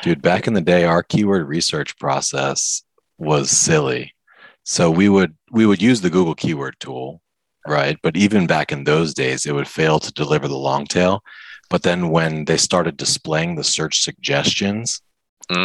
Dude 0.03 0.23
back 0.23 0.47
in 0.47 0.55
the 0.55 0.61
day 0.61 0.85
our 0.85 1.03
keyword 1.03 1.49
research 1.49 1.99
process 1.99 2.83
was 3.19 3.51
silly. 3.51 4.15
So 4.63 4.91
we 4.91 5.09
would 5.09 5.35
we 5.51 5.67
would 5.67 5.83
use 5.83 6.01
the 6.01 6.11
google 6.11 6.35
keyword 6.37 6.77
tool 6.79 7.21
right 7.67 7.97
but 8.03 8.17
even 8.17 8.47
back 8.47 8.73
in 8.73 8.85
those 8.85 9.15
days 9.15 9.47
it 9.47 9.55
would 9.55 9.69
fail 9.69 9.99
to 9.99 10.13
deliver 10.13 10.49
the 10.49 10.57
long 10.57 10.85
tail 10.85 11.23
but 11.71 11.83
then 11.83 12.11
when 12.11 12.45
they 12.45 12.57
started 12.57 12.97
displaying 12.97 13.55
the 13.55 13.65
search 13.65 14.01
suggestions 14.03 15.01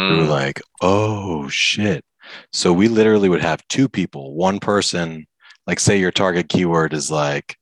we 0.08 0.16
were 0.16 0.24
Mm, 0.24 0.28
like 0.28 0.60
oh 0.80 1.48
shit 1.48 2.04
so 2.52 2.72
we 2.72 2.88
literally 2.88 3.28
would 3.28 3.40
have 3.42 3.66
two 3.68 3.88
people 3.88 4.34
one 4.34 4.58
person 4.58 5.26
like 5.66 5.80
say 5.80 5.98
your 5.98 6.12
target 6.12 6.48
keyword 6.48 6.92
is 6.92 7.10
like 7.10 7.56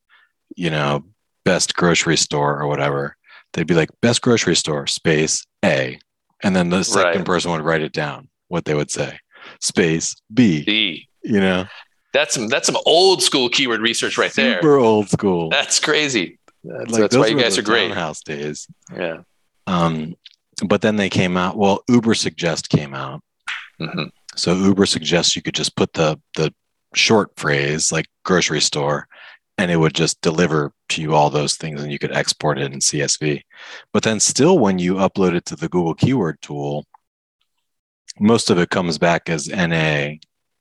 you 0.56 0.70
know 0.70 1.04
best 1.44 1.74
grocery 1.76 2.16
store 2.16 2.60
or 2.60 2.66
whatever 2.66 3.16
they'd 3.52 3.66
be 3.66 3.74
like 3.74 3.90
best 4.02 4.20
grocery 4.22 4.56
store 4.56 4.86
space 4.86 5.46
a 5.64 5.98
and 6.42 6.54
then 6.54 6.68
the 6.68 6.82
second 6.82 7.20
Right. 7.20 7.26
person 7.26 7.50
would 7.52 7.60
write 7.62 7.82
it 7.82 7.92
down 7.92 8.28
what 8.48 8.64
they 8.64 8.74
would 8.74 8.90
say 8.90 9.18
space 9.60 10.14
B. 10.32 10.64
B. 10.64 11.08
you 11.22 11.40
know 11.40 11.64
That's 12.16 12.34
some 12.34 12.48
that's 12.48 12.66
some 12.66 12.78
old 12.86 13.22
school 13.22 13.48
keyword 13.48 13.80
research 13.80 14.16
right 14.18 14.32
there. 14.32 14.54
super 14.56 14.76
old 14.76 15.08
school 15.10 15.50
That's 15.50 15.78
crazy. 15.78 16.38
That's, 16.64 16.90
Like, 16.90 17.00
that's 17.02 17.16
why 17.16 17.26
you 17.26 17.38
guys 17.38 17.58
are 17.58 17.62
great. 17.62 17.88
townhouse 17.88 18.20
days 18.22 18.66
Yeah. 18.96 19.18
um 19.66 20.14
but 20.72 20.80
then 20.80 20.96
they 20.96 21.10
came 21.10 21.36
out 21.36 21.56
well 21.62 21.82
Ubersuggest 21.90 22.68
came 22.70 22.94
out 22.94 23.20
Mhm. 23.80 24.10
so 24.34 24.54
uber 24.54 24.86
suggests 24.86 25.36
you 25.36 25.42
could 25.42 25.54
just 25.62 25.76
put 25.76 25.92
the 25.92 26.18
the 26.38 26.52
short 26.94 27.28
phrase 27.36 27.92
like 27.92 28.06
grocery 28.24 28.60
store 28.70 29.06
and 29.58 29.70
it 29.70 29.76
would 29.76 29.94
just 29.94 30.20
deliver 30.22 30.72
to 30.90 31.02
you 31.02 31.14
all 31.14 31.30
those 31.30 31.54
things 31.56 31.82
and 31.82 31.92
you 31.92 31.98
could 31.98 32.12
export 32.20 32.58
it 32.58 32.72
in 32.72 32.78
csv 32.80 33.42
but 33.92 34.02
then 34.02 34.18
still 34.20 34.58
when 34.58 34.78
you 34.78 34.94
upload 35.06 35.34
it 35.34 35.44
to 35.44 35.56
the 35.56 35.68
google 35.68 35.94
keyword 35.94 36.36
tool 36.40 36.84
most 38.18 38.48
of 38.50 38.58
it 38.58 38.70
comes 38.70 38.96
back 38.98 39.28
as 39.28 39.46
na 39.48 40.08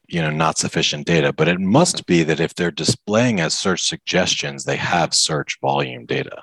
you 0.07 0.21
know 0.21 0.29
not 0.29 0.57
sufficient 0.57 1.05
data 1.05 1.31
but 1.33 1.47
it 1.47 1.59
must 1.59 2.05
be 2.05 2.23
that 2.23 2.39
if 2.39 2.53
they're 2.55 2.71
displaying 2.71 3.39
as 3.39 3.53
search 3.53 3.81
suggestions 3.81 4.63
they 4.65 4.75
have 4.77 5.13
search 5.13 5.57
volume 5.61 6.05
data 6.05 6.41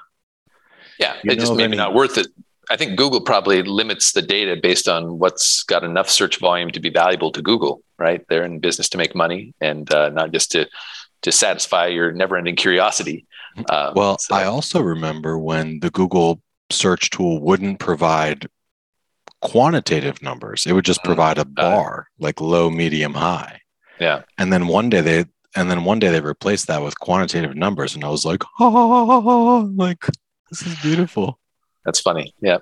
Yeah. 0.98 1.14
You 1.24 1.34
just 1.36 1.52
maybe 1.52 1.64
any- 1.64 1.76
not 1.76 1.94
worth 1.94 2.16
it. 2.18 2.28
I 2.70 2.76
think 2.76 2.96
Google 2.96 3.20
probably 3.20 3.62
limits 3.62 4.12
the 4.12 4.22
data 4.22 4.56
based 4.62 4.88
on 4.88 5.18
what's 5.18 5.62
got 5.64 5.82
enough 5.84 6.08
search 6.08 6.38
volume 6.38 6.70
to 6.70 6.80
be 6.80 6.90
valuable 6.90 7.32
to 7.32 7.42
Google, 7.42 7.82
right? 7.98 8.22
They're 8.28 8.44
in 8.44 8.60
business 8.60 8.88
to 8.90 8.98
make 8.98 9.14
money 9.14 9.52
and 9.60 9.92
uh, 9.92 10.10
not 10.10 10.30
just 10.32 10.52
to 10.52 10.68
to 11.22 11.32
satisfy 11.32 11.86
your 11.86 12.12
never-ending 12.12 12.56
curiosity. 12.56 13.26
Um, 13.68 13.92
Well, 13.94 14.16
so- 14.18 14.34
I 14.34 14.44
also 14.44 14.80
remember 14.80 15.38
when 15.38 15.80
the 15.80 15.90
Google 15.90 16.40
search 16.70 17.10
tool 17.10 17.40
wouldn't 17.40 17.78
provide 17.78 18.46
quantitative 19.42 20.22
numbers. 20.22 20.64
It 20.66 20.72
would 20.72 20.84
just 20.84 21.00
Mhm. 21.02 21.04
provide 21.06 21.38
a 21.38 21.44
bar, 21.44 22.08
like 22.18 22.40
low, 22.40 22.70
medium, 22.70 23.14
high. 23.14 23.60
Yeah. 24.00 24.22
And 24.38 24.52
then 24.52 24.66
one 24.68 24.88
day 24.90 25.00
they 25.00 25.24
and 25.54 25.70
then 25.70 25.84
one 25.84 25.98
day 25.98 26.10
they 26.10 26.20
replaced 26.22 26.66
that 26.68 26.82
with 26.82 26.98
quantitative 27.00 27.54
numbers 27.54 27.94
and 27.94 28.02
I 28.04 28.08
was 28.08 28.24
like, 28.24 28.42
oh, 28.58 29.70
like 29.76 30.06
this 30.50 30.62
is 30.66 30.74
beautiful. 30.80 31.38
that's 31.84 32.00
funny. 32.00 32.32
Yeah. 32.40 32.58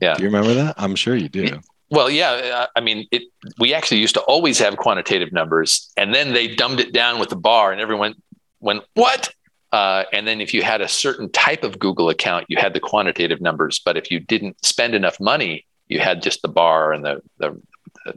Yeah. 0.00 0.14
Do 0.14 0.22
you 0.22 0.28
remember 0.30 0.54
that? 0.54 0.74
I'm 0.78 0.94
sure 0.96 1.14
you 1.16 1.28
do. 1.28 1.60
Well, 1.90 2.08
yeah. 2.08 2.66
I 2.74 2.80
mean, 2.80 3.06
it. 3.10 3.22
We 3.58 3.74
actually 3.74 4.00
used 4.00 4.14
to 4.14 4.20
always 4.22 4.58
have 4.60 4.76
quantitative 4.78 5.30
numbers, 5.32 5.90
and 5.96 6.14
then 6.14 6.32
they 6.32 6.54
dumbed 6.54 6.80
it 6.80 6.92
down 6.92 7.18
with 7.20 7.28
the 7.28 7.36
bar, 7.36 7.70
and 7.70 7.80
everyone 7.80 8.14
went, 8.60 8.82
"What?" 8.94 9.30
Uh, 9.72 10.04
and 10.12 10.26
then 10.26 10.40
if 10.40 10.54
you 10.54 10.62
had 10.62 10.80
a 10.80 10.88
certain 10.88 11.30
type 11.30 11.64
of 11.64 11.78
Google 11.78 12.08
account, 12.08 12.46
you 12.48 12.56
had 12.56 12.72
the 12.72 12.80
quantitative 12.80 13.40
numbers. 13.42 13.78
But 13.84 13.96
if 13.98 14.10
you 14.10 14.20
didn't 14.20 14.56
spend 14.64 14.94
enough 14.94 15.20
money, 15.20 15.66
you 15.92 16.00
had 16.00 16.22
just 16.22 16.42
the 16.42 16.48
bar 16.48 16.92
and 16.92 17.04
the 17.04 17.22
the, 17.38 17.60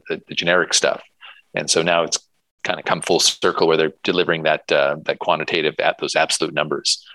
the, 0.07 0.21
the 0.27 0.35
generic 0.35 0.73
stuff. 0.73 1.01
And 1.53 1.69
so 1.69 1.81
now 1.81 2.03
it's 2.03 2.19
kind 2.63 2.79
of 2.79 2.85
come 2.85 3.01
full 3.01 3.19
circle 3.19 3.67
where 3.67 3.77
they're 3.77 3.93
delivering 4.03 4.43
that 4.43 4.71
uh, 4.71 4.97
that 5.03 5.19
quantitative 5.19 5.75
at 5.79 5.97
those 5.99 6.15
absolute 6.15 6.53
numbers. 6.53 7.05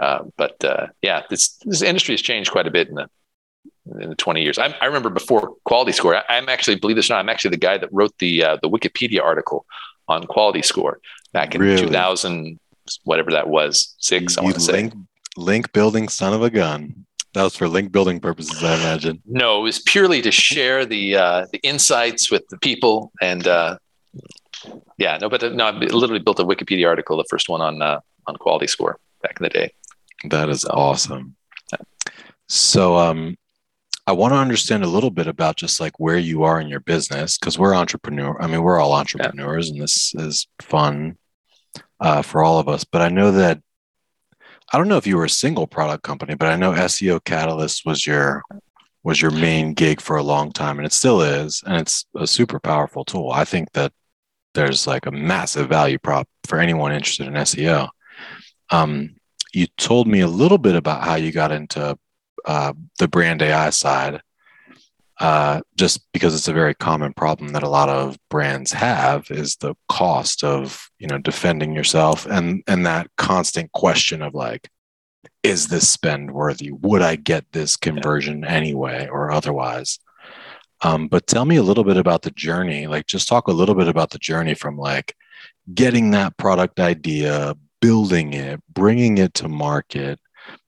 Uh, 0.00 0.24
but 0.36 0.62
uh, 0.64 0.88
yeah, 1.02 1.22
this 1.30 1.56
this 1.64 1.82
industry 1.82 2.12
has 2.12 2.22
changed 2.22 2.50
quite 2.50 2.66
a 2.66 2.70
bit 2.70 2.88
in 2.88 2.94
the 2.94 3.08
in 4.00 4.10
the 4.10 4.16
20 4.16 4.42
years. 4.42 4.58
I, 4.58 4.74
I 4.80 4.86
remember 4.86 5.10
before 5.10 5.54
Quality 5.64 5.92
Score. 5.92 6.16
I, 6.16 6.22
I'm 6.28 6.48
actually, 6.48 6.76
believe 6.76 6.96
this 6.96 7.10
or 7.10 7.14
not, 7.14 7.20
I'm 7.20 7.28
actually 7.28 7.52
the 7.52 7.56
guy 7.58 7.78
that 7.78 7.88
wrote 7.92 8.12
the 8.18 8.44
uh, 8.44 8.58
the 8.62 8.68
Wikipedia 8.68 9.22
article 9.22 9.66
on 10.08 10.24
Quality 10.24 10.62
Score 10.62 11.00
back 11.32 11.54
in 11.54 11.60
Really? 11.60 11.80
2000, 11.80 12.58
whatever 13.04 13.30
that 13.32 13.48
was, 13.48 13.94
six. 13.98 14.38
I 14.38 14.42
want 14.42 14.54
to 14.54 14.60
say. 14.60 14.72
link 14.72 14.94
link 15.36 15.72
building 15.72 16.08
son 16.08 16.32
of 16.32 16.42
a 16.42 16.50
gun. 16.50 17.06
That 17.34 17.42
was 17.42 17.56
for 17.56 17.68
link 17.68 17.92
building 17.92 18.20
purposes, 18.20 18.62
I 18.64 18.74
imagine. 18.74 19.22
No, 19.26 19.60
it 19.60 19.62
was 19.62 19.80
purely 19.80 20.22
to 20.22 20.30
share 20.30 20.86
the 20.86 21.16
uh, 21.16 21.46
the 21.52 21.58
insights 21.58 22.30
with 22.30 22.46
the 22.48 22.58
people, 22.58 23.12
and 23.20 23.46
uh, 23.46 23.78
yeah, 24.96 25.18
no, 25.18 25.28
but 25.28 25.42
uh, 25.44 25.50
no, 25.50 25.66
I 25.66 25.70
literally 25.72 26.20
built 26.22 26.40
a 26.40 26.44
Wikipedia 26.44 26.88
article, 26.88 27.16
the 27.16 27.24
first 27.30 27.48
one 27.48 27.60
on 27.60 27.82
uh, 27.82 28.00
on 28.26 28.36
Quality 28.36 28.66
Score 28.66 28.98
back 29.22 29.36
in 29.38 29.44
the 29.44 29.50
day. 29.50 29.72
That 30.24 30.48
is 30.48 30.62
So- 30.62 30.70
awesome. 30.70 31.36
So, 32.50 32.96
um, 32.96 33.36
I 34.06 34.12
want 34.12 34.32
to 34.32 34.38
understand 34.38 34.82
a 34.82 34.86
little 34.88 35.10
bit 35.10 35.26
about 35.26 35.56
just 35.56 35.80
like 35.80 36.00
where 36.00 36.16
you 36.16 36.44
are 36.44 36.58
in 36.58 36.68
your 36.68 36.80
business 36.80 37.36
because 37.36 37.58
we're 37.58 37.74
entrepreneur. 37.74 38.40
I 38.40 38.46
mean, 38.46 38.62
we're 38.62 38.80
all 38.80 38.94
entrepreneurs, 38.94 39.68
and 39.68 39.78
this 39.82 40.14
is 40.14 40.46
fun 40.62 41.18
uh, 42.00 42.22
for 42.22 42.42
all 42.42 42.58
of 42.58 42.68
us. 42.70 42.84
But 42.84 43.02
I 43.02 43.10
know 43.10 43.32
that 43.32 43.60
I 44.72 44.78
don't 44.78 44.88
know 44.88 44.98
if 44.98 45.06
you 45.06 45.16
were 45.16 45.24
a 45.24 45.30
single 45.30 45.66
product 45.66 46.02
company, 46.02 46.34
but 46.34 46.48
I 46.48 46.56
know 46.56 46.72
SEO 46.72 47.24
Catalyst 47.24 47.86
was 47.86 48.06
your 48.06 48.42
was 49.02 49.22
your 49.22 49.30
main 49.30 49.72
gig 49.72 50.00
for 50.00 50.16
a 50.16 50.22
long 50.22 50.52
time, 50.52 50.78
and 50.78 50.84
it 50.84 50.92
still 50.92 51.22
is, 51.22 51.62
and 51.66 51.76
it's 51.76 52.04
a 52.16 52.26
super 52.26 52.60
powerful 52.60 53.04
tool. 53.04 53.30
I 53.30 53.44
think 53.44 53.72
that 53.72 53.92
there's 54.54 54.86
like 54.86 55.06
a 55.06 55.10
massive 55.10 55.68
value 55.68 55.98
prop 55.98 56.28
for 56.44 56.58
anyone 56.58 56.92
interested 56.92 57.26
in 57.26 57.34
SEO. 57.34 57.88
Um, 58.70 59.16
you 59.54 59.66
told 59.78 60.08
me 60.08 60.20
a 60.20 60.26
little 60.26 60.58
bit 60.58 60.74
about 60.74 61.04
how 61.04 61.14
you 61.14 61.32
got 61.32 61.52
into 61.52 61.96
uh, 62.44 62.72
the 62.98 63.08
brand 63.08 63.40
AI 63.40 63.70
side, 63.70 64.20
uh, 65.20 65.60
just 65.76 66.00
because 66.12 66.34
it's 66.34 66.48
a 66.48 66.52
very 66.52 66.74
common 66.74 67.12
problem 67.12 67.52
that 67.52 67.64
a 67.64 67.68
lot 67.68 67.88
of 67.88 68.16
brands 68.28 68.72
have 68.72 69.28
is 69.30 69.56
the 69.56 69.74
cost 69.88 70.44
of 70.44 70.88
you 70.98 71.08
know 71.08 71.18
defending 71.18 71.74
yourself 71.74 72.24
and 72.26 72.62
and 72.68 72.86
that 72.86 73.10
constant 73.16 73.72
question 73.72 74.22
of 74.22 74.34
like, 74.34 74.70
is 75.42 75.68
this 75.68 75.88
spend 75.88 76.30
worthy? 76.30 76.70
Would 76.70 77.02
I 77.02 77.16
get 77.16 77.50
this 77.52 77.76
conversion 77.76 78.44
anyway 78.44 79.08
or 79.10 79.32
otherwise? 79.32 79.98
Um, 80.82 81.08
but 81.08 81.26
tell 81.26 81.44
me 81.44 81.56
a 81.56 81.62
little 81.62 81.84
bit 81.84 81.96
about 81.96 82.22
the 82.22 82.30
journey. 82.30 82.86
Like, 82.86 83.06
just 83.06 83.28
talk 83.28 83.48
a 83.48 83.52
little 83.52 83.74
bit 83.74 83.88
about 83.88 84.10
the 84.10 84.18
journey 84.18 84.54
from 84.54 84.76
like 84.76 85.16
getting 85.74 86.12
that 86.12 86.36
product 86.36 86.78
idea, 86.78 87.56
building 87.80 88.34
it, 88.34 88.60
bringing 88.72 89.18
it 89.18 89.34
to 89.34 89.48
market. 89.48 90.20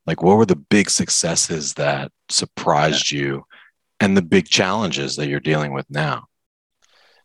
Like, 0.07 0.23
what 0.23 0.37
were 0.37 0.47
the 0.47 0.57
big 0.57 0.91
successes 0.91 1.75
that 1.75 2.11
surprised 2.29 3.13
you 3.13 3.45
and 4.01 4.17
the 4.17 4.23
big 4.23 4.49
challenges 4.49 5.17
that 5.17 5.29
you're 5.29 5.41
dealing 5.41 5.73
with 5.73 5.89
now? 5.91 6.27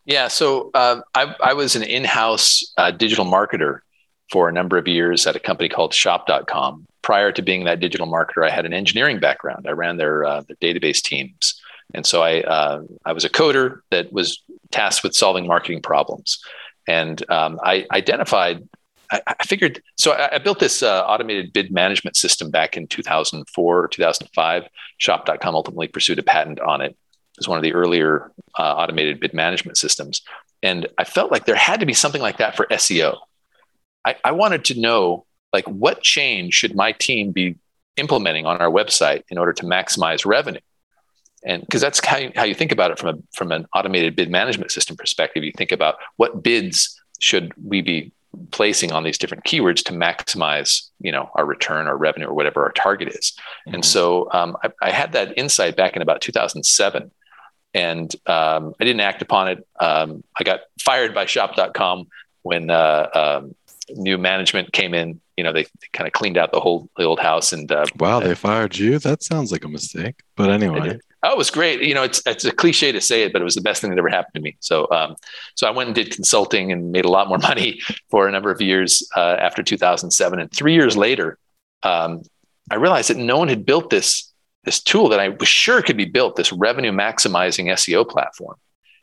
Yeah, 0.04 0.28
so 0.28 0.70
uh, 0.72 1.00
I, 1.14 1.34
I 1.42 1.54
was 1.54 1.74
an 1.74 1.82
in-house 1.82 2.72
uh, 2.76 2.92
digital 2.92 3.24
marketer 3.24 3.80
for 4.30 4.48
a 4.48 4.52
number 4.52 4.78
of 4.78 4.86
years 4.86 5.26
at 5.26 5.34
a 5.34 5.40
company 5.40 5.68
called 5.68 5.92
Shop.com. 5.92 6.86
Prior 7.02 7.32
to 7.32 7.42
being 7.42 7.64
that 7.64 7.80
digital 7.80 8.06
marketer, 8.06 8.46
I 8.46 8.50
had 8.50 8.66
an 8.66 8.72
engineering 8.72 9.18
background. 9.18 9.66
I 9.68 9.72
ran 9.72 9.96
their, 9.96 10.24
uh, 10.24 10.42
their 10.42 10.56
database 10.56 11.02
teams, 11.02 11.60
and 11.94 12.04
so 12.04 12.22
I 12.22 12.40
uh, 12.42 12.82
I 13.04 13.12
was 13.12 13.24
a 13.24 13.30
coder 13.30 13.80
that 13.90 14.12
was 14.12 14.42
tasked 14.72 15.04
with 15.04 15.14
solving 15.14 15.46
marketing 15.46 15.82
problems. 15.82 16.40
And 16.88 17.28
um, 17.30 17.60
I 17.62 17.86
identified, 17.92 18.68
I, 19.10 19.20
I 19.26 19.44
figured, 19.44 19.82
so 19.96 20.12
I, 20.12 20.36
I 20.36 20.38
built 20.38 20.58
this 20.58 20.82
uh, 20.82 21.04
automated 21.06 21.52
bid 21.52 21.70
management 21.72 22.16
system 22.16 22.50
back 22.50 22.76
in 22.76 22.86
2004 22.86 23.78
or 23.78 23.88
2005. 23.88 24.64
Shop.com 24.98 25.54
ultimately 25.54 25.88
pursued 25.88 26.18
a 26.18 26.22
patent 26.22 26.60
on 26.60 26.80
it. 26.80 26.90
It 26.92 27.38
was 27.38 27.48
one 27.48 27.58
of 27.58 27.62
the 27.62 27.74
earlier 27.74 28.32
uh, 28.58 28.74
automated 28.74 29.20
bid 29.20 29.34
management 29.34 29.78
systems. 29.78 30.22
And 30.62 30.88
I 30.98 31.04
felt 31.04 31.30
like 31.30 31.44
there 31.44 31.54
had 31.54 31.80
to 31.80 31.86
be 31.86 31.92
something 31.92 32.22
like 32.22 32.38
that 32.38 32.56
for 32.56 32.66
SEO. 32.66 33.18
I, 34.04 34.16
I 34.24 34.32
wanted 34.32 34.64
to 34.66 34.80
know 34.80 35.26
like 35.52 35.66
what 35.66 36.02
change 36.02 36.54
should 36.54 36.74
my 36.74 36.92
team 36.92 37.32
be 37.32 37.56
implementing 37.96 38.46
on 38.46 38.58
our 38.58 38.70
website 38.70 39.22
in 39.30 39.38
order 39.38 39.52
to 39.54 39.64
maximize 39.64 40.26
revenue 40.26 40.60
and 41.46 41.62
because 41.62 41.80
that's 41.80 42.04
how 42.04 42.18
you, 42.18 42.32
how 42.34 42.44
you 42.44 42.54
think 42.54 42.72
about 42.72 42.90
it 42.90 42.98
from 42.98 43.16
a 43.16 43.18
from 43.34 43.52
an 43.52 43.66
automated 43.74 44.14
bid 44.16 44.30
management 44.30 44.70
system 44.70 44.96
perspective 44.96 45.44
you 45.44 45.52
think 45.56 45.72
about 45.72 45.96
what 46.16 46.42
bids 46.42 47.00
should 47.20 47.52
we 47.62 47.80
be 47.80 48.12
placing 48.50 48.92
on 48.92 49.04
these 49.04 49.18
different 49.18 49.44
keywords 49.44 49.82
to 49.84 49.92
maximize 49.92 50.88
you 51.00 51.12
know 51.12 51.30
our 51.34 51.44
return 51.44 51.86
or 51.86 51.96
revenue 51.96 52.26
or 52.26 52.34
whatever 52.34 52.62
our 52.62 52.72
target 52.72 53.08
is 53.08 53.32
and 53.66 53.84
so 53.84 54.28
um, 54.32 54.56
I, 54.62 54.70
I 54.82 54.90
had 54.90 55.12
that 55.12 55.36
insight 55.36 55.76
back 55.76 55.96
in 55.96 56.02
about 56.02 56.20
2007 56.20 57.10
and 57.74 58.16
um, 58.26 58.74
i 58.80 58.84
didn't 58.84 59.00
act 59.00 59.22
upon 59.22 59.48
it 59.48 59.66
um, 59.80 60.22
i 60.38 60.44
got 60.44 60.60
fired 60.80 61.14
by 61.14 61.26
shop.com 61.26 62.06
when 62.42 62.70
uh, 62.70 63.08
um, 63.14 63.54
new 63.90 64.18
management 64.18 64.72
came 64.72 64.94
in 64.94 65.20
you 65.36 65.44
know 65.44 65.52
they, 65.52 65.64
they 65.64 65.88
kind 65.92 66.06
of 66.06 66.12
cleaned 66.12 66.38
out 66.38 66.52
the 66.52 66.60
whole 66.60 66.88
the 66.96 67.04
old 67.04 67.20
house 67.20 67.52
and 67.52 67.70
uh, 67.70 67.84
Wow, 67.98 68.20
they 68.20 68.34
fired 68.34 68.76
you? 68.76 68.98
That 68.98 69.22
sounds 69.22 69.52
like 69.52 69.64
a 69.64 69.68
mistake. 69.68 70.22
But 70.34 70.50
anyway. 70.50 70.98
Oh, 71.22 71.32
it 71.32 71.38
was 71.38 71.50
great. 71.50 71.82
You 71.82 71.94
know, 71.94 72.02
it's 72.02 72.22
it's 72.26 72.44
a 72.44 72.52
cliche 72.52 72.92
to 72.92 73.00
say 73.00 73.22
it, 73.22 73.32
but 73.32 73.40
it 73.40 73.44
was 73.44 73.54
the 73.54 73.60
best 73.60 73.80
thing 73.80 73.90
that 73.90 73.98
ever 73.98 74.08
happened 74.08 74.34
to 74.34 74.40
me. 74.40 74.56
So, 74.60 74.86
um, 74.90 75.16
so 75.54 75.66
I 75.66 75.70
went 75.70 75.88
and 75.88 75.94
did 75.94 76.14
consulting 76.14 76.72
and 76.72 76.92
made 76.92 77.04
a 77.04 77.10
lot 77.10 77.28
more 77.28 77.38
money 77.50 77.80
for 78.10 78.28
a 78.28 78.32
number 78.32 78.50
of 78.50 78.60
years 78.60 79.08
uh, 79.16 79.36
after 79.40 79.62
2007. 79.62 80.38
And 80.38 80.52
three 80.52 80.74
years 80.74 80.96
later, 80.96 81.38
um, 81.82 82.22
I 82.70 82.76
realized 82.76 83.10
that 83.10 83.16
no 83.16 83.38
one 83.38 83.48
had 83.48 83.64
built 83.64 83.90
this 83.90 84.32
this 84.64 84.82
tool 84.82 85.08
that 85.08 85.20
I 85.20 85.28
was 85.28 85.48
sure 85.48 85.80
could 85.82 85.96
be 85.96 86.04
built. 86.04 86.36
This 86.36 86.52
revenue 86.52 86.92
maximizing 86.92 87.66
SEO 87.66 88.08
platform. 88.08 88.56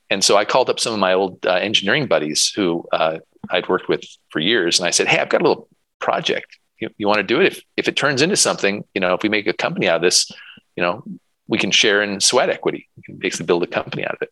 And 0.10 0.24
so 0.24 0.38
I 0.38 0.46
called 0.46 0.70
up 0.70 0.80
some 0.80 0.94
of 0.94 1.00
my 1.00 1.14
old 1.14 1.44
uh, 1.46 1.54
engineering 1.54 2.06
buddies 2.06 2.52
who 2.54 2.86
uh, 2.92 3.20
I'd 3.50 3.68
worked 3.68 3.90
with 3.90 4.04
for 4.30 4.40
years, 4.40 4.80
and 4.80 4.88
I 4.88 4.92
said, 4.92 5.08
"Hey, 5.08 5.20
I've 5.20 5.30
got 5.30 5.42
a 5.42 5.46
little 5.48 5.68
project. 6.00 6.58
You, 6.80 6.90
you 6.98 7.08
want 7.08 7.18
to 7.18 7.24
do 7.24 7.42
it? 7.42 7.48
If 7.48 7.64
if 7.78 7.88
it 7.88 7.96
turns 7.96 8.22
into 8.22 8.36
something, 8.36 8.84
you 8.94 9.02
know, 9.02 9.14
if 9.14 9.24
we 9.24 9.30
make 9.30 9.48
a 9.48 9.54
company 9.54 9.88
out 9.88 9.98
of 9.98 10.02
this, 10.02 10.32
you 10.76 10.84
know, 10.84 11.04
we 11.48 11.58
can 11.58 11.72
share 11.72 12.02
in 12.02 12.20
sweat 12.20 12.50
equity. 12.50 12.88
We 12.98 13.04
can 13.04 13.18
basically 13.18 13.46
build 13.46 13.64
a 13.64 13.68
company 13.68 14.06
out 14.06 14.16
of 14.16 14.22
it. 14.22 14.30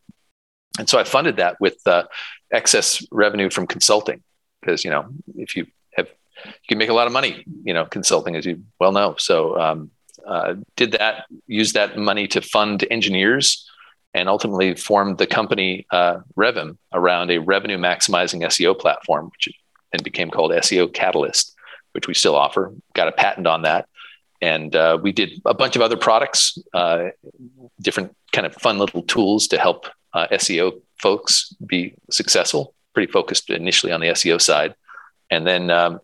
And 0.78 0.88
so 0.88 0.98
I 0.98 1.04
funded 1.04 1.36
that 1.36 1.60
with 1.60 1.76
uh, 1.86 2.04
excess 2.52 3.04
revenue 3.10 3.50
from 3.50 3.66
consulting 3.66 4.22
because 4.60 4.84
you 4.84 4.90
know 4.90 5.06
if 5.36 5.56
you 5.56 5.66
have 5.94 6.08
you 6.46 6.68
can 6.68 6.78
make 6.78 6.88
a 6.88 6.94
lot 6.94 7.06
of 7.06 7.12
money 7.12 7.44
you 7.64 7.74
know 7.74 7.84
consulting 7.84 8.36
as 8.36 8.46
you 8.46 8.62
well 8.80 8.92
know. 8.92 9.16
So 9.18 9.58
um, 9.60 9.90
uh, 10.26 10.54
did 10.76 10.92
that 10.92 11.24
use 11.46 11.72
that 11.74 11.98
money 11.98 12.26
to 12.28 12.40
fund 12.40 12.84
engineers 12.90 13.68
and 14.14 14.28
ultimately 14.28 14.74
formed 14.74 15.18
the 15.18 15.26
company 15.26 15.86
uh, 15.90 16.18
Revvim 16.36 16.76
around 16.92 17.30
a 17.30 17.38
revenue 17.38 17.78
maximizing 17.78 18.42
SEO 18.42 18.78
platform, 18.78 19.30
which 19.30 19.48
then 19.92 20.02
became 20.02 20.30
called 20.30 20.50
SEO 20.52 20.92
Catalyst, 20.92 21.54
which 21.92 22.06
we 22.06 22.14
still 22.14 22.36
offer. 22.36 22.74
Got 22.94 23.08
a 23.08 23.12
patent 23.12 23.46
on 23.46 23.62
that. 23.62 23.88
And 24.42 24.74
uh, 24.74 24.98
we 25.00 25.12
did 25.12 25.40
a 25.46 25.54
bunch 25.54 25.76
of 25.76 25.82
other 25.82 25.96
products, 25.96 26.58
uh, 26.74 27.10
different 27.80 28.14
kind 28.32 28.44
of 28.44 28.54
fun 28.56 28.78
little 28.78 29.02
tools 29.02 29.46
to 29.48 29.58
help 29.58 29.86
uh, 30.12 30.26
SEO 30.32 30.82
folks 31.00 31.54
be 31.64 31.94
successful. 32.10 32.74
Pretty 32.92 33.10
focused 33.10 33.48
initially 33.48 33.92
on 33.92 34.00
the 34.00 34.08
SEO 34.08 34.40
side, 34.40 34.74
and 35.30 35.46
then 35.46 35.70
um, 35.70 36.00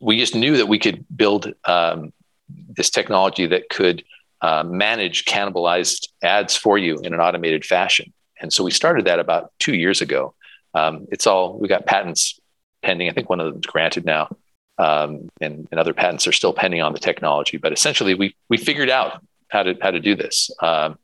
we 0.00 0.16
just 0.18 0.34
knew 0.34 0.56
that 0.56 0.68
we 0.68 0.78
could 0.78 1.04
build 1.14 1.52
um, 1.64 2.12
this 2.48 2.88
technology 2.88 3.44
that 3.46 3.68
could 3.68 4.04
uh, 4.40 4.62
manage 4.62 5.24
cannibalized 5.24 6.08
ads 6.22 6.56
for 6.56 6.78
you 6.78 6.98
in 7.00 7.12
an 7.12 7.20
automated 7.20 7.64
fashion. 7.64 8.12
And 8.40 8.52
so 8.52 8.64
we 8.64 8.70
started 8.70 9.04
that 9.06 9.18
about 9.18 9.52
two 9.58 9.74
years 9.74 10.00
ago. 10.00 10.34
Um, 10.74 11.06
it's 11.10 11.26
all 11.26 11.58
we 11.58 11.68
got 11.68 11.86
patents 11.86 12.38
pending. 12.82 13.08
I 13.08 13.12
think 13.12 13.28
one 13.28 13.40
of 13.40 13.52
them's 13.52 13.66
granted 13.66 14.04
now, 14.04 14.34
um, 14.78 15.28
and, 15.40 15.66
and, 15.70 15.80
other 15.80 15.92
patents 15.92 16.26
are 16.26 16.32
still 16.32 16.52
pending 16.52 16.82
on 16.82 16.92
the 16.92 16.98
technology. 16.98 17.56
But 17.56 17.72
essentially, 17.72 18.14
we 18.14 18.34
we 18.48 18.56
figured 18.56 18.90
out 18.90 19.22
how 19.48 19.62
to 19.64 19.76
how 19.80 19.90
to 19.90 20.00
do 20.00 20.14
this. 20.14 20.50
Um, 20.60 20.98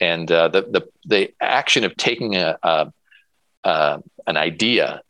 and 0.00 0.30
uh, 0.30 0.48
the, 0.48 0.62
the 0.62 0.88
the 1.04 1.34
action 1.40 1.84
of 1.84 1.96
taking 1.96 2.36
a, 2.36 2.58
a 2.62 2.92
uh, 3.64 3.98
an 4.26 4.36
idea 4.36 5.02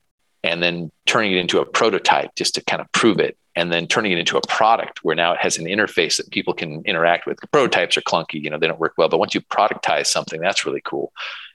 and 0.42 0.62
then 0.62 0.90
turning 1.06 1.32
it 1.32 1.38
into 1.38 1.60
a 1.60 1.66
prototype 1.66 2.34
just 2.36 2.54
to 2.54 2.64
kind 2.64 2.80
of 2.80 2.90
prove 2.92 3.18
it 3.18 3.36
and 3.54 3.72
then 3.72 3.88
turning 3.88 4.12
it 4.12 4.18
into 4.18 4.36
a 4.36 4.40
product 4.46 5.02
where 5.02 5.16
now 5.16 5.32
it 5.32 5.38
has 5.40 5.58
an 5.58 5.64
interface 5.64 6.16
that 6.16 6.30
people 6.30 6.54
can 6.54 6.80
interact 6.84 7.26
with. 7.26 7.38
Prototypes 7.50 7.96
are 7.96 8.02
clunky, 8.02 8.40
you 8.42 8.48
know, 8.48 8.58
they 8.58 8.68
don't 8.68 8.78
work 8.78 8.94
well, 8.96 9.08
but 9.08 9.18
once 9.18 9.34
you 9.34 9.40
productize 9.40 10.06
something, 10.06 10.40
that's 10.40 10.64
really 10.64 10.80
cool. 10.84 11.12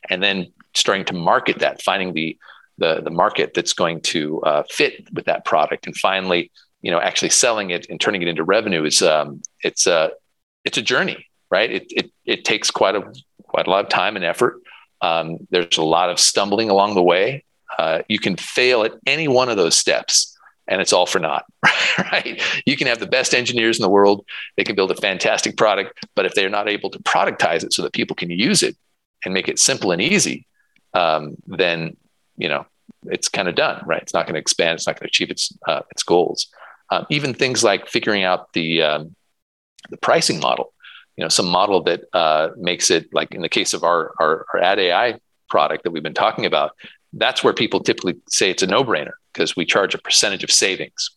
And 0.10 0.22
then 0.22 0.52
starting 0.74 1.06
to 1.06 1.14
market 1.14 1.60
that, 1.60 1.82
finding 1.82 2.14
the 2.14 2.38
the, 2.78 3.02
the 3.02 3.12
market 3.12 3.54
that's 3.54 3.74
going 3.74 4.02
to 4.02 4.42
uh, 4.42 4.64
fit 4.70 5.08
with 5.14 5.26
that 5.26 5.46
product, 5.46 5.86
and 5.86 5.96
finally, 5.96 6.52
you 6.82 6.92
know, 6.92 7.00
actually 7.00 7.30
selling 7.30 7.70
it 7.72 7.88
and 7.90 8.00
turning 8.00 8.22
it 8.22 8.28
into 8.28 8.44
revenue 8.44 8.84
is 8.84 9.02
um, 9.02 9.42
it's 9.64 9.88
a 9.88 10.12
it's 10.64 10.78
a 10.78 10.82
journey, 10.82 11.28
right? 11.50 11.72
It, 11.72 11.86
it 11.90 12.12
it 12.26 12.46
takes 12.46 12.70
quite 12.70 12.96
a 12.96 13.02
quite 13.44 13.68
a 13.68 13.70
lot 13.70 13.84
of 13.84 13.90
time 13.90 14.16
and 14.16 14.26
effort. 14.26 14.62
Um, 15.02 15.38
there's 15.50 15.78
a 15.78 15.84
lot 15.84 16.10
of 16.10 16.20
stumbling 16.20 16.70
along 16.70 16.96
the 16.96 17.04
way. 17.04 17.44
Uh, 17.78 18.02
you 18.08 18.20
can 18.20 18.36
fail 18.36 18.84
at 18.84 18.94
any 19.08 19.28
one 19.28 19.50
of 19.50 19.58
those 19.58 19.76
steps, 19.76 20.38
and 20.68 20.82
it's 20.82 20.94
all 20.94 21.06
for 21.06 21.20
naught, 21.20 21.46
right? 22.12 22.42
You 22.66 22.78
can 22.78 22.88
have 22.88 23.00
the 23.00 23.08
best 23.08 23.34
engineers 23.34 23.78
in 23.78 23.82
the 23.82 23.90
world; 23.90 24.26
they 24.58 24.64
can 24.64 24.76
build 24.76 24.92
a 24.92 24.96
fantastic 24.96 25.56
product, 25.58 26.06
but 26.16 26.26
if 26.26 26.34
they're 26.34 26.50
not 26.50 26.70
able 26.70 26.90
to 26.90 27.00
productize 27.00 27.64
it 27.64 27.74
so 27.74 27.82
that 27.82 27.94
people 27.94 28.16
can 28.16 28.30
use 28.30 28.62
it 28.62 28.76
and 29.24 29.34
make 29.34 29.48
it 29.48 29.58
simple 29.58 29.92
and 29.92 30.02
easy, 30.02 30.46
um, 30.94 31.38
then 31.48 31.96
you 32.38 32.50
know 32.50 32.66
it's 33.06 33.28
kind 33.28 33.48
of 33.48 33.56
done, 33.56 33.84
right? 33.86 34.02
It's 34.02 34.14
not 34.14 34.26
going 34.26 34.36
to 34.36 34.40
expand. 34.40 34.76
It's 34.76 34.88
not 34.88 35.00
going 35.00 35.08
to 35.08 35.12
achieve 35.12 35.32
its 35.32 35.52
uh, 35.68 35.82
its 35.92 36.04
goals. 36.04 36.48
Um, 36.90 37.06
even 37.10 37.34
things 37.34 37.64
like 37.64 37.88
figuring 37.88 38.24
out 38.24 38.54
the 38.54 38.82
um, 38.82 39.16
the 39.90 39.98
pricing 39.98 40.40
model 40.40 40.74
you 41.18 41.24
know 41.24 41.30
some 41.30 41.48
model 41.48 41.82
that 41.84 42.04
uh, 42.14 42.50
makes 42.58 42.90
it 42.90 43.14
like 43.14 43.34
in 43.34 43.42
the 43.42 43.50
case 43.50 43.74
of 43.74 43.84
our, 43.84 44.14
our, 44.20 44.46
our 44.54 44.62
ad 44.62 44.80
ai 44.80 45.20
product 45.50 45.84
that 45.84 45.92
we've 45.92 46.04
been 46.04 46.14
talking 46.14 46.46
about 46.46 46.76
that's 47.14 47.44
where 47.44 47.54
people 47.54 47.80
typically 47.80 48.16
say 48.28 48.50
it's 48.50 48.64
a 48.64 48.68
no-brainer 48.68 49.12
because 49.32 49.56
we 49.56 49.66
charge 49.66 49.94
a 49.94 50.00
percentage 50.00 50.44
of 50.44 50.52
savings 50.52 51.12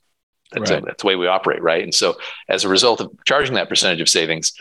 that's, 0.53 0.71
right. 0.71 0.83
a, 0.83 0.87
that's 0.87 1.03
the 1.03 1.07
way 1.07 1.17
we 1.17 1.27
operate 1.27 1.63
right 1.63 1.83
and 1.83 1.95
so 1.95 2.17
as 2.49 2.65
a 2.65 2.69
result 2.69 3.01
of 3.01 3.11
charging 3.25 3.55
that 3.55 3.69
percentage 3.69 4.01
of 4.01 4.09
savings 4.09 4.53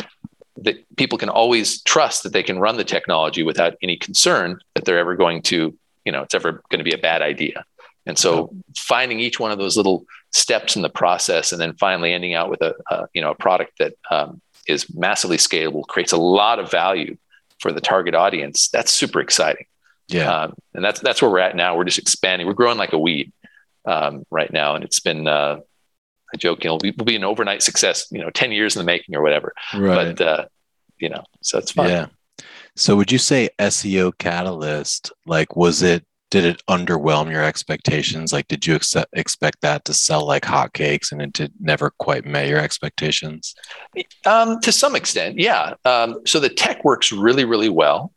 that 0.57 0.77
people 0.95 1.17
can 1.17 1.29
always 1.29 1.81
trust 1.81 2.23
that 2.23 2.31
they 2.31 2.43
can 2.43 2.59
run 2.59 2.77
the 2.77 2.83
technology 2.83 3.43
without 3.43 3.75
any 3.81 3.97
concern 3.97 4.57
that 4.73 4.85
they're 4.85 4.99
ever 4.99 5.15
going 5.15 5.41
to 5.41 5.77
you 6.05 6.11
know 6.11 6.21
it's 6.21 6.35
ever 6.35 6.63
going 6.69 6.79
to 6.79 6.83
be 6.83 6.93
a 6.93 6.97
bad 6.97 7.21
idea 7.21 7.65
and 8.05 8.17
so 8.17 8.53
finding 8.77 9.19
each 9.19 9.39
one 9.39 9.51
of 9.51 9.57
those 9.57 9.75
little 9.75 10.05
steps 10.31 10.75
in 10.75 10.81
the 10.81 10.89
process 10.89 11.51
and 11.51 11.59
then 11.59 11.73
finally 11.75 12.13
ending 12.13 12.33
out 12.33 12.49
with 12.49 12.61
a, 12.61 12.75
a 12.89 13.07
you 13.13 13.21
know 13.21 13.31
a 13.31 13.35
product 13.35 13.71
that 13.79 13.93
um, 14.11 14.41
is 14.67 14.93
massively 14.93 15.37
scalable, 15.37 15.85
creates 15.87 16.11
a 16.11 16.17
lot 16.17 16.59
of 16.59 16.69
value 16.69 17.17
for 17.59 17.71
the 17.71 17.81
target 17.81 18.15
audience. 18.15 18.67
That's 18.69 18.93
super 18.93 19.19
exciting. 19.19 19.65
Yeah, 20.07 20.31
um, 20.31 20.53
and 20.73 20.83
that's 20.83 20.99
that's 20.99 21.21
where 21.21 21.31
we're 21.31 21.39
at 21.39 21.55
now. 21.55 21.75
We're 21.75 21.85
just 21.85 21.97
expanding. 21.97 22.47
We're 22.47 22.53
growing 22.53 22.77
like 22.77 22.93
a 22.93 22.99
weed 22.99 23.31
um, 23.85 24.23
right 24.29 24.51
now, 24.51 24.75
and 24.75 24.83
it's 24.83 24.99
been 24.99 25.27
uh, 25.27 25.59
a 26.33 26.37
joke. 26.37 26.63
You 26.63 26.71
know, 26.71 26.79
we'll 26.83 27.05
be 27.05 27.15
an 27.15 27.23
overnight 27.23 27.63
success. 27.63 28.07
You 28.11 28.21
know, 28.21 28.29
ten 28.29 28.51
years 28.51 28.75
in 28.75 28.81
the 28.81 28.85
making 28.85 29.15
or 29.15 29.21
whatever. 29.21 29.53
Right. 29.73 30.15
But 30.15 30.21
uh, 30.21 30.45
you 30.99 31.09
know, 31.09 31.23
so 31.41 31.57
it's 31.57 31.71
fun. 31.71 31.89
Yeah. 31.89 32.07
So 32.75 32.95
would 32.95 33.11
you 33.11 33.17
say 33.17 33.49
SEO 33.59 34.17
Catalyst? 34.17 35.11
Like, 35.25 35.55
was 35.55 35.81
it 35.81 36.05
did 36.31 36.43
it 36.43 36.61
underwhelm 36.67 37.31
your 37.31 37.43
expectations? 37.43 38.33
Like, 38.33 38.47
did 38.47 38.65
you 38.65 38.75
accept, 38.75 39.09
expect 39.13 39.61
that 39.61 39.85
to 39.85 39.93
sell 39.93 40.25
like 40.25 40.43
hotcakes 40.43 41.11
and 41.11 41.21
it 41.21 41.31
did 41.31 41.53
never 41.61 41.91
quite 41.91 42.25
met 42.25 42.49
your 42.49 42.59
expectations? 42.59 43.55
Um, 44.25 44.59
to 44.61 44.71
some 44.71 44.95
extent, 44.95 45.39
yeah. 45.39 45.75
Um, 45.85 46.21
so 46.25 46.39
the 46.39 46.49
tech 46.49 46.83
works 46.83 47.11
really, 47.11 47.45
really 47.45 47.69
well. 47.69 48.11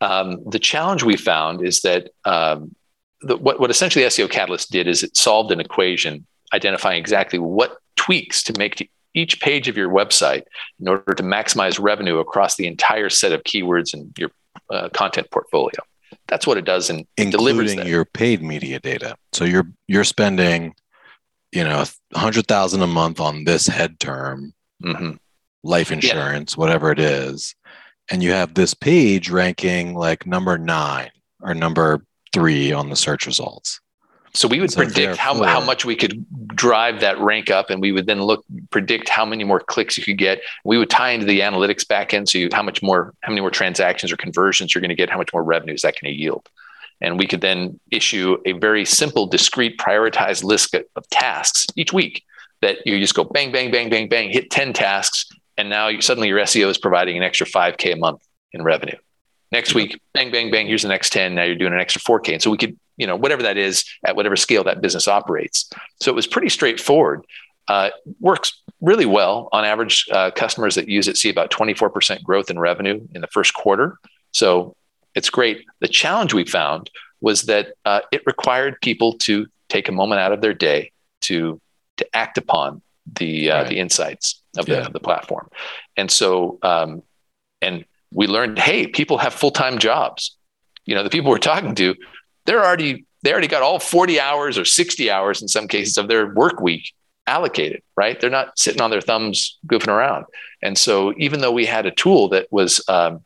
Um, 0.00 0.42
the 0.48 0.58
challenge 0.58 1.02
we 1.02 1.16
found 1.16 1.62
is 1.62 1.82
that 1.82 2.10
um, 2.24 2.74
the, 3.20 3.36
what, 3.36 3.60
what 3.60 3.70
essentially 3.70 4.04
SEO 4.06 4.30
Catalyst 4.30 4.70
did 4.70 4.86
is 4.86 5.02
it 5.02 5.16
solved 5.16 5.50
an 5.50 5.60
equation 5.60 6.26
identifying 6.54 6.98
exactly 6.98 7.38
what 7.38 7.76
tweaks 7.96 8.42
to 8.44 8.54
make 8.58 8.76
to 8.76 8.88
each 9.14 9.40
page 9.40 9.68
of 9.68 9.76
your 9.76 9.90
website 9.90 10.44
in 10.80 10.88
order 10.88 11.14
to 11.14 11.22
maximize 11.22 11.80
revenue 11.80 12.18
across 12.18 12.56
the 12.56 12.66
entire 12.66 13.10
set 13.10 13.32
of 13.32 13.42
keywords 13.42 13.94
in 13.94 14.12
your 14.16 14.30
uh, 14.70 14.88
content 14.90 15.30
portfolio 15.30 15.80
that's 16.30 16.46
what 16.46 16.56
it 16.56 16.64
does 16.64 16.90
and 16.90 17.06
including 17.16 17.86
your 17.86 18.04
paid 18.04 18.42
media 18.42 18.78
data. 18.78 19.16
So 19.32 19.44
you're 19.44 19.66
you're 19.88 20.04
spending, 20.04 20.74
you 21.52 21.64
know, 21.64 21.84
a 22.14 22.18
hundred 22.18 22.46
thousand 22.46 22.82
a 22.82 22.86
month 22.86 23.20
on 23.20 23.44
this 23.44 23.66
head 23.66 23.98
term, 23.98 24.54
mm-hmm. 24.82 25.12
life 25.64 25.90
insurance, 25.90 26.54
yeah. 26.54 26.60
whatever 26.60 26.92
it 26.92 27.00
is, 27.00 27.54
and 28.10 28.22
you 28.22 28.30
have 28.30 28.54
this 28.54 28.74
page 28.74 29.28
ranking 29.28 29.94
like 29.94 30.26
number 30.26 30.56
nine 30.56 31.10
or 31.42 31.54
number 31.54 32.04
three 32.32 32.72
on 32.72 32.88
the 32.88 32.96
search 32.96 33.26
results. 33.26 33.80
So 34.32 34.46
we 34.46 34.60
would 34.60 34.70
so 34.70 34.76
predict 34.76 35.16
how, 35.16 35.42
how 35.42 35.60
much 35.60 35.84
we 35.84 35.96
could 35.96 36.24
drive 36.54 37.00
that 37.00 37.18
rank 37.18 37.50
up, 37.50 37.68
and 37.68 37.80
we 37.80 37.90
would 37.90 38.06
then 38.06 38.22
look 38.22 38.44
predict 38.70 39.08
how 39.08 39.24
many 39.24 39.42
more 39.42 39.58
clicks 39.58 39.98
you 39.98 40.04
could 40.04 40.18
get. 40.18 40.40
We 40.64 40.78
would 40.78 40.88
tie 40.88 41.10
into 41.10 41.26
the 41.26 41.40
analytics 41.40 41.84
backend, 41.84 42.28
so 42.28 42.38
you, 42.38 42.48
how 42.52 42.62
much 42.62 42.80
more, 42.80 43.12
how 43.22 43.30
many 43.30 43.40
more 43.40 43.50
transactions 43.50 44.12
or 44.12 44.16
conversions 44.16 44.72
you're 44.72 44.80
going 44.80 44.90
to 44.90 44.94
get, 44.94 45.10
how 45.10 45.18
much 45.18 45.32
more 45.32 45.42
revenue 45.42 45.74
is 45.74 45.82
that 45.82 45.94
going 46.00 46.14
to 46.14 46.18
yield, 46.18 46.48
and 47.00 47.18
we 47.18 47.26
could 47.26 47.40
then 47.40 47.80
issue 47.90 48.36
a 48.46 48.52
very 48.52 48.84
simple, 48.84 49.26
discrete, 49.26 49.78
prioritized 49.78 50.44
list 50.44 50.74
of 50.74 51.08
tasks 51.10 51.66
each 51.74 51.92
week 51.92 52.22
that 52.62 52.78
you 52.86 53.00
just 53.00 53.14
go 53.14 53.24
bang, 53.24 53.50
bang, 53.50 53.72
bang, 53.72 53.90
bang, 53.90 54.08
bang, 54.08 54.30
hit 54.30 54.48
ten 54.50 54.72
tasks, 54.72 55.26
and 55.56 55.68
now 55.68 55.88
you, 55.88 56.00
suddenly 56.00 56.28
your 56.28 56.38
SEO 56.38 56.68
is 56.70 56.78
providing 56.78 57.16
an 57.16 57.24
extra 57.24 57.46
five 57.46 57.76
k 57.78 57.90
a 57.90 57.96
month 57.96 58.24
in 58.52 58.62
revenue. 58.62 58.96
Next 59.50 59.74
week, 59.74 60.00
bang, 60.14 60.30
bang, 60.30 60.52
bang. 60.52 60.68
Here's 60.68 60.82
the 60.82 60.88
next 60.88 61.12
ten. 61.12 61.34
Now 61.34 61.42
you're 61.42 61.56
doing 61.56 61.72
an 61.72 61.80
extra 61.80 62.00
four 62.00 62.20
k, 62.20 62.34
and 62.34 62.42
so 62.42 62.52
we 62.52 62.58
could 62.58 62.78
you 63.00 63.06
know 63.06 63.16
whatever 63.16 63.42
that 63.42 63.56
is 63.56 63.84
at 64.04 64.14
whatever 64.14 64.36
scale 64.36 64.62
that 64.64 64.82
business 64.82 65.08
operates. 65.08 65.70
So 66.00 66.10
it 66.10 66.14
was 66.14 66.26
pretty 66.26 66.50
straightforward. 66.50 67.24
Uh, 67.66 67.90
works 68.20 68.60
really 68.80 69.06
well. 69.06 69.48
On 69.52 69.64
average 69.64 70.06
uh, 70.12 70.30
customers 70.32 70.74
that 70.74 70.88
use 70.88 71.08
it 71.08 71.16
see 71.16 71.30
about 71.30 71.50
24% 71.50 72.22
growth 72.22 72.50
in 72.50 72.58
revenue 72.58 73.00
in 73.14 73.20
the 73.20 73.26
first 73.28 73.54
quarter. 73.54 73.98
So 74.32 74.76
it's 75.14 75.30
great. 75.30 75.64
The 75.80 75.88
challenge 75.88 76.34
we 76.34 76.44
found 76.44 76.90
was 77.20 77.42
that 77.42 77.74
uh, 77.84 78.00
it 78.12 78.22
required 78.26 78.76
people 78.82 79.14
to 79.18 79.46
take 79.68 79.88
a 79.88 79.92
moment 79.92 80.20
out 80.20 80.32
of 80.32 80.40
their 80.40 80.54
day 80.54 80.92
to 81.22 81.60
to 81.96 82.16
act 82.16 82.38
upon 82.38 82.82
the 83.18 83.50
uh, 83.50 83.62
right. 83.62 83.68
the 83.68 83.78
insights 83.78 84.42
of 84.58 84.66
the, 84.66 84.72
yeah. 84.72 84.86
of 84.86 84.92
the 84.92 85.00
platform. 85.00 85.48
And 85.96 86.10
so 86.10 86.58
um, 86.62 87.02
and 87.62 87.84
we 88.12 88.26
learned 88.26 88.58
hey 88.58 88.86
people 88.86 89.18
have 89.18 89.32
full-time 89.32 89.78
jobs. 89.78 90.36
You 90.84 90.94
know 90.94 91.02
the 91.02 91.10
people 91.10 91.30
we're 91.30 91.38
talking 91.38 91.74
to 91.76 91.94
they're 92.46 92.64
already 92.64 93.06
they 93.22 93.32
already 93.32 93.48
got 93.48 93.62
all 93.62 93.78
40 93.78 94.18
hours 94.18 94.56
or 94.56 94.64
60 94.64 95.10
hours 95.10 95.42
in 95.42 95.48
some 95.48 95.68
cases 95.68 95.98
of 95.98 96.08
their 96.08 96.32
work 96.32 96.60
week 96.60 96.94
allocated, 97.26 97.82
right? 97.96 98.18
They're 98.18 98.30
not 98.30 98.58
sitting 98.58 98.80
on 98.80 98.90
their 98.90 99.02
thumbs 99.02 99.58
goofing 99.66 99.88
around. 99.88 100.24
And 100.62 100.76
so 100.78 101.12
even 101.18 101.40
though 101.40 101.52
we 101.52 101.66
had 101.66 101.84
a 101.84 101.90
tool 101.90 102.28
that 102.30 102.50
was 102.50 102.82
um, 102.88 103.22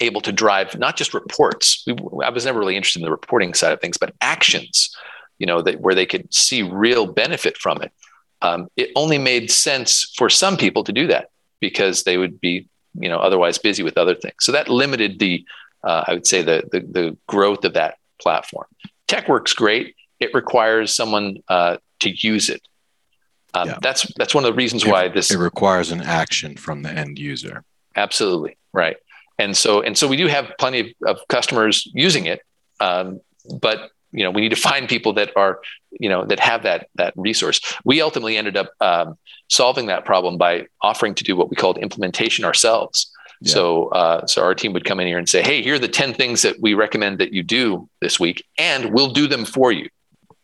able 0.00 0.20
to 0.22 0.32
drive 0.32 0.76
not 0.76 0.96
just 0.96 1.14
reports, 1.14 1.84
we, 1.86 1.94
I 2.24 2.30
was 2.30 2.44
never 2.44 2.58
really 2.58 2.76
interested 2.76 2.98
in 2.98 3.04
the 3.04 3.12
reporting 3.12 3.54
side 3.54 3.72
of 3.72 3.80
things, 3.80 3.96
but 3.96 4.14
actions, 4.20 4.94
you 5.38 5.46
know, 5.46 5.62
that 5.62 5.80
where 5.80 5.94
they 5.94 6.06
could 6.06 6.32
see 6.34 6.62
real 6.62 7.06
benefit 7.06 7.56
from 7.56 7.80
it. 7.80 7.92
Um, 8.42 8.66
it 8.76 8.90
only 8.96 9.18
made 9.18 9.52
sense 9.52 10.12
for 10.16 10.28
some 10.28 10.56
people 10.56 10.82
to 10.84 10.92
do 10.92 11.06
that 11.06 11.30
because 11.60 12.02
they 12.02 12.18
would 12.18 12.40
be 12.40 12.68
you 12.94 13.08
know 13.08 13.18
otherwise 13.18 13.58
busy 13.58 13.82
with 13.82 13.96
other 13.96 14.14
things. 14.14 14.34
So 14.40 14.52
that 14.52 14.68
limited 14.68 15.18
the 15.18 15.44
uh, 15.84 16.04
I 16.06 16.14
would 16.14 16.26
say 16.26 16.42
the, 16.42 16.62
the, 16.70 16.80
the 16.80 17.16
growth 17.26 17.64
of 17.64 17.74
that 17.74 17.96
platform. 18.22 18.66
Tech 19.08 19.28
works 19.28 19.52
great. 19.52 19.94
It 20.20 20.32
requires 20.34 20.94
someone 20.94 21.38
uh, 21.48 21.78
to 22.00 22.10
use 22.10 22.48
it. 22.48 22.62
Um, 23.54 23.68
yeah. 23.68 23.78
That's 23.82 24.10
that's 24.16 24.34
one 24.34 24.44
of 24.44 24.52
the 24.52 24.56
reasons 24.56 24.84
it, 24.84 24.90
why 24.90 25.08
this 25.08 25.30
it 25.30 25.38
requires 25.38 25.92
an 25.92 26.00
action 26.00 26.56
from 26.56 26.82
the 26.82 26.90
end 26.90 27.18
user. 27.18 27.64
Absolutely 27.96 28.56
right, 28.72 28.96
and 29.38 29.54
so 29.56 29.82
and 29.82 29.96
so 29.98 30.08
we 30.08 30.16
do 30.16 30.26
have 30.26 30.52
plenty 30.58 30.80
of, 30.80 30.86
of 31.06 31.28
customers 31.28 31.86
using 31.92 32.24
it, 32.26 32.40
um, 32.80 33.20
but 33.60 33.90
you 34.10 34.24
know 34.24 34.30
we 34.30 34.40
need 34.40 34.50
to 34.50 34.56
find 34.70 34.88
people 34.88 35.12
that 35.14 35.36
are 35.36 35.60
you 35.90 36.08
know 36.08 36.24
that 36.24 36.40
have 36.40 36.62
that 36.62 36.88
that 36.94 37.12
resource. 37.16 37.60
We 37.84 38.00
ultimately 38.00 38.38
ended 38.38 38.56
up 38.56 38.70
um, 38.80 39.18
solving 39.50 39.86
that 39.86 40.06
problem 40.06 40.38
by 40.38 40.66
offering 40.80 41.14
to 41.16 41.24
do 41.24 41.36
what 41.36 41.50
we 41.50 41.56
called 41.56 41.76
implementation 41.76 42.46
ourselves. 42.46 43.11
Yeah. 43.42 43.52
So, 43.52 43.88
uh, 43.88 44.26
so 44.26 44.42
our 44.42 44.54
team 44.54 44.72
would 44.72 44.84
come 44.84 45.00
in 45.00 45.06
here 45.06 45.18
and 45.18 45.28
say, 45.28 45.42
"Hey, 45.42 45.62
here 45.62 45.74
are 45.74 45.78
the 45.78 45.88
ten 45.88 46.14
things 46.14 46.42
that 46.42 46.60
we 46.60 46.74
recommend 46.74 47.18
that 47.18 47.32
you 47.32 47.42
do 47.42 47.88
this 48.00 48.18
week, 48.20 48.44
and 48.58 48.92
we'll 48.92 49.12
do 49.12 49.26
them 49.26 49.44
for 49.44 49.72
you. 49.72 49.88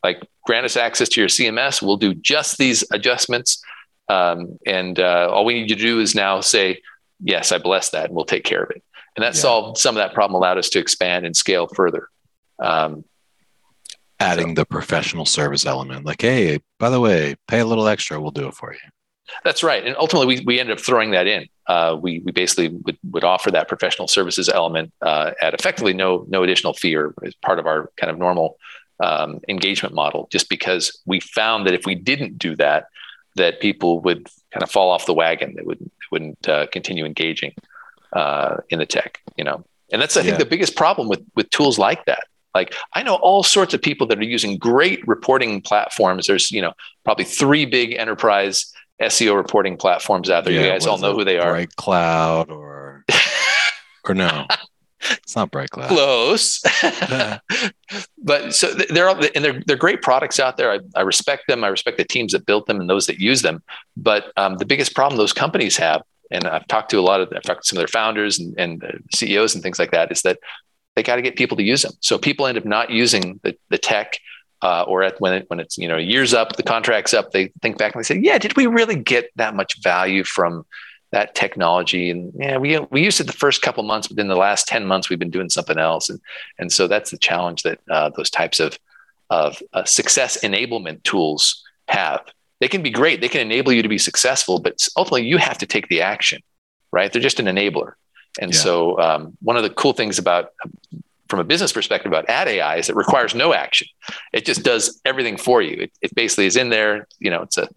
Like, 0.02 0.22
grant 0.44 0.64
us 0.64 0.76
access 0.76 1.08
to 1.10 1.20
your 1.20 1.28
CMS. 1.28 1.82
We'll 1.82 1.96
do 1.96 2.14
just 2.14 2.58
these 2.58 2.84
adjustments, 2.90 3.62
um, 4.08 4.58
and 4.66 4.98
uh, 4.98 5.28
all 5.30 5.44
we 5.44 5.54
need 5.54 5.70
you 5.70 5.76
to 5.76 5.82
do 5.82 6.00
is 6.00 6.14
now 6.14 6.40
say, 6.40 6.80
yes, 7.20 7.52
I 7.52 7.58
bless 7.58 7.90
that, 7.90 8.06
and 8.06 8.14
we'll 8.14 8.24
take 8.24 8.44
care 8.44 8.62
of 8.62 8.70
it. 8.70 8.82
And 9.16 9.22
that 9.22 9.34
yeah. 9.34 9.40
solved 9.40 9.78
some 9.78 9.96
of 9.96 10.00
that 10.00 10.14
problem, 10.14 10.36
allowed 10.36 10.58
us 10.58 10.68
to 10.70 10.78
expand 10.78 11.26
and 11.26 11.36
scale 11.36 11.66
further. 11.68 12.08
Um, 12.58 13.04
Adding 14.20 14.50
so. 14.50 14.62
the 14.62 14.66
professional 14.66 15.24
service 15.24 15.66
element, 15.66 16.04
like, 16.04 16.22
hey, 16.22 16.60
by 16.78 16.90
the 16.90 17.00
way, 17.00 17.36
pay 17.46 17.60
a 17.60 17.64
little 17.64 17.86
extra, 17.86 18.20
we'll 18.20 18.30
do 18.30 18.48
it 18.48 18.54
for 18.54 18.72
you. 18.72 18.78
That's 19.44 19.62
right. 19.62 19.86
And 19.86 19.96
ultimately, 19.96 20.26
we, 20.26 20.44
we 20.44 20.60
ended 20.60 20.78
up 20.78 20.84
throwing 20.84 21.10
that 21.12 21.26
in. 21.26 21.48
Uh, 21.66 21.98
we, 22.00 22.20
we 22.20 22.32
basically 22.32 22.68
would, 22.68 22.98
would 23.10 23.24
offer 23.24 23.50
that 23.50 23.68
professional 23.68 24.08
services 24.08 24.48
element 24.48 24.92
uh, 25.02 25.32
at 25.40 25.54
effectively 25.54 25.92
no, 25.92 26.24
no 26.28 26.42
additional 26.42 26.72
fee 26.72 26.96
or 26.96 27.14
as 27.24 27.34
part 27.34 27.58
of 27.58 27.66
our 27.66 27.90
kind 27.96 28.10
of 28.10 28.18
normal 28.18 28.58
um, 29.00 29.40
engagement 29.48 29.94
model, 29.94 30.28
just 30.30 30.48
because 30.48 31.00
we 31.06 31.20
found 31.20 31.66
that 31.66 31.74
if 31.74 31.84
we 31.84 31.94
didn't 31.94 32.38
do 32.38 32.56
that, 32.56 32.86
that 33.36 33.60
people 33.60 34.00
would 34.00 34.26
kind 34.50 34.62
of 34.62 34.70
fall 34.70 34.90
off 34.90 35.06
the 35.06 35.14
wagon. 35.14 35.54
They 35.54 35.62
wouldn't, 35.62 35.92
wouldn't 36.10 36.48
uh, 36.48 36.66
continue 36.68 37.04
engaging 37.04 37.54
uh, 38.12 38.56
in 38.70 38.78
the 38.78 38.86
tech, 38.86 39.20
you 39.36 39.44
know? 39.44 39.64
And 39.92 40.02
that's, 40.02 40.16
I 40.16 40.20
yeah. 40.20 40.26
think, 40.26 40.38
the 40.38 40.46
biggest 40.46 40.74
problem 40.74 41.08
with, 41.08 41.24
with 41.34 41.48
tools 41.50 41.78
like 41.78 42.04
that. 42.06 42.24
Like 42.54 42.74
I 42.94 43.02
know 43.02 43.16
all 43.16 43.42
sorts 43.42 43.74
of 43.74 43.82
people 43.82 44.06
that 44.08 44.18
are 44.18 44.24
using 44.24 44.58
great 44.58 45.06
reporting 45.06 45.60
platforms. 45.60 46.26
There's, 46.26 46.50
you 46.50 46.62
know, 46.62 46.72
probably 47.04 47.24
three 47.24 47.66
big 47.66 47.92
enterprise 47.92 48.72
SEO 49.00 49.36
reporting 49.36 49.76
platforms 49.76 50.30
out 50.30 50.44
there. 50.44 50.52
Yeah, 50.52 50.62
you 50.62 50.68
guys 50.68 50.86
all 50.86 50.98
know 50.98 51.14
who 51.14 51.24
they 51.24 51.38
are. 51.38 51.52
Bright 51.52 51.76
Cloud 51.76 52.50
or 52.50 53.04
or 54.04 54.14
no. 54.14 54.46
It's 55.00 55.36
not 55.36 55.50
Bright 55.50 55.70
Cloud. 55.70 55.88
Close. 55.88 56.60
but 58.18 58.54
so 58.54 58.72
they're 58.72 59.08
all, 59.08 59.20
and 59.34 59.44
they're 59.44 59.62
they're 59.66 59.76
great 59.76 60.02
products 60.02 60.40
out 60.40 60.56
there. 60.56 60.72
I, 60.72 60.80
I, 60.96 61.02
respect 61.02 61.44
them. 61.48 61.62
I 61.62 61.68
respect 61.68 61.98
the 61.98 62.04
teams 62.04 62.32
that 62.32 62.46
built 62.46 62.66
them 62.66 62.80
and 62.80 62.90
those 62.90 63.06
that 63.06 63.18
use 63.18 63.42
them. 63.42 63.62
But 63.96 64.32
um, 64.36 64.56
the 64.56 64.66
biggest 64.66 64.94
problem 64.94 65.16
those 65.16 65.32
companies 65.32 65.76
have, 65.76 66.02
and 66.30 66.46
I've 66.46 66.66
talked 66.66 66.90
to 66.90 66.98
a 66.98 67.02
lot 67.02 67.20
of 67.20 67.32
I've 67.34 67.42
talked 67.42 67.62
to 67.62 67.68
some 67.68 67.76
of 67.76 67.80
their 67.80 67.88
founders 67.88 68.38
and, 68.38 68.58
and 68.58 69.02
CEOs 69.14 69.54
and 69.54 69.62
things 69.62 69.78
like 69.78 69.92
that, 69.92 70.10
is 70.10 70.22
that 70.22 70.40
they 70.96 71.04
got 71.04 71.16
to 71.16 71.22
get 71.22 71.36
people 71.36 71.56
to 71.56 71.62
use 71.62 71.82
them. 71.82 71.92
So 72.00 72.18
people 72.18 72.46
end 72.46 72.58
up 72.58 72.64
not 72.64 72.90
using 72.90 73.38
the, 73.44 73.56
the 73.68 73.78
tech 73.78 74.18
uh, 74.62 74.82
or 74.82 75.02
at 75.02 75.20
when 75.20 75.34
it, 75.34 75.44
when 75.48 75.60
it's 75.60 75.78
you 75.78 75.88
know 75.88 75.96
years 75.96 76.34
up, 76.34 76.56
the 76.56 76.62
contract's 76.62 77.14
up, 77.14 77.32
they 77.32 77.52
think 77.62 77.78
back 77.78 77.94
and 77.94 78.02
they 78.02 78.06
say, 78.06 78.18
yeah, 78.18 78.38
did 78.38 78.56
we 78.56 78.66
really 78.66 78.96
get 78.96 79.30
that 79.36 79.54
much 79.54 79.80
value 79.82 80.24
from 80.24 80.64
that 81.12 81.34
technology? 81.34 82.10
And 82.10 82.32
yeah, 82.36 82.58
we 82.58 82.78
we 82.90 83.02
used 83.02 83.20
it 83.20 83.26
the 83.26 83.32
first 83.32 83.62
couple 83.62 83.82
months, 83.84 84.08
but 84.08 84.18
in 84.18 84.28
the 84.28 84.36
last 84.36 84.66
ten 84.66 84.86
months, 84.86 85.08
we've 85.08 85.18
been 85.18 85.30
doing 85.30 85.50
something 85.50 85.78
else, 85.78 86.08
and 86.08 86.20
and 86.58 86.72
so 86.72 86.86
that's 86.88 87.10
the 87.10 87.18
challenge 87.18 87.62
that 87.62 87.80
uh, 87.90 88.10
those 88.16 88.30
types 88.30 88.60
of 88.60 88.78
of 89.30 89.62
uh, 89.72 89.84
success 89.84 90.38
enablement 90.42 91.02
tools 91.02 91.62
have. 91.88 92.20
They 92.60 92.68
can 92.68 92.82
be 92.82 92.90
great, 92.90 93.20
they 93.20 93.28
can 93.28 93.40
enable 93.40 93.72
you 93.72 93.82
to 93.82 93.88
be 93.88 93.98
successful, 93.98 94.58
but 94.58 94.86
ultimately 94.96 95.28
you 95.28 95.38
have 95.38 95.58
to 95.58 95.66
take 95.66 95.88
the 95.88 96.00
action, 96.00 96.42
right? 96.90 97.12
They're 97.12 97.22
just 97.22 97.38
an 97.38 97.46
enabler. 97.46 97.92
And 98.40 98.52
yeah. 98.52 98.58
so, 98.58 98.98
um, 98.98 99.36
one 99.40 99.56
of 99.56 99.62
the 99.62 99.70
cool 99.70 99.92
things 99.92 100.18
about 100.18 100.52
from 101.28 101.40
a 101.40 101.44
business 101.44 101.72
perspective 101.72 102.10
about 102.10 102.28
ad 102.28 102.48
AI 102.48 102.76
is 102.76 102.88
it 102.88 102.96
requires 102.96 103.34
no 103.34 103.52
action. 103.52 103.86
It 104.32 104.44
just 104.44 104.62
does 104.62 105.00
everything 105.04 105.36
for 105.36 105.60
you. 105.60 105.82
It, 105.82 105.92
it 106.00 106.14
basically 106.14 106.46
is 106.46 106.56
in 106.56 106.70
there, 106.70 107.06
you 107.18 107.30
know, 107.30 107.42
it's 107.42 107.58
a, 107.58 107.68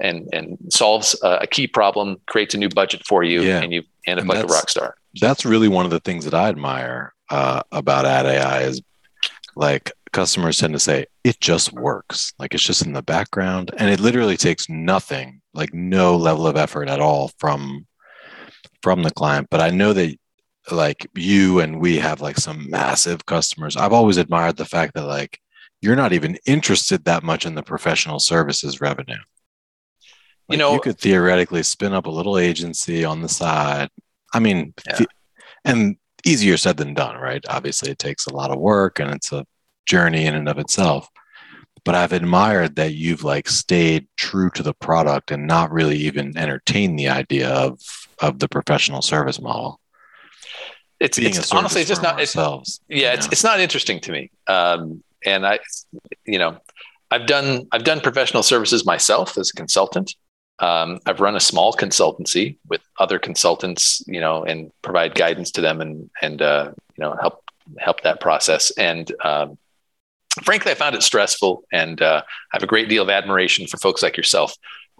and, 0.00 0.28
and 0.32 0.58
solves 0.70 1.18
a, 1.22 1.38
a 1.42 1.46
key 1.46 1.66
problem, 1.66 2.16
creates 2.26 2.54
a 2.54 2.58
new 2.58 2.68
budget 2.68 3.06
for 3.06 3.22
you, 3.22 3.42
yeah. 3.42 3.62
and 3.62 3.72
you 3.72 3.82
end 4.06 4.18
up 4.18 4.22
and 4.22 4.28
like 4.28 4.44
a 4.44 4.46
rock 4.48 4.68
star. 4.68 4.96
That's 5.20 5.44
really 5.44 5.68
one 5.68 5.84
of 5.84 5.90
the 5.90 6.00
things 6.00 6.24
that 6.24 6.34
I 6.34 6.48
admire 6.48 7.14
uh, 7.30 7.62
about 7.72 8.04
ad 8.04 8.26
AI 8.26 8.62
is 8.62 8.82
like 9.54 9.92
customers 10.12 10.58
tend 10.58 10.74
to 10.74 10.78
say 10.78 11.06
it 11.24 11.40
just 11.40 11.72
works. 11.72 12.32
Like 12.38 12.54
it's 12.54 12.62
just 12.62 12.84
in 12.84 12.92
the 12.92 13.02
background 13.02 13.70
and 13.78 13.90
it 13.90 14.00
literally 14.00 14.36
takes 14.36 14.68
nothing, 14.68 15.40
like 15.54 15.72
no 15.72 16.16
level 16.16 16.46
of 16.46 16.56
effort 16.56 16.88
at 16.88 17.00
all 17.00 17.30
from 17.38 17.86
from 18.82 19.02
the 19.02 19.10
client. 19.10 19.48
But 19.50 19.60
I 19.60 19.70
know 19.70 19.92
that 19.94 20.16
like 20.70 21.08
you 21.14 21.60
and 21.60 21.80
we 21.80 21.98
have 21.98 22.20
like 22.20 22.38
some 22.38 22.68
massive 22.70 23.26
customers. 23.26 23.76
I've 23.76 23.92
always 23.92 24.16
admired 24.16 24.56
the 24.56 24.64
fact 24.64 24.94
that 24.94 25.06
like 25.06 25.40
you're 25.80 25.96
not 25.96 26.12
even 26.12 26.38
interested 26.46 27.04
that 27.04 27.22
much 27.22 27.46
in 27.46 27.54
the 27.54 27.62
professional 27.62 28.18
services 28.18 28.80
revenue. 28.80 29.14
Like, 30.48 30.56
you 30.56 30.58
know, 30.58 30.74
you 30.74 30.80
could 30.80 30.98
theoretically 30.98 31.62
spin 31.62 31.92
up 31.92 32.06
a 32.06 32.10
little 32.10 32.38
agency 32.38 33.04
on 33.04 33.20
the 33.20 33.28
side. 33.28 33.88
I 34.32 34.40
mean, 34.40 34.74
yeah. 34.88 35.06
and 35.64 35.96
easier 36.24 36.56
said 36.56 36.76
than 36.76 36.94
done, 36.94 37.16
right? 37.16 37.44
Obviously, 37.48 37.90
it 37.90 37.98
takes 37.98 38.26
a 38.26 38.34
lot 38.34 38.50
of 38.50 38.58
work 38.58 38.98
and 38.98 39.12
it's 39.12 39.32
a 39.32 39.46
journey 39.86 40.26
in 40.26 40.34
and 40.34 40.48
of 40.48 40.58
itself. 40.58 41.08
But 41.84 41.94
I've 41.94 42.12
admired 42.12 42.76
that 42.76 42.94
you've 42.94 43.22
like 43.22 43.48
stayed 43.48 44.08
true 44.16 44.50
to 44.50 44.62
the 44.62 44.74
product 44.74 45.30
and 45.30 45.46
not 45.46 45.70
really 45.70 45.98
even 45.98 46.36
entertained 46.36 46.98
the 46.98 47.08
idea 47.08 47.48
of 47.48 47.80
of 48.18 48.38
the 48.38 48.48
professional 48.48 49.02
service 49.02 49.40
model 49.40 49.78
it's, 51.00 51.18
it's 51.18 51.52
honestly 51.52 51.82
it's 51.82 51.88
just 51.88 52.02
not 52.02 52.20
it's, 52.20 52.34
yeah, 52.88 53.12
it's, 53.12 53.26
it's 53.26 53.44
not 53.44 53.60
interesting 53.60 54.00
to 54.00 54.12
me. 54.12 54.30
Um, 54.46 55.02
and 55.24 55.46
i 55.46 55.58
you 56.26 56.38
know 56.38 56.58
i've 57.10 57.26
done 57.26 57.66
i've 57.72 57.84
done 57.84 58.00
professional 58.00 58.42
services 58.42 58.84
myself 58.84 59.36
as 59.38 59.50
a 59.50 59.54
consultant. 59.54 60.14
Um, 60.58 61.00
i've 61.06 61.20
run 61.20 61.36
a 61.36 61.40
small 61.40 61.72
consultancy 61.72 62.56
with 62.68 62.80
other 62.98 63.18
consultants 63.18 64.02
you 64.06 64.20
know 64.20 64.44
and 64.44 64.70
provide 64.82 65.14
guidance 65.14 65.50
to 65.52 65.60
them 65.60 65.80
and 65.80 66.10
and 66.22 66.40
uh, 66.42 66.70
you 66.96 67.02
know 67.02 67.16
help 67.20 67.42
help 67.78 68.02
that 68.02 68.20
process. 68.20 68.70
And 68.72 69.10
um, 69.24 69.58
frankly 70.42 70.70
i 70.70 70.74
found 70.74 70.94
it 70.94 71.02
stressful 71.02 71.64
and 71.72 72.02
uh, 72.02 72.22
i 72.26 72.56
have 72.56 72.62
a 72.62 72.66
great 72.66 72.90
deal 72.90 73.02
of 73.02 73.08
admiration 73.08 73.66
for 73.66 73.78
folks 73.78 74.02
like 74.02 74.16
yourself 74.16 74.54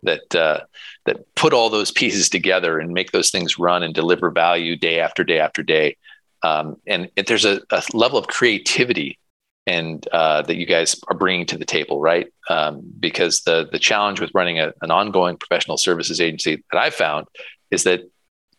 that 0.07 0.35
uh, 0.35 0.61
that 1.05 1.35
put 1.35 1.53
all 1.53 1.71
those 1.71 1.91
pieces 1.91 2.29
together 2.29 2.79
and 2.79 2.93
make 2.93 3.13
those 3.13 3.31
things 3.31 3.59
run 3.59 3.83
and 3.83 3.95
deliver 3.95 4.31
value 4.31 4.77
day 4.77 5.01
after 5.01 5.25
day 5.25 5.39
after 5.39 5.63
day. 5.63 5.97
Um, 6.43 6.77
and 6.87 7.11
it, 7.17 7.27
there's 7.27 7.45
a, 7.45 7.61
a, 7.71 7.83
level 7.93 8.19
of 8.19 8.27
creativity 8.27 9.19
and 9.67 10.07
uh, 10.13 10.43
that 10.43 10.57
you 10.57 10.67
guys 10.67 11.01
are 11.09 11.17
bringing 11.17 11.47
to 11.47 11.59
the 11.59 11.65
table, 11.65 12.01
right? 12.01 12.33
Um, 12.49 12.83
because 13.01 13.43
the 13.43 13.69
the 13.71 13.79
challenge 13.79 14.21
with 14.21 14.31
running 14.35 14.61
a, 14.61 14.73
an 14.83 14.91
ongoing 14.91 15.37
professional 15.37 15.77
services 15.77 16.21
agency 16.21 16.63
that 16.71 16.79
I've 16.79 16.95
found 16.95 17.27
is 17.71 17.83
that 17.85 18.03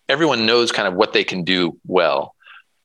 everyone 0.10 0.46
knows 0.46 0.72
kind 0.72 0.88
of 0.88 0.96
what 0.96 1.14
they 1.14 1.24
can 1.24 1.44
do 1.44 1.78
well, 1.86 2.36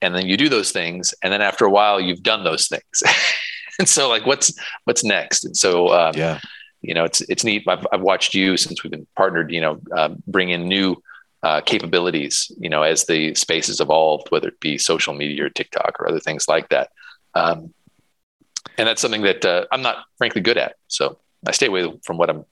and 0.01 0.15
then 0.15 0.27
you 0.27 0.37
do 0.37 0.49
those 0.49 0.71
things, 0.71 1.15
and 1.23 1.33
then 1.33 1.43
after 1.43 1.65
a 1.65 1.71
while, 1.71 2.01
you've 2.01 2.23
done 2.23 2.45
those 2.45 2.69
things. 2.69 3.03
and 3.81 3.89
so, 3.89 4.09
like, 4.09 4.25
what's 4.25 4.53
what's 4.85 5.03
next? 5.03 5.45
And 5.45 5.57
so, 5.57 5.93
um, 5.93 6.15
yeah 6.17 6.39
you 6.83 6.95
know, 6.95 7.05
it's 7.05 7.21
it's 7.23 7.45
neat. 7.45 7.65
I've, 7.67 7.87
I've 7.93 8.01
watched 8.01 8.35
you 8.35 8.57
since 8.57 8.83
we've 8.83 8.91
been 8.91 9.07
partnered. 9.17 9.51
You 9.51 9.61
know, 9.61 9.81
uh, 9.97 10.11
bring 10.27 10.51
in 10.51 10.69
new 10.69 11.03
uh, 11.43 11.61
capabilities. 11.63 12.53
You 12.59 12.69
know, 12.69 12.83
as 12.83 13.05
the 13.05 13.35
space 13.35 13.69
has 13.69 13.81
evolved, 13.81 14.29
whether 14.31 14.49
it 14.49 14.61
be 14.61 14.79
social 14.79 15.15
media 15.15 15.45
or 15.45 15.51
TikTok 15.51 15.97
or 15.99 16.09
other 16.09 16.21
things 16.21 16.49
like 16.49 16.69
that. 16.69 16.91
Um, 17.35 17.73
and 18.79 18.89
that's 18.89 19.01
something 19.01 19.23
that 19.23 19.45
uh, 19.45 19.67
I'm 19.73 19.83
not 19.83 20.05
frankly 20.19 20.41
good 20.41 20.59
at. 20.59 20.77
So 20.89 21.19
I 21.47 21.53
stay 21.53 21.67
away 21.67 21.93
from 22.05 22.17
what 22.17 22.31
I'm, 22.31 22.45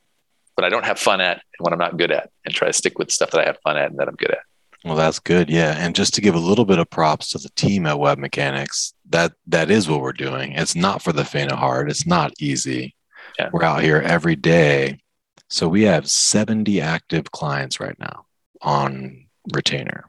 what 0.54 0.64
I 0.64 0.68
don't 0.68 0.84
have 0.84 0.98
fun 0.98 1.20
at, 1.20 1.36
and 1.36 1.60
what 1.60 1.72
I'm 1.72 1.78
not 1.78 1.96
good 1.96 2.10
at, 2.10 2.30
and 2.44 2.54
try 2.54 2.66
to 2.66 2.72
stick 2.72 2.98
with 2.98 3.10
stuff 3.10 3.30
that 3.30 3.40
I 3.40 3.44
have 3.44 3.58
fun 3.62 3.76
at 3.76 3.90
and 3.90 3.98
that 3.98 4.08
I'm 4.08 4.16
good 4.16 4.32
at. 4.32 4.40
Well, 4.84 4.96
that's 4.96 5.18
good. 5.18 5.50
Yeah. 5.50 5.74
And 5.78 5.94
just 5.94 6.14
to 6.14 6.20
give 6.20 6.34
a 6.34 6.38
little 6.38 6.64
bit 6.64 6.78
of 6.78 6.88
props 6.88 7.30
to 7.30 7.38
the 7.38 7.50
team 7.50 7.86
at 7.86 7.96
WebMechanix, 7.96 8.94
that 9.10 9.32
that 9.46 9.70
is 9.70 9.88
what 9.88 10.00
we're 10.00 10.12
doing. 10.12 10.52
It's 10.52 10.74
not 10.74 11.02
for 11.02 11.12
the 11.12 11.24
faint 11.24 11.52
of 11.52 11.58
heart. 11.58 11.90
It's 11.90 12.06
not 12.06 12.32
easy. 12.40 12.94
Yeah. 13.40 13.50
We're 13.52 13.64
out 13.64 13.82
here 13.82 13.96
every 13.96 14.36
day. 14.36 14.98
So 15.48 15.66
we 15.66 15.82
have 15.84 16.10
70 16.10 16.80
active 16.80 17.30
clients 17.30 17.80
right 17.80 17.98
now 17.98 18.26
on 18.60 19.26
retainer 19.52 20.04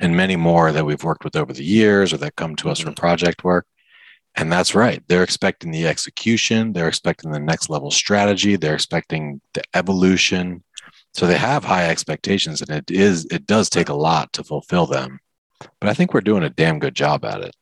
and 0.00 0.16
many 0.16 0.34
more 0.34 0.72
that 0.72 0.86
we've 0.86 1.04
worked 1.04 1.22
with 1.22 1.36
over 1.36 1.52
the 1.52 1.64
years 1.64 2.12
or 2.12 2.16
that 2.18 2.36
come 2.36 2.56
to 2.56 2.70
us 2.70 2.80
mm-hmm. 2.80 2.90
for 2.90 2.94
project 2.94 3.44
work. 3.44 3.66
And 4.36 4.50
that's 4.50 4.74
right. 4.74 5.02
They're 5.06 5.22
expecting 5.22 5.70
the 5.70 5.86
execution, 5.86 6.72
they're 6.72 6.88
expecting 6.88 7.30
the 7.30 7.38
next 7.38 7.68
level 7.68 7.90
strategy, 7.90 8.56
they're 8.56 8.74
expecting 8.74 9.40
the 9.52 9.62
evolution. 9.74 10.64
So 11.12 11.26
they 11.26 11.36
have 11.36 11.62
high 11.62 11.88
expectations 11.90 12.62
and 12.62 12.70
it 12.70 12.90
is 12.90 13.26
it 13.30 13.46
does 13.46 13.68
take 13.68 13.90
a 13.90 13.94
lot 13.94 14.32
to 14.32 14.42
fulfill 14.42 14.86
them. 14.86 15.20
But 15.78 15.90
I 15.90 15.94
think 15.94 16.14
we're 16.14 16.22
doing 16.22 16.42
a 16.42 16.50
damn 16.50 16.78
good 16.78 16.94
job 16.94 17.24
at 17.24 17.42
it. 17.42 17.54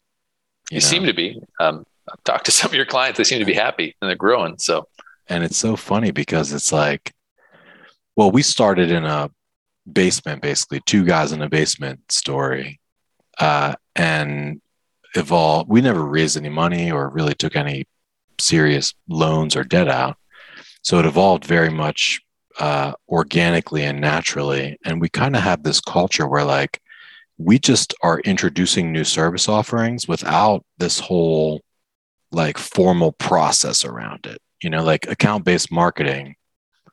You, 0.70 0.76
you 0.76 0.80
know? 0.80 0.86
seem 0.86 1.04
to 1.04 1.12
be. 1.12 1.42
Um, 1.58 1.84
I've 2.10 2.24
talked 2.24 2.46
to 2.46 2.52
some 2.52 2.70
of 2.70 2.74
your 2.74 2.86
clients, 2.86 3.18
they 3.18 3.24
seem 3.24 3.38
to 3.38 3.44
be 3.44 3.54
happy 3.54 3.96
and 4.00 4.08
they're 4.08 4.16
growing. 4.16 4.58
So 4.58 4.88
and 5.28 5.44
it's 5.44 5.56
so 5.56 5.76
funny 5.76 6.10
because 6.10 6.52
it's 6.52 6.72
like 6.72 7.12
well, 8.16 8.30
we 8.30 8.42
started 8.42 8.90
in 8.90 9.04
a 9.04 9.30
basement, 9.90 10.42
basically, 10.42 10.80
two 10.84 11.04
guys 11.04 11.32
in 11.32 11.42
a 11.42 11.48
basement 11.48 12.12
story. 12.12 12.78
Uh, 13.38 13.74
and 13.96 14.60
evolved. 15.14 15.68
We 15.68 15.80
never 15.80 16.04
raised 16.04 16.36
any 16.36 16.48
money 16.48 16.90
or 16.90 17.08
really 17.08 17.34
took 17.34 17.56
any 17.56 17.86
serious 18.40 18.94
loans 19.08 19.56
or 19.56 19.64
debt 19.64 19.88
out. 19.88 20.16
So 20.82 20.98
it 20.98 21.06
evolved 21.06 21.44
very 21.44 21.70
much 21.70 22.20
uh, 22.58 22.92
organically 23.08 23.84
and 23.84 24.00
naturally. 24.00 24.78
And 24.84 25.00
we 25.00 25.08
kind 25.08 25.36
of 25.36 25.42
have 25.42 25.62
this 25.62 25.80
culture 25.80 26.26
where, 26.26 26.44
like, 26.44 26.80
we 27.38 27.58
just 27.58 27.94
are 28.02 28.20
introducing 28.20 28.92
new 28.92 29.04
service 29.04 29.48
offerings 29.48 30.06
without 30.06 30.64
this 30.78 31.00
whole 31.00 31.62
like 32.32 32.58
formal 32.58 33.12
process 33.12 33.84
around 33.84 34.26
it. 34.26 34.40
You 34.62 34.70
know, 34.70 34.84
like 34.84 35.08
account 35.08 35.44
based 35.44 35.72
marketing 35.72 36.36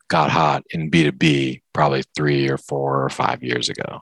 got 0.09 0.31
hot 0.31 0.63
in 0.71 0.89
B2B 0.89 1.61
probably 1.73 2.03
three 2.15 2.49
or 2.49 2.57
four 2.57 3.03
or 3.03 3.09
five 3.09 3.43
years 3.43 3.69
ago. 3.69 4.01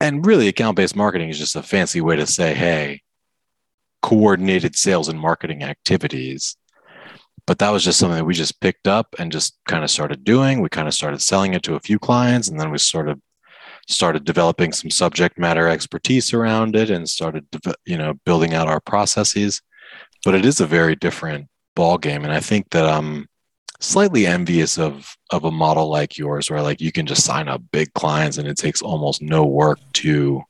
And 0.00 0.26
really, 0.26 0.48
account 0.48 0.76
based 0.76 0.96
marketing 0.96 1.30
is 1.30 1.38
just 1.38 1.56
a 1.56 1.62
fancy 1.62 2.00
way 2.00 2.16
to 2.16 2.26
say, 2.26 2.54
hey, 2.54 3.02
coordinated 4.02 4.76
sales 4.76 5.08
and 5.08 5.18
marketing 5.18 5.62
activities. 5.62 6.56
But 7.46 7.58
that 7.58 7.70
was 7.70 7.84
just 7.84 7.98
something 7.98 8.18
that 8.18 8.24
we 8.24 8.34
just 8.34 8.60
picked 8.60 8.86
up 8.86 9.14
and 9.18 9.32
just 9.32 9.58
kind 9.66 9.84
of 9.84 9.90
started 9.90 10.24
doing. 10.24 10.60
We 10.60 10.68
kind 10.68 10.88
of 10.88 10.94
started 10.94 11.22
selling 11.22 11.54
it 11.54 11.62
to 11.64 11.74
a 11.74 11.80
few 11.80 11.98
clients, 11.98 12.48
and 12.48 12.60
then 12.60 12.70
we 12.70 12.78
sort 12.78 13.08
of 13.08 13.20
started 13.88 14.24
developing 14.24 14.72
some 14.72 14.90
subject 14.90 15.38
matter 15.38 15.68
expertise 15.68 16.32
around 16.32 16.74
it 16.76 16.90
and 16.90 17.08
started, 17.08 17.46
you 17.86 17.98
know, 17.98 18.14
building 18.24 18.54
out 18.54 18.68
our 18.68 18.80
processes. 18.80 19.62
But 20.24 20.34
it 20.34 20.44
is 20.46 20.60
a 20.60 20.66
very 20.66 20.96
different 20.96 21.48
ball 21.76 21.98
game, 21.98 22.24
and 22.24 22.32
I 22.32 22.40
think 22.40 22.70
that 22.70 22.86
I'm 22.86 23.26
slightly 23.80 24.26
envious 24.26 24.78
of 24.78 25.16
of 25.30 25.44
a 25.44 25.50
model 25.50 25.88
like 25.88 26.16
yours 26.16 26.50
where 26.50 26.62
like 26.62 26.80
you 26.80 26.92
can 26.92 27.06
just 27.06 27.24
sign 27.24 27.48
up 27.48 27.62
big 27.72 27.92
clients 27.92 28.38
and 28.38 28.48
it 28.48 28.56
takes 28.56 28.80
almost 28.80 29.20
no 29.20 29.44
work 29.44 29.78
to 29.92 30.42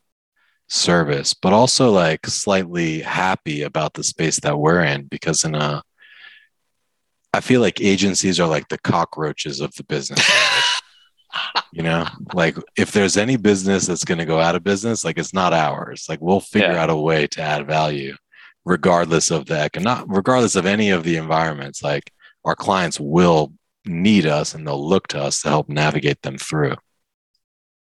service 0.69 1.35
but 1.35 1.53
also 1.53 1.91
like 1.91 2.27
slightly 2.27 3.01
happy 3.01 3.63
about 3.63 3.95
the 3.95 4.05
space 4.05 4.39
that 4.41 4.59
we're 4.59 4.83
in 4.83 5.03
because 5.05 5.45
in 5.45 5.55
a 5.55 5.83
i 7.33 7.41
feel 7.41 7.61
like 7.61 7.81
agencies 7.81 8.39
are 8.39 8.49
like 8.49 8.69
the 8.69 8.79
cockroaches 8.79 9.61
of 9.61 9.75
the 9.75 9.85
business 9.85 10.25
you 11.73 11.83
know 11.83 12.07
like 12.33 12.57
if 12.77 12.93
there's 12.93 13.17
any 13.17 13.37
business 13.37 13.87
that's 13.87 14.05
going 14.05 14.19
to 14.19 14.25
go 14.25 14.39
out 14.39 14.55
of 14.55 14.63
business 14.63 15.05
like 15.05 15.19
it's 15.19 15.35
not 15.35 15.53
ours. 15.53 16.07
Like 16.09 16.21
we'll 16.21 16.41
figure 16.41 16.73
yeah. 16.73 16.83
out 16.83 16.91
a 16.91 16.97
way 16.97 17.27
to 17.29 17.43
add 17.43 17.67
value 17.67 18.15
regardless 18.65 19.31
of 19.31 19.47
the 19.47 19.59
economic 19.59 20.07
regardless 20.09 20.57
of 20.57 20.67
any 20.67 20.91
of 20.91 21.05
the 21.05 21.17
environments 21.17 21.83
like 21.83 22.13
our 22.45 22.55
clients 22.55 22.99
will 22.99 23.53
need 23.85 24.27
us 24.27 24.55
and 24.55 24.67
they'll 24.67 24.89
look 24.89 25.09
to 25.09 25.21
us 25.21 25.43
to 25.43 25.49
help 25.49 25.69
navigate 25.69 26.23
them 26.23 26.39
through. 26.39 26.75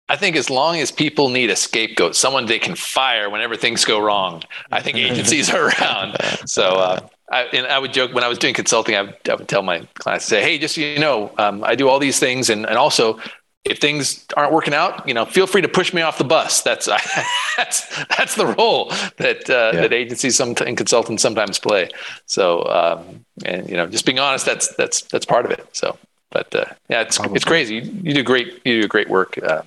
I 0.07 0.15
think 0.17 0.35
as 0.35 0.49
long 0.49 0.77
as 0.77 0.91
people 0.91 1.29
need 1.29 1.49
a 1.49 1.55
scapegoat, 1.55 2.15
someone 2.15 2.45
they 2.45 2.59
can 2.59 2.75
fire 2.75 3.29
whenever 3.29 3.55
things 3.55 3.85
go 3.85 3.99
wrong, 3.99 4.43
I 4.71 4.81
think 4.81 4.97
agencies 4.97 5.49
are 5.53 5.69
around. 5.69 6.17
So, 6.45 6.63
uh, 6.63 7.07
I, 7.31 7.43
and 7.53 7.65
I 7.65 7.79
would 7.79 7.91
joke 7.91 8.13
when 8.13 8.23
I 8.23 8.27
was 8.27 8.37
doing 8.37 8.53
consulting, 8.53 8.95
I 8.95 9.01
would, 9.01 9.17
I 9.27 9.33
would 9.33 9.47
tell 9.47 9.63
my 9.63 9.87
clients, 9.95 10.25
say, 10.25 10.43
"Hey, 10.43 10.59
just 10.59 10.75
so 10.75 10.81
you 10.81 10.99
know, 10.99 11.33
um, 11.39 11.63
I 11.63 11.73
do 11.73 11.89
all 11.89 11.97
these 11.97 12.19
things, 12.19 12.51
and 12.51 12.67
and 12.67 12.77
also 12.77 13.19
if 13.65 13.79
things 13.79 14.25
aren't 14.37 14.53
working 14.53 14.73
out, 14.73 15.07
you 15.07 15.13
know, 15.13 15.25
feel 15.25 15.47
free 15.47 15.61
to 15.61 15.67
push 15.67 15.93
me 15.93 16.01
off 16.01 16.17
the 16.17 16.23
bus. 16.23 16.61
That's 16.61 16.85
that's 17.57 18.05
that's 18.17 18.35
the 18.35 18.45
role 18.45 18.89
that 19.17 19.49
uh, 19.49 19.71
yeah. 19.73 19.81
that 19.81 19.93
agencies 19.93 20.35
some 20.35 20.55
and 20.65 20.77
consultants 20.77 21.23
sometimes 21.23 21.57
play. 21.59 21.89
So, 22.27 22.63
um, 22.65 23.25
and 23.43 23.67
you 23.67 23.75
know, 23.75 23.87
just 23.87 24.05
being 24.05 24.19
honest, 24.19 24.45
that's 24.45 24.73
that's 24.75 25.01
that's 25.01 25.25
part 25.25 25.45
of 25.45 25.51
it. 25.51 25.67
So, 25.73 25.97
but 26.29 26.53
uh, 26.55 26.65
yeah, 26.89 27.01
it's 27.01 27.17
Probably. 27.17 27.35
it's 27.35 27.45
crazy. 27.45 27.75
You, 27.75 28.01
you, 28.03 28.13
do 28.13 28.23
great. 28.23 28.61
You 28.65 28.83
do 28.83 28.87
great 28.87 29.09
work. 29.09 29.37
Uh, 29.41 29.63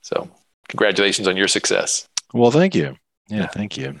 so, 0.00 0.28
congratulations 0.68 1.26
on 1.26 1.36
your 1.36 1.48
success. 1.48 2.08
Well, 2.32 2.50
thank 2.50 2.74
you. 2.74 2.96
Yeah, 3.28 3.38
yeah. 3.38 3.46
thank 3.48 3.76
you. 3.76 4.00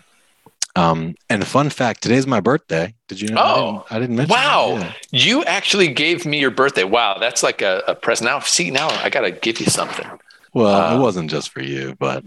Um, 0.74 1.14
and 1.28 1.46
fun 1.46 1.68
fact: 1.68 2.02
today's 2.02 2.26
my 2.26 2.40
birthday. 2.40 2.94
Did 3.08 3.20
you 3.20 3.28
know? 3.28 3.42
Oh, 3.42 3.86
I 3.90 3.98
didn't, 3.98 4.18
I 4.18 4.22
didn't 4.22 4.28
mention. 4.28 4.34
Wow, 4.34 4.76
yeah. 4.78 4.92
you 5.10 5.44
actually 5.44 5.88
gave 5.88 6.24
me 6.24 6.40
your 6.40 6.50
birthday. 6.50 6.84
Wow, 6.84 7.18
that's 7.18 7.42
like 7.42 7.60
a, 7.60 7.82
a 7.86 7.94
present. 7.94 8.30
Now, 8.30 8.40
see, 8.40 8.70
now 8.70 8.88
I 8.88 9.10
gotta 9.10 9.30
give 9.30 9.60
you 9.60 9.66
something. 9.66 10.06
Well, 10.54 10.74
uh, 10.74 10.96
it 10.96 11.00
wasn't 11.00 11.30
just 11.30 11.50
for 11.50 11.62
you, 11.62 11.94
but 11.98 12.24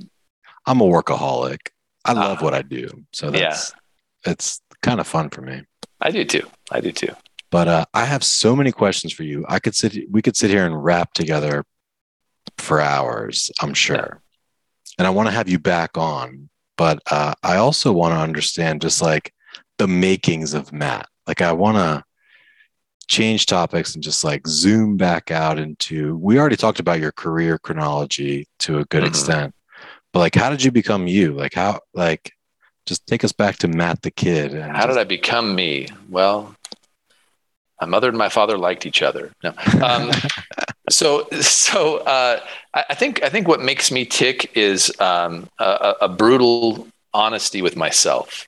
I'm 0.65 0.81
a 0.81 0.85
workaholic. 0.85 1.69
I 2.03 2.11
uh, 2.11 2.15
love 2.15 2.39
uh, 2.39 2.43
what 2.43 2.53
I 2.53 2.61
do, 2.61 3.05
so 3.13 3.31
that's 3.31 3.73
yeah. 4.25 4.31
it's 4.31 4.61
kind 4.83 4.99
of 4.99 5.07
fun 5.07 5.29
for 5.29 5.41
me. 5.41 5.63
I 5.99 6.11
do 6.11 6.23
too. 6.23 6.47
I 6.71 6.81
do 6.81 6.91
too. 6.91 7.15
But 7.49 7.67
uh, 7.67 7.85
I 7.93 8.05
have 8.05 8.23
so 8.23 8.55
many 8.55 8.71
questions 8.71 9.11
for 9.11 9.23
you. 9.23 9.43
I 9.49 9.57
could 9.57 9.75
sit. 9.75 10.11
We 10.11 10.21
could 10.21 10.37
sit 10.37 10.51
here 10.51 10.65
and 10.65 10.83
rap 10.83 11.13
together 11.13 11.65
for 12.59 12.79
hours. 12.79 13.51
I'm 13.59 13.73
sure. 13.73 13.95
Yeah. 13.95 14.19
And 14.99 15.07
I 15.07 15.09
want 15.09 15.29
to 15.29 15.31
have 15.31 15.49
you 15.49 15.57
back 15.57 15.97
on 15.97 16.49
but 16.77 16.99
uh, 17.09 17.33
I 17.43 17.57
also 17.57 17.91
want 17.91 18.13
to 18.13 18.19
understand 18.19 18.81
just 18.81 19.01
like 19.01 19.33
the 19.77 19.87
makings 19.87 20.53
of 20.53 20.71
Matt. 20.71 21.07
Like 21.27 21.41
I 21.41 21.51
want 21.51 21.77
to 21.77 22.03
change 23.07 23.45
topics 23.45 23.93
and 23.93 24.03
just 24.03 24.23
like 24.23 24.47
zoom 24.47 24.97
back 24.97 25.31
out 25.31 25.59
into. 25.59 26.17
We 26.17 26.39
already 26.39 26.55
talked 26.55 26.79
about 26.79 26.99
your 26.99 27.11
career 27.11 27.57
chronology 27.57 28.47
to 28.59 28.79
a 28.79 28.85
good 28.85 29.03
mm-hmm. 29.03 29.09
extent, 29.09 29.55
but 30.13 30.19
like 30.19 30.35
how 30.35 30.49
did 30.49 30.63
you 30.63 30.71
become 30.71 31.07
you? 31.07 31.33
Like 31.33 31.53
how 31.53 31.79
like 31.93 32.31
just 32.85 33.05
take 33.07 33.23
us 33.23 33.31
back 33.31 33.57
to 33.57 33.67
Matt 33.67 34.01
the 34.01 34.11
kid. 34.11 34.53
how 34.53 34.73
just, 34.73 34.87
did 34.89 34.97
I 34.97 35.03
become 35.03 35.55
me? 35.55 35.87
Well, 36.09 36.55
my 37.81 37.87
mother 37.87 38.09
and 38.09 38.17
my 38.17 38.29
father 38.29 38.57
liked 38.57 38.85
each 38.85 39.01
other. 39.01 39.31
No. 39.43 39.53
Um, 39.83 40.11
so, 40.89 41.27
so 41.41 41.97
uh, 41.97 42.39
I 42.73 42.93
think 42.95 43.23
I 43.23 43.29
think 43.29 43.47
what 43.47 43.61
makes 43.61 43.91
me 43.91 44.05
tick 44.05 44.55
is 44.55 44.91
um, 44.99 45.49
a, 45.59 45.95
a, 46.01 46.09
brutal 46.09 46.87
honesty 47.13 47.61
with 47.61 47.75
myself. 47.75 48.47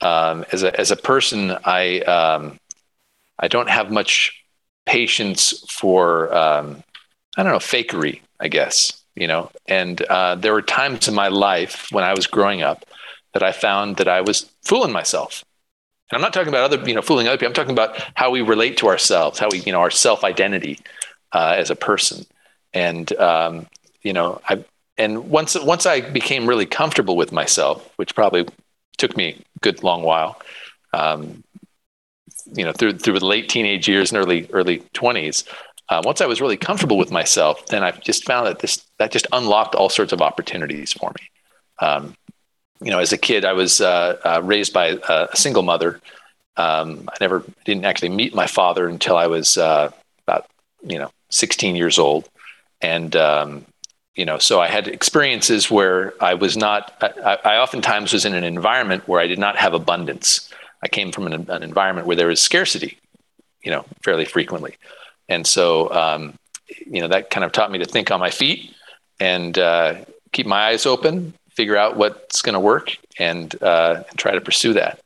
Um, 0.00 0.44
as 0.52 0.62
a 0.62 0.78
as 0.78 0.90
a 0.90 0.96
person, 0.96 1.56
I 1.64 2.00
um, 2.00 2.58
I 3.38 3.48
don't 3.48 3.68
have 3.68 3.90
much 3.90 4.44
patience 4.86 5.64
for 5.68 6.34
um, 6.34 6.82
I 7.36 7.42
don't 7.42 7.52
know 7.52 7.58
fakery. 7.58 8.20
I 8.40 8.48
guess 8.48 9.04
you 9.16 9.26
know. 9.26 9.50
And 9.66 10.00
uh, 10.02 10.36
there 10.36 10.52
were 10.52 10.62
times 10.62 11.08
in 11.08 11.14
my 11.14 11.28
life 11.28 11.88
when 11.90 12.04
I 12.04 12.14
was 12.14 12.26
growing 12.26 12.62
up 12.62 12.84
that 13.32 13.42
I 13.42 13.52
found 13.52 13.96
that 13.96 14.08
I 14.08 14.20
was 14.20 14.50
fooling 14.62 14.92
myself 14.92 15.44
and 16.10 16.16
I'm 16.16 16.22
not 16.22 16.32
talking 16.32 16.48
about 16.48 16.70
other, 16.70 16.86
you 16.86 16.94
know, 16.94 17.02
fooling 17.02 17.26
other 17.26 17.38
people. 17.38 17.48
I'm 17.48 17.54
talking 17.54 17.72
about 17.72 18.00
how 18.14 18.30
we 18.30 18.42
relate 18.42 18.76
to 18.78 18.88
ourselves, 18.88 19.38
how 19.38 19.48
we, 19.50 19.60
you 19.60 19.72
know, 19.72 19.80
our 19.80 19.90
self 19.90 20.22
identity 20.22 20.78
uh, 21.34 21.54
as 21.58 21.70
a 21.70 21.76
person. 21.76 22.24
And, 22.72 23.12
um, 23.18 23.66
you 24.02 24.12
know, 24.12 24.40
I, 24.48 24.64
and 24.96 25.28
once, 25.28 25.58
once 25.60 25.84
I 25.86 26.00
became 26.00 26.46
really 26.48 26.66
comfortable 26.66 27.16
with 27.16 27.32
myself, 27.32 27.90
which 27.96 28.14
probably 28.14 28.46
took 28.96 29.16
me 29.16 29.44
a 29.56 29.58
good 29.60 29.82
long 29.82 30.02
while, 30.02 30.40
um, 30.92 31.42
you 32.54 32.64
know, 32.64 32.72
through, 32.72 32.98
through 32.98 33.18
the 33.18 33.26
late 33.26 33.48
teenage 33.48 33.88
years 33.88 34.12
and 34.12 34.18
early, 34.18 34.48
early 34.52 34.78
twenties, 34.92 35.44
uh, 35.88 36.00
once 36.04 36.20
I 36.20 36.26
was 36.26 36.40
really 36.40 36.56
comfortable 36.56 36.96
with 36.96 37.10
myself, 37.10 37.66
then 37.66 37.82
I 37.82 37.90
just 37.90 38.24
found 38.24 38.46
that 38.46 38.60
this, 38.60 38.84
that 38.98 39.12
just 39.12 39.26
unlocked 39.32 39.74
all 39.74 39.88
sorts 39.88 40.12
of 40.12 40.22
opportunities 40.22 40.92
for 40.92 41.12
me. 41.20 41.86
Um, 41.86 42.16
you 42.80 42.90
know, 42.90 42.98
as 42.98 43.12
a 43.12 43.18
kid, 43.18 43.44
I 43.44 43.52
was 43.52 43.80
uh, 43.80 44.18
uh, 44.24 44.40
raised 44.42 44.72
by 44.72 44.98
a 45.08 45.28
single 45.34 45.62
mother. 45.62 46.00
Um, 46.56 47.08
I 47.08 47.16
never 47.20 47.42
didn't 47.64 47.84
actually 47.84 48.10
meet 48.10 48.34
my 48.34 48.46
father 48.46 48.88
until 48.88 49.16
I 49.16 49.26
was 49.26 49.56
uh, 49.56 49.90
about 50.26 50.46
you 50.86 50.98
know 50.98 51.10
16 51.34 51.76
years 51.76 51.98
old, 51.98 52.28
and 52.80 53.14
um, 53.16 53.66
you 54.14 54.24
know, 54.24 54.38
so 54.38 54.60
I 54.60 54.68
had 54.68 54.88
experiences 54.88 55.70
where 55.70 56.14
I 56.22 56.34
was 56.34 56.56
not. 56.56 56.92
I, 57.00 57.38
I, 57.44 57.56
oftentimes 57.58 58.12
was 58.12 58.24
in 58.24 58.34
an 58.34 58.44
environment 58.44 59.08
where 59.08 59.20
I 59.20 59.26
did 59.26 59.38
not 59.38 59.56
have 59.56 59.74
abundance. 59.74 60.50
I 60.82 60.88
came 60.88 61.12
from 61.12 61.26
an, 61.26 61.50
an 61.50 61.62
environment 61.62 62.06
where 62.06 62.16
there 62.16 62.28
was 62.28 62.40
scarcity, 62.40 62.98
you 63.62 63.70
know, 63.70 63.84
fairly 64.02 64.24
frequently, 64.24 64.76
and 65.28 65.46
so 65.46 65.92
um, 65.92 66.34
you 66.86 67.00
know 67.00 67.08
that 67.08 67.30
kind 67.30 67.44
of 67.44 67.52
taught 67.52 67.70
me 67.70 67.78
to 67.78 67.86
think 67.86 68.10
on 68.10 68.20
my 68.20 68.30
feet 68.30 68.74
and 69.20 69.58
uh, 69.58 69.96
keep 70.32 70.46
my 70.46 70.64
eyes 70.66 70.86
open 70.86 71.34
figure 71.54 71.76
out 71.76 71.96
what's 71.96 72.42
going 72.42 72.54
to 72.54 72.60
work 72.60 72.96
and, 73.18 73.60
uh, 73.62 74.02
try 74.16 74.32
to 74.32 74.40
pursue 74.40 74.74
that. 74.74 75.00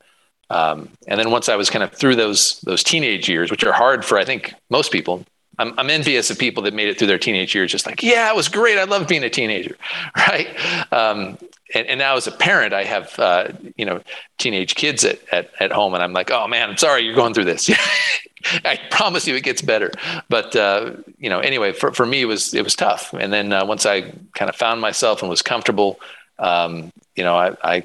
Um, 0.49 0.89
and 1.07 1.19
then 1.19 1.29
once 1.29 1.47
I 1.47 1.55
was 1.55 1.69
kind 1.69 1.83
of 1.83 1.93
through 1.93 2.15
those 2.15 2.59
those 2.61 2.83
teenage 2.83 3.29
years, 3.29 3.51
which 3.51 3.63
are 3.63 3.71
hard 3.71 4.03
for 4.03 4.17
I 4.17 4.25
think 4.25 4.55
most 4.71 4.91
people, 4.91 5.23
I'm, 5.59 5.77
I'm 5.77 5.89
envious 5.89 6.31
of 6.31 6.39
people 6.39 6.63
that 6.63 6.73
made 6.73 6.87
it 6.87 6.97
through 6.97 7.07
their 7.07 7.17
teenage 7.19 7.53
years, 7.53 7.71
just 7.71 7.85
like, 7.85 8.01
yeah, 8.01 8.29
it 8.29 8.35
was 8.35 8.47
great. 8.47 8.77
I 8.77 8.85
loved 8.85 9.09
being 9.09 9.23
a 9.23 9.29
teenager, 9.29 9.75
right? 10.17 10.47
Um, 10.91 11.37
and, 11.75 11.85
and, 11.85 11.99
now 11.99 12.15
as 12.15 12.25
a 12.25 12.31
parent, 12.31 12.73
I 12.73 12.83
have 12.83 13.19
uh, 13.19 13.49
you 13.77 13.85
know 13.85 14.01
teenage 14.39 14.73
kids 14.73 15.05
at, 15.05 15.19
at, 15.31 15.51
at 15.59 15.71
home, 15.71 15.93
and 15.93 16.01
I'm 16.01 16.13
like, 16.13 16.31
oh 16.31 16.47
man, 16.47 16.69
I'm 16.69 16.77
sorry 16.77 17.01
you're 17.01 17.13
going 17.13 17.33
through 17.33 17.45
this. 17.45 17.69
I 18.65 18.79
promise 18.89 19.27
you, 19.27 19.35
it 19.35 19.43
gets 19.43 19.61
better. 19.61 19.91
But 20.29 20.55
uh, 20.55 20.93
you 21.19 21.29
know, 21.29 21.39
anyway, 21.39 21.73
for, 21.73 21.91
for 21.91 22.05
me, 22.05 22.21
it 22.21 22.25
was 22.25 22.53
it 22.53 22.63
was 22.63 22.75
tough. 22.75 23.13
And 23.13 23.31
then 23.31 23.53
uh, 23.53 23.65
once 23.65 23.85
I 23.85 24.01
kind 24.33 24.49
of 24.49 24.55
found 24.55 24.81
myself 24.81 25.21
and 25.21 25.29
was 25.29 25.41
comfortable, 25.41 25.99
um, 26.39 26.91
you 27.15 27.23
know, 27.23 27.35
I, 27.35 27.55
I, 27.63 27.83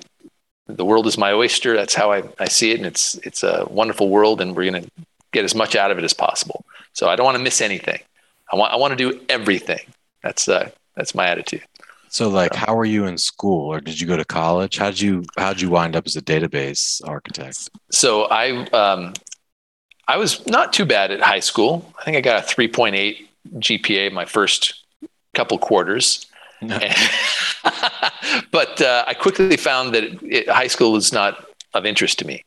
the 0.68 0.84
world 0.84 1.06
is 1.06 1.18
my 1.18 1.32
oyster. 1.32 1.76
That's 1.76 1.94
how 1.94 2.12
I, 2.12 2.22
I 2.38 2.46
see 2.46 2.70
it, 2.70 2.78
and 2.78 2.86
it's 2.86 3.16
it's 3.16 3.42
a 3.42 3.66
wonderful 3.68 4.08
world, 4.08 4.40
and 4.40 4.56
we're 4.56 4.70
going 4.70 4.84
to 4.84 4.90
get 5.32 5.44
as 5.44 5.54
much 5.54 5.74
out 5.76 5.90
of 5.90 5.98
it 5.98 6.04
as 6.04 6.14
possible. 6.14 6.64
So 6.94 7.08
I 7.08 7.16
don't 7.16 7.24
want 7.24 7.36
to 7.36 7.42
miss 7.42 7.60
anything. 7.60 8.00
I 8.50 8.56
want 8.56 8.72
I 8.72 8.76
want 8.76 8.92
to 8.92 8.96
do 8.96 9.20
everything. 9.28 9.80
That's 10.22 10.48
uh, 10.48 10.70
that's 10.96 11.14
my 11.14 11.28
attitude. 11.28 11.62
So, 12.08 12.28
like, 12.28 12.54
how 12.54 12.76
were 12.76 12.84
you 12.84 13.06
in 13.06 13.18
school, 13.18 13.66
or 13.66 13.80
did 13.80 14.00
you 14.00 14.06
go 14.06 14.16
to 14.16 14.24
college? 14.24 14.76
How 14.78 14.90
did 14.90 15.00
you 15.00 15.24
how'd 15.36 15.60
you 15.60 15.68
wind 15.68 15.96
up 15.96 16.06
as 16.06 16.14
a 16.14 16.22
database 16.22 17.06
architect? 17.06 17.70
So 17.90 18.24
I 18.26 18.50
um, 18.70 19.14
I 20.06 20.16
was 20.16 20.46
not 20.46 20.72
too 20.72 20.84
bad 20.84 21.10
at 21.10 21.20
high 21.20 21.40
school. 21.40 21.92
I 21.98 22.04
think 22.04 22.16
I 22.16 22.20
got 22.20 22.44
a 22.44 22.54
3.8 22.54 23.26
GPA 23.56 24.12
my 24.12 24.24
first 24.24 24.84
couple 25.34 25.58
quarters. 25.58 26.26
No. 26.62 26.78
but 28.52 28.80
uh, 28.80 29.04
I 29.06 29.14
quickly 29.14 29.56
found 29.56 29.94
that 29.94 30.04
it, 30.04 30.22
it, 30.22 30.48
high 30.48 30.68
school 30.68 30.92
was 30.92 31.12
not 31.12 31.46
of 31.74 31.84
interest 31.84 32.18
to 32.20 32.26
me. 32.26 32.44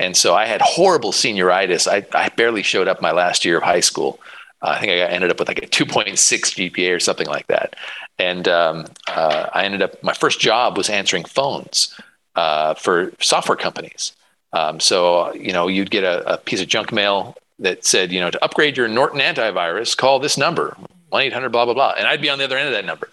And 0.00 0.16
so 0.16 0.34
I 0.34 0.46
had 0.46 0.62
horrible 0.62 1.12
senioritis. 1.12 1.86
I, 1.86 2.06
I 2.18 2.30
barely 2.30 2.62
showed 2.62 2.88
up 2.88 3.02
my 3.02 3.12
last 3.12 3.44
year 3.44 3.58
of 3.58 3.62
high 3.62 3.80
school. 3.80 4.18
Uh, 4.62 4.68
I 4.68 4.80
think 4.80 4.92
I 4.92 5.04
ended 5.04 5.30
up 5.30 5.38
with 5.38 5.48
like 5.48 5.62
a 5.62 5.66
2.6 5.66 6.14
GPA 6.16 6.96
or 6.96 6.98
something 6.98 7.26
like 7.26 7.46
that. 7.48 7.76
And 8.18 8.48
um, 8.48 8.86
uh, 9.08 9.50
I 9.52 9.64
ended 9.64 9.82
up, 9.82 10.02
my 10.02 10.14
first 10.14 10.40
job 10.40 10.78
was 10.78 10.88
answering 10.88 11.26
phones 11.26 11.94
uh, 12.34 12.72
for 12.74 13.12
software 13.20 13.56
companies. 13.56 14.12
Um, 14.54 14.80
so, 14.80 15.34
you 15.34 15.52
know, 15.52 15.68
you'd 15.68 15.90
get 15.90 16.02
a, 16.02 16.32
a, 16.32 16.38
piece 16.38 16.62
of 16.62 16.66
junk 16.66 16.92
mail 16.92 17.36
that 17.58 17.84
said, 17.84 18.10
you 18.10 18.20
know, 18.20 18.30
to 18.30 18.42
upgrade 18.42 18.78
your 18.78 18.88
Norton 18.88 19.20
antivirus, 19.20 19.94
call 19.94 20.18
this 20.18 20.38
number, 20.38 20.76
1 21.10 21.22
800 21.24 21.50
blah, 21.50 21.66
blah, 21.66 21.74
blah. 21.74 21.94
And 21.98 22.08
I'd 22.08 22.22
be 22.22 22.30
on 22.30 22.38
the 22.38 22.44
other 22.44 22.56
end 22.56 22.68
of 22.68 22.74
that 22.74 22.86
number. 22.86 23.10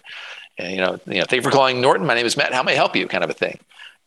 And, 0.57 0.71
you 0.71 0.77
know, 0.77 0.99
you 1.05 1.19
know, 1.19 1.25
thank 1.25 1.33
you 1.33 1.41
for 1.41 1.51
calling 1.51 1.81
Norton. 1.81 2.07
My 2.07 2.15
name 2.15 2.25
is 2.25 2.37
Matt. 2.37 2.53
How 2.53 2.63
may 2.63 2.71
I 2.71 2.75
help 2.75 2.95
you? 2.95 3.09
Kind 3.09 3.25
of 3.25 3.29
a 3.29 3.33
thing. 3.33 3.59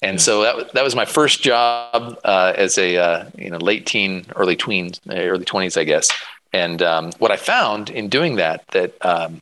And 0.03 0.15
yeah. 0.15 0.23
so 0.23 0.43
that, 0.43 0.73
that 0.73 0.85
was 0.85 0.97
my 0.97 1.05
first 1.05 1.43
job 1.43 2.19
uh, 2.25 2.53
as 2.57 2.79
a, 2.79 2.97
uh, 2.97 3.31
you 3.37 3.51
know, 3.51 3.59
late 3.59 3.87
teen, 3.87 4.25
early 4.35 4.57
tweens, 4.57 4.99
early 5.11 5.45
20s, 5.45 5.79
I 5.79 5.85
guess. 5.85 6.11
And 6.53 6.83
um, 6.83 7.13
what 7.19 7.31
I 7.31 7.37
found 7.37 7.91
in 7.91 8.09
doing 8.09 8.37
that, 8.37 8.67
that 8.69 8.95
um, 9.05 9.41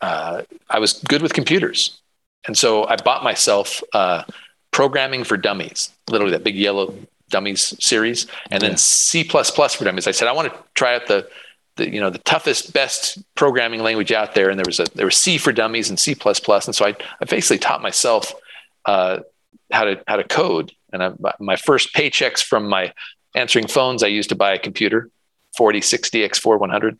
uh, 0.00 0.42
I 0.68 0.78
was 0.78 0.94
good 1.08 1.22
with 1.22 1.32
computers. 1.32 2.00
And 2.46 2.56
so 2.56 2.86
I 2.86 2.96
bought 2.96 3.24
myself 3.24 3.82
uh, 3.92 4.24
programming 4.70 5.24
for 5.24 5.36
dummies, 5.36 5.90
literally 6.08 6.32
that 6.32 6.44
big 6.44 6.56
yellow 6.56 6.94
dummies 7.28 7.74
series, 7.84 8.26
and 8.50 8.62
then 8.62 8.76
C 8.76 9.24
plus 9.24 9.50
for 9.74 9.84
dummies. 9.84 10.06
I 10.06 10.10
said 10.10 10.28
I 10.28 10.32
want 10.32 10.52
to 10.52 10.58
try 10.74 10.94
out 10.94 11.06
the, 11.06 11.28
the 11.76 11.92
you 11.92 12.00
know 12.00 12.10
the 12.10 12.18
toughest, 12.18 12.72
best 12.72 13.18
programming 13.34 13.82
language 13.82 14.12
out 14.12 14.34
there, 14.34 14.50
and 14.50 14.58
there 14.58 14.64
was 14.66 14.80
a 14.80 14.86
there 14.94 15.06
was 15.06 15.16
C 15.16 15.38
for 15.38 15.52
dummies 15.52 15.90
and 15.90 15.98
C 15.98 16.12
and 16.12 16.74
so 16.74 16.86
I, 16.86 16.96
I 17.20 17.24
basically 17.28 17.58
taught 17.58 17.82
myself 17.82 18.34
uh, 18.86 19.20
how 19.70 19.84
to 19.84 20.02
how 20.06 20.16
to 20.16 20.24
code. 20.24 20.72
And 20.92 21.02
I, 21.02 21.12
my 21.38 21.56
first 21.56 21.94
paychecks 21.94 22.42
from 22.42 22.68
my 22.68 22.92
answering 23.34 23.66
phones 23.66 24.02
I 24.02 24.08
used 24.08 24.30
to 24.30 24.34
buy 24.34 24.52
a 24.54 24.58
computer, 24.58 25.10
4060 25.56 26.28
X4 26.28 26.58
100. 26.58 26.98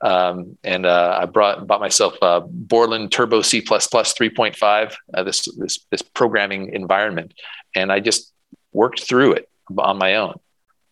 Um, 0.00 0.56
and 0.62 0.86
uh, 0.86 1.18
I 1.20 1.26
brought 1.26 1.66
bought 1.66 1.80
myself 1.80 2.14
a 2.22 2.40
Borland 2.40 3.10
Turbo 3.10 3.42
C++ 3.42 3.60
3.5, 3.60 4.94
uh, 5.14 5.22
this, 5.24 5.48
this 5.56 5.80
this 5.90 6.02
programming 6.02 6.72
environment, 6.72 7.34
and 7.74 7.90
I 7.90 7.98
just 7.98 8.32
worked 8.72 9.02
through 9.02 9.32
it 9.32 9.48
on 9.76 9.98
my 9.98 10.16
own. 10.16 10.38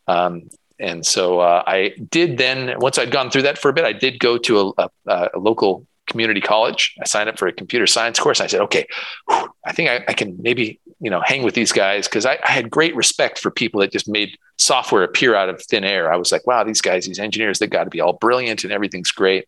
Um, 0.08 0.50
and 0.78 1.06
so 1.06 1.40
uh, 1.40 1.62
I 1.66 1.94
did 2.10 2.36
then 2.36 2.78
once 2.78 2.98
I'd 2.98 3.12
gone 3.12 3.30
through 3.30 3.42
that 3.42 3.58
for 3.58 3.68
a 3.68 3.72
bit, 3.72 3.84
I 3.84 3.92
did 3.92 4.18
go 4.18 4.38
to 4.38 4.74
a, 4.76 4.90
a, 5.06 5.30
a 5.34 5.38
local 5.38 5.86
community 6.06 6.40
college. 6.40 6.94
I 7.00 7.04
signed 7.04 7.28
up 7.28 7.38
for 7.38 7.46
a 7.48 7.52
computer 7.52 7.86
science 7.86 8.18
course. 8.18 8.40
I 8.40 8.46
said, 8.46 8.60
okay, 8.62 8.86
whew, 9.28 9.48
I 9.64 9.72
think 9.72 9.90
I, 9.90 10.04
I, 10.08 10.12
can 10.12 10.36
maybe 10.40 10.80
you 11.00 11.10
know 11.10 11.20
hang 11.24 11.42
with 11.42 11.54
these 11.54 11.72
guys 11.72 12.06
because 12.06 12.24
I, 12.24 12.38
I, 12.42 12.50
had 12.50 12.70
great 12.70 12.94
respect 12.96 13.38
for 13.38 13.50
people 13.50 13.80
that 13.80 13.92
just 13.92 14.08
made 14.08 14.38
software 14.56 15.02
appear 15.02 15.34
out 15.34 15.48
of 15.48 15.62
thin 15.62 15.84
air. 15.84 16.12
I 16.12 16.16
was 16.16 16.32
like, 16.32 16.46
wow, 16.46 16.64
these 16.64 16.80
guys, 16.80 17.06
these 17.06 17.18
engineers, 17.18 17.58
they 17.58 17.66
got 17.66 17.84
to 17.84 17.90
be 17.90 18.00
all 18.00 18.14
brilliant 18.14 18.64
and 18.64 18.72
everything's 18.72 19.10
great. 19.10 19.46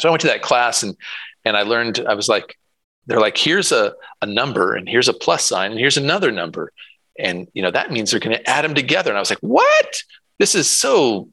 So 0.00 0.08
I 0.08 0.10
went 0.10 0.22
to 0.22 0.28
that 0.28 0.42
class 0.42 0.82
and 0.82 0.96
and 1.44 1.56
I 1.56 1.62
learned. 1.62 2.04
I 2.08 2.14
was 2.14 2.28
like, 2.28 2.58
they're 3.06 3.20
like, 3.20 3.36
here's 3.36 3.72
a 3.72 3.94
a 4.22 4.26
number 4.26 4.74
and 4.74 4.88
here's 4.88 5.08
a 5.08 5.14
plus 5.14 5.44
sign 5.44 5.70
and 5.70 5.80
here's 5.80 5.96
another 5.96 6.32
number, 6.32 6.72
and 7.18 7.48
you 7.52 7.62
know 7.62 7.70
that 7.70 7.92
means 7.92 8.10
they're 8.10 8.20
going 8.20 8.36
to 8.36 8.48
add 8.48 8.64
them 8.64 8.74
together. 8.74 9.10
And 9.10 9.18
I 9.18 9.20
was 9.20 9.30
like, 9.30 9.40
what? 9.40 10.02
This 10.38 10.54
is 10.54 10.70
so 10.70 11.28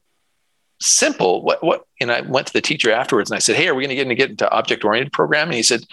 simple. 0.86 1.42
What, 1.44 1.64
what, 1.64 1.86
and 2.00 2.12
I 2.12 2.22
went 2.22 2.48
to 2.48 2.54
the 2.54 2.62
teacher 2.62 2.92
afterwards 2.92 3.30
and 3.30 3.36
I 3.36 3.40
said, 3.40 3.56
Hey, 3.56 3.68
are 3.68 3.76
we 3.76 3.84
going 3.84 3.90
to 3.90 3.96
get 3.96 4.04
into 4.04 4.16
get 4.16 4.30
into 4.30 4.50
object 4.52 4.84
oriented 4.84 5.14
programming? 5.14 5.54
And 5.54 5.58
he 5.58 5.64
said, 5.64 5.86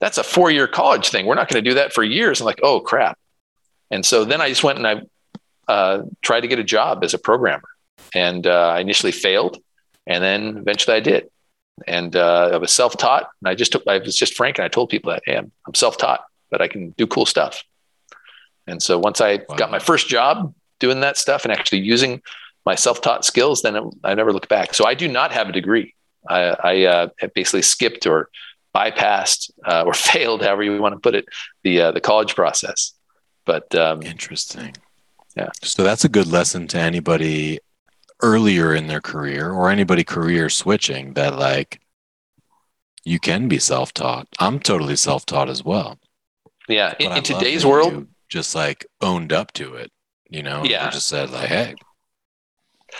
that's 0.00 0.18
a 0.18 0.24
four 0.24 0.50
year 0.50 0.66
college 0.66 1.08
thing. 1.08 1.26
We're 1.26 1.34
not 1.34 1.48
going 1.48 1.62
to 1.62 1.70
do 1.70 1.74
that 1.74 1.92
for 1.92 2.02
years. 2.02 2.40
I'm 2.40 2.46
like, 2.46 2.60
oh 2.62 2.80
crap. 2.80 3.18
And 3.90 4.04
so 4.04 4.24
then 4.24 4.40
I 4.40 4.48
just 4.48 4.64
went 4.64 4.78
and 4.78 4.86
I 4.86 5.02
uh, 5.72 6.02
tried 6.22 6.40
to 6.40 6.48
get 6.48 6.58
a 6.58 6.64
job 6.64 7.02
as 7.02 7.14
a 7.14 7.18
programmer. 7.18 7.68
And 8.14 8.46
uh, 8.46 8.68
I 8.68 8.80
initially 8.80 9.12
failed. 9.12 9.58
And 10.06 10.22
then 10.22 10.58
eventually 10.58 10.96
I 10.96 11.00
did. 11.00 11.28
And 11.86 12.14
uh, 12.14 12.50
I 12.52 12.56
was 12.56 12.72
self 12.72 12.96
taught. 12.96 13.28
And 13.40 13.48
I 13.48 13.54
just 13.54 13.72
took, 13.72 13.86
I 13.86 13.98
was 13.98 14.16
just 14.16 14.34
frank 14.34 14.58
and 14.58 14.64
I 14.64 14.68
told 14.68 14.90
people 14.90 15.12
that, 15.12 15.22
hey, 15.24 15.36
I'm, 15.36 15.50
I'm 15.66 15.74
self 15.74 15.96
taught, 15.96 16.24
but 16.50 16.60
I 16.60 16.68
can 16.68 16.90
do 16.90 17.06
cool 17.06 17.26
stuff. 17.26 17.64
And 18.66 18.82
so 18.82 18.98
once 18.98 19.20
I 19.20 19.36
wow. 19.48 19.56
got 19.56 19.70
my 19.70 19.78
first 19.78 20.08
job 20.08 20.54
doing 20.78 21.00
that 21.00 21.16
stuff 21.16 21.44
and 21.44 21.52
actually 21.52 21.80
using 21.80 22.22
my 22.66 22.74
self-taught 22.74 23.24
skills, 23.24 23.62
then 23.62 23.76
it, 23.76 23.84
I 24.04 24.14
never 24.14 24.32
look 24.32 24.48
back. 24.48 24.74
So 24.74 24.86
I 24.86 24.94
do 24.94 25.08
not 25.08 25.32
have 25.32 25.48
a 25.48 25.52
degree. 25.52 25.94
I, 26.28 26.56
I 26.62 26.82
uh, 26.84 27.08
have 27.20 27.32
basically 27.32 27.62
skipped 27.62 28.06
or 28.06 28.28
bypassed 28.74 29.52
uh, 29.64 29.84
or 29.86 29.94
failed, 30.10 30.42
however 30.42 30.64
you 30.64 30.82
want 30.82 30.94
to 30.94 31.00
put 31.00 31.14
it, 31.14 31.26
the 31.62 31.80
uh, 31.80 31.92
the 31.92 32.00
college 32.00 32.34
process. 32.34 32.92
But 33.44 33.72
um, 33.74 34.02
interesting. 34.02 34.76
Yeah. 35.36 35.50
So 35.62 35.84
that's 35.84 36.04
a 36.04 36.08
good 36.08 36.26
lesson 36.26 36.66
to 36.68 36.78
anybody 36.78 37.60
earlier 38.22 38.74
in 38.74 38.86
their 38.86 39.02
career 39.02 39.50
or 39.50 39.70
anybody 39.70 40.02
career 40.02 40.48
switching 40.48 41.12
that 41.12 41.38
like 41.38 41.80
you 43.04 43.20
can 43.20 43.46
be 43.46 43.58
self-taught. 43.58 44.26
I'm 44.40 44.58
totally 44.58 44.96
self-taught 44.96 45.48
as 45.48 45.62
well. 45.62 45.98
Yeah. 46.68 46.94
In, 46.98 47.12
in 47.12 47.22
today's 47.22 47.64
world, 47.64 48.08
just 48.28 48.54
like 48.54 48.86
owned 49.00 49.32
up 49.32 49.52
to 49.52 49.74
it, 49.74 49.92
you 50.28 50.42
know, 50.42 50.64
yeah. 50.64 50.90
just 50.90 51.06
said 51.06 51.30
like, 51.30 51.48
Hey, 51.48 51.74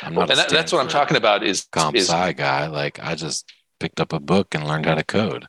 I'm 0.03 0.15
not 0.15 0.31
and 0.31 0.39
that, 0.39 0.49
that's 0.49 0.73
what 0.73 0.81
I'm 0.81 0.89
talking 0.89 1.17
about 1.17 1.43
is 1.43 1.67
comp 1.73 1.97
is, 1.97 2.09
sci 2.09 2.33
guy. 2.33 2.67
Like 2.67 3.03
I 3.03 3.15
just 3.15 3.53
picked 3.81 4.01
up 4.01 4.13
a 4.13 4.21
book 4.21 4.55
and 4.55 4.67
learned 4.67 4.87
how 4.87 4.95
to 4.95 5.05
code. 5.05 5.47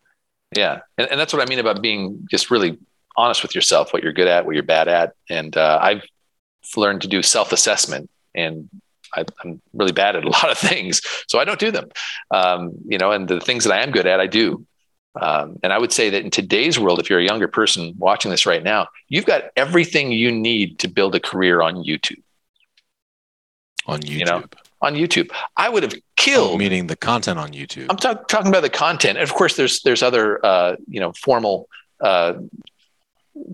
Yeah. 0.56 0.80
And, 0.98 1.10
and 1.12 1.20
that's 1.20 1.34
what 1.34 1.42
I 1.42 1.46
mean 1.46 1.60
about 1.60 1.82
being 1.82 2.28
just 2.30 2.52
really 2.52 2.78
honest 3.16 3.42
with 3.42 3.56
yourself, 3.56 3.94
what 3.94 4.04
you're 4.04 4.14
good 4.14 4.28
at, 4.28 4.46
what 4.46 4.56
you're 4.56 4.64
bad 4.64 4.88
at. 4.88 5.14
And 5.30 5.56
uh, 5.58 5.80
I've 5.82 6.04
learned 6.76 7.02
to 7.02 7.08
do 7.08 7.22
self-assessment 7.22 8.10
and 8.36 8.70
I, 9.16 9.26
am 9.44 9.62
really 9.74 9.92
bad 9.92 10.16
at 10.16 10.24
a 10.24 10.30
lot 10.30 10.52
of 10.52 10.58
things, 10.58 11.02
so 11.28 11.40
I 11.40 11.46
don't 11.46 11.60
do 11.60 11.72
them. 11.72 11.90
Um, 12.32 12.74
you 12.86 12.98
know, 12.98 13.12
and 13.12 13.28
the 13.28 13.40
things 13.40 13.64
that 13.64 13.74
I 13.74 13.82
am 13.82 13.92
good 13.92 14.06
at, 14.06 14.20
I 14.20 14.28
do. 14.28 14.66
Um, 15.20 15.58
and 15.64 15.74
I 15.74 15.80
would 15.80 15.92
say 15.92 16.12
that 16.12 16.24
in 16.24 16.30
today's 16.30 16.78
world, 16.78 17.00
if 17.00 17.10
you're 17.10 17.20
a 17.20 17.26
younger 17.26 17.48
person 17.48 17.96
watching 17.98 18.30
this 18.30 18.46
right 18.46 18.62
now, 18.62 18.88
you've 19.10 19.26
got 19.26 19.46
everything 19.56 20.12
you 20.12 20.32
need 20.32 20.80
to 20.80 20.88
build 20.88 21.16
a 21.16 21.20
career 21.20 21.62
on 21.62 21.78
YouTube 21.78 22.22
on 23.88 24.02
YouTube. 24.02 24.20
You 24.20 24.26
know, 24.26 24.44
on 24.82 24.94
YouTube, 24.94 25.32
I 25.56 25.70
would 25.70 25.84
have 25.84 25.96
killed. 26.16 26.54
Oh, 26.54 26.58
meaning 26.58 26.88
the 26.88 26.96
content 26.96 27.40
on 27.40 27.52
YouTube. 27.52 27.88
I'm 27.90 27.98
talk, 27.98 28.28
talking 28.28 28.50
about 28.50 28.62
the 28.62 28.70
content, 28.70 29.18
and 29.18 29.24
of 29.24 29.34
course, 29.34 29.56
there's 29.56 29.82
there's 29.82 30.04
other 30.04 30.46
uh, 30.46 30.76
you 30.88 31.00
know 31.00 31.14
formal 31.14 31.68
uh, 32.02 32.34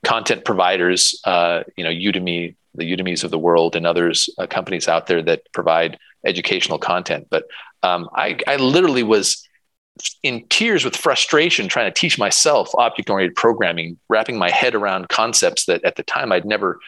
content 0.03 0.45
providers. 0.45 1.19
Uh, 1.23 1.63
you 1.77 1.83
know, 1.83 1.89
Udemy, 1.89 2.55
the 2.75 2.91
Udemy's 2.91 3.23
of 3.23 3.31
the 3.31 3.39
world, 3.39 3.75
and 3.75 3.85
others 3.85 4.29
uh, 4.37 4.47
companies 4.47 4.87
out 4.87 5.07
there 5.07 5.21
that 5.21 5.51
provide 5.53 5.97
educational 6.25 6.77
content. 6.77 7.27
But 7.29 7.45
um, 7.83 8.09
I, 8.15 8.37
I 8.47 8.55
literally 8.55 9.03
was 9.03 9.47
in 10.23 10.45
tears 10.49 10.83
with 10.83 10.95
frustration 10.95 11.67
trying 11.67 11.91
to 11.91 11.99
teach 11.99 12.17
myself 12.17 12.73
object 12.75 13.09
oriented 13.09 13.35
programming, 13.35 13.99
wrapping 14.09 14.37
my 14.37 14.49
head 14.49 14.73
around 14.73 15.09
concepts 15.09 15.65
that 15.65 15.83
at 15.83 15.95
the 15.95 16.03
time 16.03 16.31
I'd 16.31 16.45
never, 16.45 16.79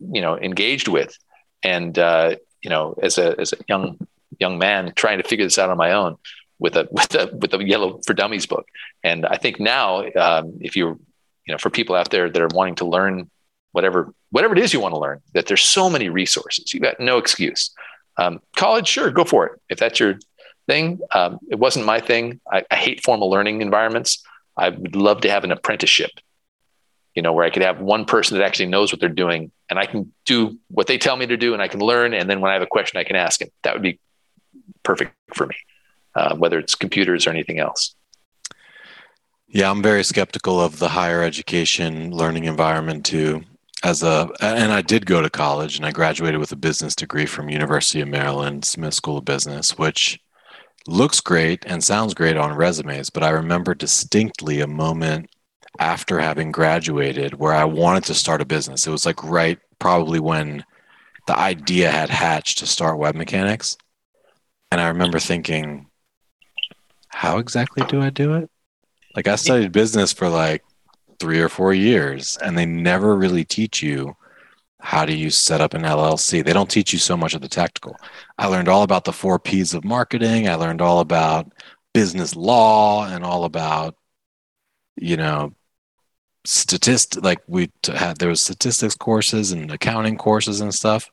you 0.00 0.22
know, 0.22 0.38
engaged 0.38 0.88
with. 0.88 1.16
And 1.62 1.98
uh, 1.98 2.36
you 2.66 2.70
know, 2.70 2.98
as 3.00 3.16
a 3.16 3.38
as 3.38 3.52
a 3.52 3.58
young 3.68 3.96
young 4.40 4.58
man 4.58 4.92
trying 4.96 5.18
to 5.18 5.28
figure 5.28 5.46
this 5.46 5.56
out 5.56 5.70
on 5.70 5.76
my 5.76 5.92
own 5.92 6.16
with 6.58 6.74
a 6.76 6.88
with 6.90 7.14
a 7.14 7.30
with 7.40 7.52
the 7.52 7.58
Yellow 7.58 8.00
for 8.04 8.12
Dummies 8.12 8.44
book. 8.44 8.66
And 9.04 9.24
I 9.24 9.36
think 9.36 9.60
now, 9.60 10.04
um, 10.16 10.58
if 10.60 10.74
you 10.74 10.98
you 11.46 11.52
know, 11.54 11.58
for 11.58 11.70
people 11.70 11.94
out 11.94 12.10
there 12.10 12.28
that 12.28 12.42
are 12.42 12.48
wanting 12.52 12.74
to 12.76 12.84
learn 12.84 13.30
whatever 13.70 14.12
whatever 14.30 14.52
it 14.56 14.58
is 14.64 14.72
you 14.72 14.80
want 14.80 14.94
to 14.94 14.98
learn, 14.98 15.20
that 15.34 15.46
there's 15.46 15.62
so 15.62 15.88
many 15.88 16.08
resources. 16.08 16.74
You 16.74 16.80
got 16.80 16.98
no 16.98 17.18
excuse. 17.18 17.70
Um, 18.16 18.40
college, 18.56 18.88
sure, 18.88 19.12
go 19.12 19.22
for 19.22 19.46
it 19.46 19.60
if 19.68 19.78
that's 19.78 20.00
your 20.00 20.18
thing. 20.66 20.98
Um, 21.14 21.38
it 21.48 21.60
wasn't 21.60 21.86
my 21.86 22.00
thing. 22.00 22.40
I, 22.50 22.64
I 22.68 22.74
hate 22.74 23.04
formal 23.04 23.30
learning 23.30 23.62
environments. 23.62 24.24
I 24.56 24.70
would 24.70 24.96
love 24.96 25.20
to 25.20 25.30
have 25.30 25.44
an 25.44 25.52
apprenticeship 25.52 26.10
you 27.16 27.22
know, 27.22 27.32
where 27.32 27.44
I 27.44 27.50
could 27.50 27.62
have 27.62 27.80
one 27.80 28.04
person 28.04 28.38
that 28.38 28.44
actually 28.44 28.66
knows 28.66 28.92
what 28.92 29.00
they're 29.00 29.08
doing 29.08 29.50
and 29.70 29.78
I 29.78 29.86
can 29.86 30.12
do 30.26 30.58
what 30.68 30.86
they 30.86 30.98
tell 30.98 31.16
me 31.16 31.26
to 31.26 31.36
do 31.36 31.54
and 31.54 31.62
I 31.62 31.66
can 31.66 31.80
learn. 31.80 32.12
And 32.12 32.28
then 32.28 32.40
when 32.40 32.50
I 32.50 32.54
have 32.54 32.62
a 32.62 32.66
question, 32.66 33.00
I 33.00 33.04
can 33.04 33.16
ask 33.16 33.40
it. 33.40 33.52
That 33.62 33.72
would 33.72 33.82
be 33.82 33.98
perfect 34.82 35.14
for 35.34 35.46
me, 35.46 35.56
uh, 36.14 36.36
whether 36.36 36.58
it's 36.58 36.74
computers 36.74 37.26
or 37.26 37.30
anything 37.30 37.58
else. 37.58 37.94
Yeah, 39.48 39.70
I'm 39.70 39.82
very 39.82 40.04
skeptical 40.04 40.60
of 40.60 40.78
the 40.78 40.90
higher 40.90 41.22
education 41.22 42.10
learning 42.10 42.44
environment 42.44 43.06
too. 43.06 43.42
As 43.82 44.02
a 44.02 44.28
and 44.40 44.72
I 44.72 44.82
did 44.82 45.06
go 45.06 45.22
to 45.22 45.30
college 45.30 45.76
and 45.76 45.86
I 45.86 45.92
graduated 45.92 46.40
with 46.40 46.52
a 46.52 46.56
business 46.56 46.94
degree 46.94 47.26
from 47.26 47.48
University 47.48 48.00
of 48.00 48.08
Maryland 48.08 48.64
Smith 48.64 48.94
School 48.94 49.18
of 49.18 49.24
Business, 49.24 49.78
which 49.78 50.18
looks 50.86 51.20
great 51.20 51.64
and 51.66 51.82
sounds 51.82 52.14
great 52.14 52.36
on 52.36 52.56
resumes, 52.56 53.10
but 53.10 53.22
I 53.22 53.30
remember 53.30 53.74
distinctly 53.74 54.60
a 54.60 54.66
moment 54.66 55.30
after 55.78 56.18
having 56.18 56.52
graduated 56.52 57.34
where 57.34 57.52
I 57.52 57.64
wanted 57.64 58.04
to 58.04 58.14
start 58.14 58.40
a 58.40 58.46
business. 58.46 58.86
It 58.86 58.90
was 58.90 59.06
like 59.06 59.22
right 59.22 59.58
probably 59.78 60.20
when 60.20 60.64
the 61.26 61.38
idea 61.38 61.90
had 61.90 62.10
hatched 62.10 62.58
to 62.58 62.66
start 62.66 62.98
WebMechanix. 62.98 63.76
And 64.70 64.80
I 64.80 64.88
remember 64.88 65.18
thinking, 65.18 65.86
how 67.08 67.38
exactly 67.38 67.84
do 67.86 68.00
I 68.00 68.10
do 68.10 68.34
it? 68.34 68.50
Like 69.14 69.28
I 69.28 69.36
studied 69.36 69.72
business 69.72 70.12
for 70.12 70.28
like 70.28 70.62
three 71.18 71.40
or 71.40 71.48
four 71.48 71.72
years, 71.72 72.36
and 72.42 72.56
they 72.56 72.66
never 72.66 73.16
really 73.16 73.44
teach 73.44 73.82
you 73.82 74.16
how 74.80 75.06
do 75.06 75.16
you 75.16 75.30
set 75.30 75.60
up 75.60 75.74
an 75.74 75.82
LLC. 75.82 76.44
They 76.44 76.52
don't 76.52 76.70
teach 76.70 76.92
you 76.92 76.98
so 76.98 77.16
much 77.16 77.34
of 77.34 77.40
the 77.40 77.48
tactical. 77.48 77.96
I 78.38 78.46
learned 78.46 78.68
all 78.68 78.82
about 78.82 79.04
the 79.04 79.12
four 79.12 79.38
P's 79.38 79.74
of 79.74 79.84
marketing. 79.84 80.48
I 80.48 80.54
learned 80.54 80.82
all 80.82 81.00
about 81.00 81.50
business 81.94 82.36
law 82.36 83.06
and 83.06 83.24
all 83.24 83.44
about, 83.44 83.96
you 84.96 85.16
know, 85.16 85.54
statist 86.46 87.22
like 87.22 87.40
we 87.46 87.70
had 87.84 88.18
there 88.18 88.28
was 88.28 88.40
statistics 88.40 88.94
courses 88.94 89.52
and 89.52 89.70
accounting 89.70 90.16
courses 90.16 90.60
and 90.60 90.74
stuff 90.74 91.10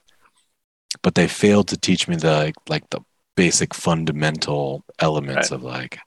but 1.01 1.15
they 1.15 1.27
failed 1.27 1.67
to 1.67 1.77
teach 1.77 2.07
me 2.07 2.15
the 2.15 2.53
like 2.69 2.88
the 2.89 2.99
basic 3.36 3.73
fundamental 3.73 4.84
elements 4.99 5.49
right. 5.49 5.55
of 5.57 5.63
like 5.63 5.99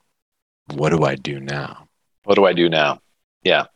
what 0.75 0.91
do 0.91 1.05
i 1.05 1.15
do 1.15 1.41
now? 1.41 1.89
What 2.25 2.37
do 2.37 2.45
i 2.45 2.53
do 2.53 2.69
now? 2.69 3.01
Yeah. 3.43 3.67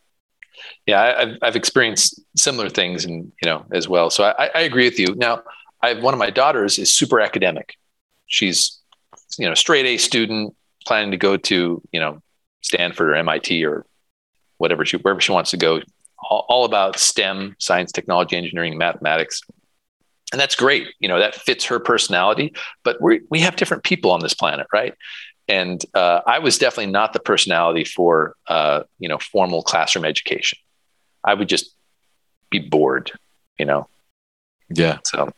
Yeah 0.86 1.00
I, 1.00 1.20
have 1.20 1.38
I've 1.42 1.56
experienced 1.56 2.20
similar 2.36 2.68
things 2.68 3.04
and 3.04 3.32
you 3.42 3.46
know 3.46 3.64
as 3.72 3.88
well. 3.88 4.10
So 4.10 4.24
I, 4.24 4.50
I 4.54 4.60
agree 4.60 4.84
with 4.84 4.98
you. 4.98 5.14
Now 5.16 5.42
i 5.82 5.88
have 5.88 6.02
one 6.02 6.14
of 6.14 6.18
my 6.18 6.30
daughters 6.30 6.78
is 6.78 6.94
super 6.94 7.20
academic. 7.20 7.76
She's 8.26 8.78
you 9.38 9.48
know 9.48 9.54
straight 9.54 9.86
a 9.86 9.96
student 9.96 10.54
planning 10.86 11.10
to 11.10 11.16
go 11.16 11.36
to 11.36 11.82
you 11.92 12.00
know 12.00 12.22
stanford 12.62 13.16
or 13.16 13.22
mit 13.22 13.50
or 13.64 13.86
whatever 14.60 14.84
she 14.84 14.98
wherever 14.98 15.20
she 15.20 15.32
wants 15.32 15.50
to 15.50 15.56
go. 15.56 15.80
All, 16.28 16.44
all 16.48 16.64
about 16.66 16.98
stem 16.98 17.56
science 17.58 17.92
technology 17.92 18.36
engineering 18.36 18.76
mathematics. 18.76 19.42
And 20.32 20.40
that's 20.40 20.54
great. 20.54 20.88
You 21.00 21.08
know 21.08 21.18
that 21.18 21.34
fits 21.34 21.64
her 21.64 21.80
personality 21.80 22.52
but 22.84 23.00
we 23.00 23.22
we 23.30 23.40
have 23.40 23.56
different 23.56 23.82
people 23.82 24.10
on 24.10 24.20
this 24.20 24.34
planet 24.34 24.66
right? 24.72 24.94
And 25.48 25.84
uh, 25.94 26.20
i 26.26 26.38
was 26.38 26.58
definitely 26.58 26.92
not 26.92 27.12
the 27.12 27.20
personality 27.20 27.84
for 27.84 28.36
uh, 28.46 28.82
you 28.98 29.08
know 29.08 29.18
formal 29.18 29.62
classroom 29.62 30.04
education. 30.04 30.58
I 31.24 31.34
would 31.34 31.48
just 31.48 31.74
be 32.50 32.58
bored 32.58 33.10
you 33.58 33.66
know? 33.66 33.86
Yeah. 34.70 34.98
So 35.04 35.30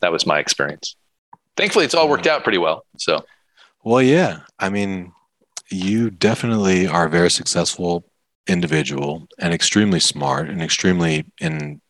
that 0.00 0.12
was 0.12 0.24
my 0.26 0.38
experience. 0.38 0.94
Thankfully 1.56 1.84
it's 1.84 1.94
all 1.94 2.08
worked 2.08 2.26
out 2.26 2.42
pretty 2.42 2.58
well 2.58 2.84
so. 2.96 3.24
Well 3.84 4.02
yeah. 4.02 4.40
I 4.58 4.68
mean 4.68 5.12
you 5.70 6.10
definitely 6.10 6.86
are 6.86 7.08
very 7.08 7.30
successful 7.30 8.07
individual 8.48 9.28
and 9.38 9.52
extremely 9.52 10.00
smart 10.00 10.48
and 10.48 10.62
extremely 10.62 11.26
in 11.40 11.80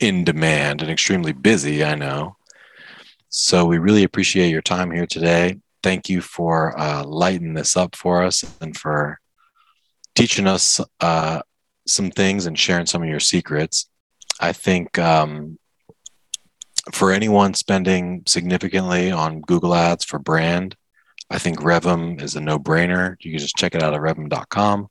in 0.00 0.24
demand 0.24 0.80
and 0.82 0.90
extremely 0.90 1.32
busy, 1.32 1.84
I 1.84 1.94
know. 1.94 2.36
So 3.30 3.64
we 3.64 3.78
really 3.78 4.04
appreciate 4.04 4.50
your 4.50 4.62
time 4.62 4.90
here 4.90 5.06
today. 5.06 5.58
Thank 5.82 6.08
you 6.08 6.20
for 6.20 6.78
uh, 6.78 7.04
lighting 7.04 7.54
this 7.54 7.76
up 7.76 7.96
for 7.96 8.22
us 8.22 8.44
and 8.60 8.76
for 8.76 9.18
teaching 10.14 10.46
us 10.46 10.80
uh, 11.00 11.40
some 11.86 12.10
things 12.10 12.46
and 12.46 12.58
sharing 12.58 12.86
some 12.86 13.02
of 13.02 13.08
your 13.08 13.20
secrets. 13.20 13.88
I 14.40 14.52
think 14.52 14.98
um, 14.98 15.58
for 16.92 17.12
anyone 17.12 17.54
spending 17.54 18.22
significantly 18.26 19.10
on 19.10 19.40
Google 19.40 19.74
Ads 19.74 20.04
for 20.04 20.18
brand, 20.18 20.76
I 21.30 21.38
think 21.38 21.58
Revvim 21.60 22.22
is 22.22 22.36
a 22.36 22.40
no 22.40 22.58
brainer. 22.58 23.16
You 23.20 23.32
can 23.32 23.40
just 23.40 23.56
check 23.56 23.74
it 23.74 23.82
out 23.82 23.94
at 23.94 24.00
revvim.com. 24.00 24.88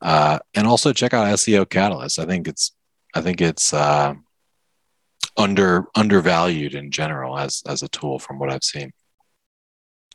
Uh, 0.00 0.38
and 0.54 0.66
also 0.66 0.92
check 0.92 1.12
out 1.12 1.26
SEO 1.26 1.68
Catalyst. 1.68 2.18
I 2.18 2.24
think 2.24 2.46
it's 2.48 2.72
I 3.14 3.20
think 3.20 3.40
it's 3.40 3.72
uh, 3.72 4.14
under 5.36 5.86
undervalued 5.94 6.74
in 6.74 6.90
general 6.90 7.38
as 7.38 7.62
as 7.66 7.82
a 7.82 7.88
tool 7.88 8.18
from 8.18 8.38
what 8.38 8.50
I've 8.50 8.64
seen. 8.64 8.92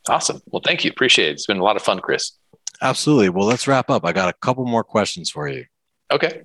Awesome. 0.10 0.42
Well, 0.48 0.62
thank 0.64 0.84
you. 0.84 0.92
Appreciate 0.92 1.30
it. 1.30 1.32
It's 1.34 1.46
been 1.46 1.58
a 1.58 1.64
lot 1.64 1.76
of 1.76 1.82
fun, 1.82 2.00
Chris. 2.00 2.34
Absolutely. 2.82 3.30
Well, 3.30 3.48
let's 3.48 3.68
wrap 3.68 3.90
up. 3.90 4.04
I 4.06 4.12
got 4.12 4.30
a 4.30 4.34
couple 4.42 4.66
more 4.66 4.84
questions 4.84 5.30
for 5.30 5.48
you. 5.48 5.66
Okay. 6.12 6.44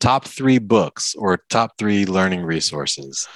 Top 0.00 0.26
three 0.26 0.58
books 0.58 1.14
or 1.16 1.38
top 1.48 1.78
three 1.78 2.04
learning 2.04 2.42
resources. 2.42 3.26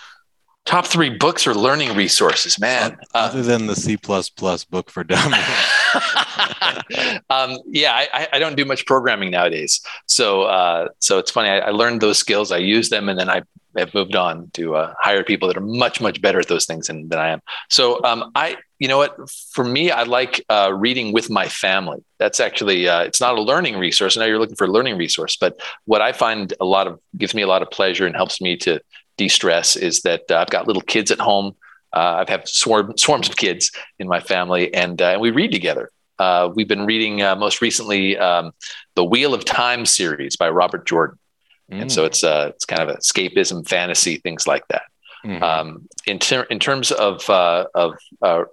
Top 0.69 0.87
three 0.87 1.09
books 1.09 1.47
or 1.47 1.55
learning 1.55 1.97
resources, 1.97 2.61
man. 2.61 2.99
Other 3.15 3.39
uh, 3.39 3.43
than 3.43 3.69
the 3.69 3.75
C 3.75 3.97
book 3.97 4.91
for 4.91 5.03
dummies. 5.03 5.41
um, 7.31 7.57
yeah, 7.65 7.95
I, 7.95 8.29
I, 8.35 8.39
don't 8.39 8.55
do 8.55 8.67
much 8.67 8.85
programming 8.85 9.31
nowadays, 9.31 9.81
so 10.05 10.43
uh, 10.43 10.89
so 10.99 11.17
it's 11.17 11.31
funny. 11.31 11.49
I, 11.49 11.61
I, 11.61 11.71
learned 11.71 12.03
those 12.03 12.19
skills, 12.19 12.53
I 12.53 12.59
use 12.59 12.91
them, 12.91 13.09
and 13.09 13.19
then 13.19 13.31
I 13.31 13.45
have 13.79 13.95
moved 13.95 14.15
on 14.15 14.51
to 14.55 14.77
uh, 14.77 14.93
hire 14.99 15.25
people 15.25 15.49
that 15.49 15.57
are 15.57 15.63
much 15.63 16.03
much 16.03 16.21
better 16.21 16.39
at 16.39 16.49
those 16.49 16.67
things 16.67 16.89
than, 16.89 17.09
than 17.09 17.19
I 17.19 17.29
am. 17.29 17.41
So 17.71 18.05
um, 18.05 18.31
I, 18.35 18.59
you 18.79 18.89
know 18.89 18.99
what, 18.99 19.17
for 19.55 19.65
me, 19.65 19.91
I 19.91 20.03
like 20.03 20.45
uh, 20.51 20.71
reading 20.75 21.15
with 21.15 21.31
my 21.31 21.49
family. 21.49 22.05
That's 22.19 22.41
actually 22.41 22.87
uh, 22.91 23.05
it's 23.05 23.23
not 23.23 23.39
a 23.39 23.41
learning 23.41 23.79
resource. 23.79 24.19
Now 24.19 24.27
you're 24.27 24.39
looking 24.39 24.57
for 24.57 24.67
a 24.67 24.71
learning 24.71 24.99
resource, 24.99 25.35
but 25.35 25.59
what 25.87 26.03
I 26.03 26.13
find 26.13 26.53
a 26.61 26.67
lot 26.67 26.87
of 26.87 27.01
gives 27.17 27.35
me 27.35 27.41
a 27.41 27.47
lot 27.47 27.63
of 27.63 27.71
pleasure 27.71 28.05
and 28.05 28.15
helps 28.15 28.43
me 28.43 28.59
to 28.59 28.83
de-stress 29.19 29.77
is 29.77 30.01
that 30.03 30.23
uh, 30.31 30.39
I've 30.39 30.51
got 30.51 30.67
little 30.67 30.83
kids 30.83 31.11
at 31.11 31.19
home. 31.19 31.55
Uh, 31.93 32.17
I've 32.21 32.29
had 32.29 32.49
swarm, 32.49 32.97
swarms 32.97 33.29
of 33.29 33.37
kids 33.37 33.71
in 33.99 34.09
my 34.09 34.21
family, 34.21 34.73
and, 34.73 35.01
uh, 35.03 35.11
and 35.11 35.21
we 35.21 35.31
read 35.31 35.53
together. 35.53 35.91
Uh, 36.19 36.51
we've 36.55 36.69
been 36.69 36.87
reading 36.87 37.23
uh, 37.23 37.37
most 37.37 37.61
recently 37.61 38.17
um, 38.17 38.53
the 38.95 39.05
Wheel 39.05 39.35
of 39.35 39.45
Time 39.45 39.85
series 39.87 40.37
by 40.37 40.49
Robert 40.49 40.87
Jordan, 40.87 41.19
mm. 41.71 41.81
and 41.81 41.93
so 41.93 42.03
mm. 42.03 42.07
it's 42.07 42.25
uh, 42.25 42.51
it's 42.55 42.65
kind 42.65 42.83
of 42.83 42.97
escapism, 42.97 43.69
fantasy, 43.69 44.17
things 44.17 44.47
like 44.47 44.67
that. 44.69 44.83
Mm-hmm. 45.25 45.43
Um, 45.43 45.89
in, 46.07 46.19
ter- 46.19 46.47
in 46.51 46.59
terms 46.59 46.91
of 46.91 47.29
of 47.31 47.95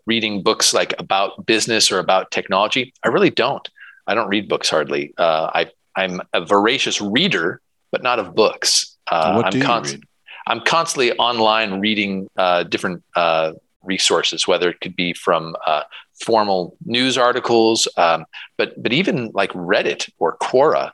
reading 0.05 0.43
books 0.43 0.73
like 0.73 0.93
about 0.99 1.45
business 1.45 1.91
or 1.91 1.99
about 1.99 2.29
technology, 2.29 2.93
I 3.03 3.07
really 3.07 3.31
don't. 3.31 3.67
I 4.05 4.13
don't 4.13 4.29
read 4.29 4.47
books 4.47 4.69
hardly. 4.69 5.13
I 5.17 5.71
I'm 5.95 6.21
a 6.33 6.45
voracious 6.45 7.01
reader, 7.01 7.61
but 7.91 8.03
not 8.03 8.19
of 8.19 8.35
books. 8.35 8.95
what 9.09 9.45
I'm 9.45 9.51
do 9.51 9.57
you 9.57 9.67
read? 9.67 10.03
I'm 10.47 10.61
constantly 10.61 11.11
online 11.13 11.79
reading 11.79 12.29
uh, 12.37 12.63
different 12.63 13.03
uh, 13.15 13.53
resources, 13.83 14.47
whether 14.47 14.69
it 14.69 14.79
could 14.81 14.95
be 14.95 15.13
from 15.13 15.55
uh, 15.65 15.83
formal 16.23 16.77
news 16.85 17.17
articles, 17.17 17.87
um, 17.97 18.25
but 18.57 18.81
but 18.81 18.93
even 18.93 19.31
like 19.33 19.51
Reddit 19.53 20.09
or 20.19 20.37
Quora, 20.37 20.91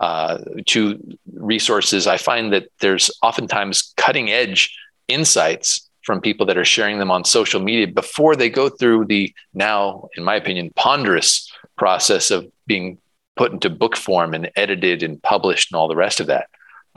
uh, 0.00 0.38
to 0.66 1.18
resources. 1.34 2.06
I 2.06 2.16
find 2.16 2.52
that 2.52 2.68
there's 2.80 3.10
oftentimes 3.22 3.94
cutting 3.96 4.30
edge 4.30 4.76
insights 5.08 5.88
from 6.02 6.20
people 6.20 6.46
that 6.46 6.58
are 6.58 6.64
sharing 6.64 6.98
them 6.98 7.10
on 7.10 7.24
social 7.24 7.60
media 7.60 7.86
before 7.86 8.34
they 8.34 8.48
go 8.48 8.68
through 8.68 9.04
the 9.06 9.32
now, 9.54 10.08
in 10.16 10.24
my 10.24 10.36
opinion, 10.36 10.70
ponderous 10.74 11.50
process 11.76 12.30
of 12.30 12.50
being 12.66 12.98
put 13.36 13.52
into 13.52 13.70
book 13.70 13.96
form 13.96 14.34
and 14.34 14.50
edited 14.56 15.02
and 15.02 15.22
published 15.22 15.70
and 15.70 15.78
all 15.78 15.88
the 15.88 15.96
rest 15.96 16.20
of 16.20 16.26
that 16.26 16.48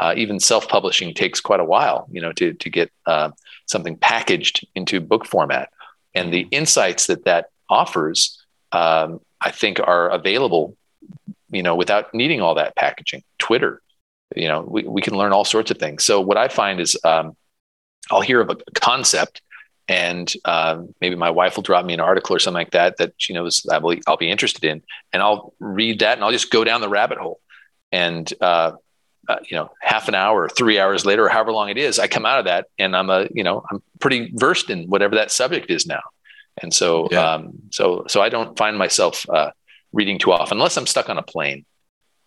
uh, 0.01 0.13
even 0.17 0.39
self-publishing 0.39 1.13
takes 1.13 1.39
quite 1.39 1.61
a 1.61 1.69
while, 1.73 1.99
you 2.11 2.21
know, 2.21 2.33
to 2.33 2.53
to 2.63 2.69
get 2.69 2.89
uh, 3.05 3.29
something 3.65 3.95
packaged 3.97 4.67
into 4.73 4.99
book 4.99 5.25
format. 5.25 5.69
And 6.13 6.33
the 6.33 6.47
insights 6.51 7.07
that 7.07 7.23
that 7.25 7.45
offers, 7.69 8.19
um, 8.71 9.09
I 9.47 9.51
think, 9.51 9.79
are 9.79 10.09
available, 10.09 10.75
you 11.51 11.63
know, 11.63 11.75
without 11.75 12.13
needing 12.13 12.41
all 12.41 12.55
that 12.55 12.75
packaging. 12.75 13.23
Twitter, 13.37 13.81
you 14.35 14.47
know, 14.47 14.61
we, 14.61 14.81
we 14.83 15.01
can 15.01 15.15
learn 15.17 15.33
all 15.33 15.45
sorts 15.45 15.71
of 15.71 15.77
things. 15.77 16.03
So 16.03 16.19
what 16.19 16.37
I 16.37 16.47
find 16.47 16.79
is, 16.81 16.97
um, 17.03 17.35
I'll 18.09 18.25
hear 18.29 18.41
of 18.41 18.49
a 18.49 18.57
concept, 18.73 19.41
and 19.87 20.33
uh, 20.43 20.81
maybe 20.99 21.15
my 21.15 21.29
wife 21.29 21.55
will 21.55 21.63
drop 21.63 21.85
me 21.85 21.93
an 21.93 21.99
article 21.99 22.35
or 22.35 22.39
something 22.39 22.61
like 22.61 22.71
that 22.71 22.97
that 22.97 23.13
she 23.17 23.33
knows 23.33 23.65
I 23.71 23.77
will, 23.77 23.97
I'll 24.07 24.17
be 24.17 24.31
interested 24.31 24.63
in, 24.63 24.83
and 25.13 25.21
I'll 25.21 25.53
read 25.59 25.99
that, 25.99 26.17
and 26.17 26.23
I'll 26.23 26.37
just 26.39 26.51
go 26.51 26.63
down 26.63 26.81
the 26.81 26.89
rabbit 26.89 27.17
hole. 27.17 27.39
And 27.91 28.33
uh, 28.41 28.71
uh, 29.27 29.37
you 29.49 29.55
know, 29.55 29.71
half 29.81 30.07
an 30.07 30.15
hour 30.15 30.43
or 30.43 30.49
three 30.49 30.79
hours 30.79 31.05
later, 31.05 31.25
or 31.25 31.29
however 31.29 31.51
long 31.51 31.69
it 31.69 31.77
is, 31.77 31.99
I 31.99 32.07
come 32.07 32.25
out 32.25 32.39
of 32.39 32.45
that 32.45 32.67
and 32.79 32.95
I'm 32.95 33.09
a, 33.09 33.27
you 33.33 33.43
know, 33.43 33.63
I'm 33.71 33.81
pretty 33.99 34.31
versed 34.35 34.69
in 34.69 34.87
whatever 34.87 35.15
that 35.15 35.31
subject 35.31 35.69
is 35.69 35.85
now. 35.85 36.01
And 36.61 36.73
so, 36.73 37.07
yeah. 37.11 37.33
um, 37.33 37.53
so, 37.71 38.05
so 38.07 38.21
I 38.21 38.29
don't 38.29 38.57
find 38.57 38.77
myself 38.77 39.25
uh, 39.29 39.51
reading 39.93 40.19
too 40.19 40.31
often 40.31 40.57
unless 40.57 40.77
I'm 40.77 40.87
stuck 40.87 41.09
on 41.09 41.17
a 41.17 41.23
plane. 41.23 41.65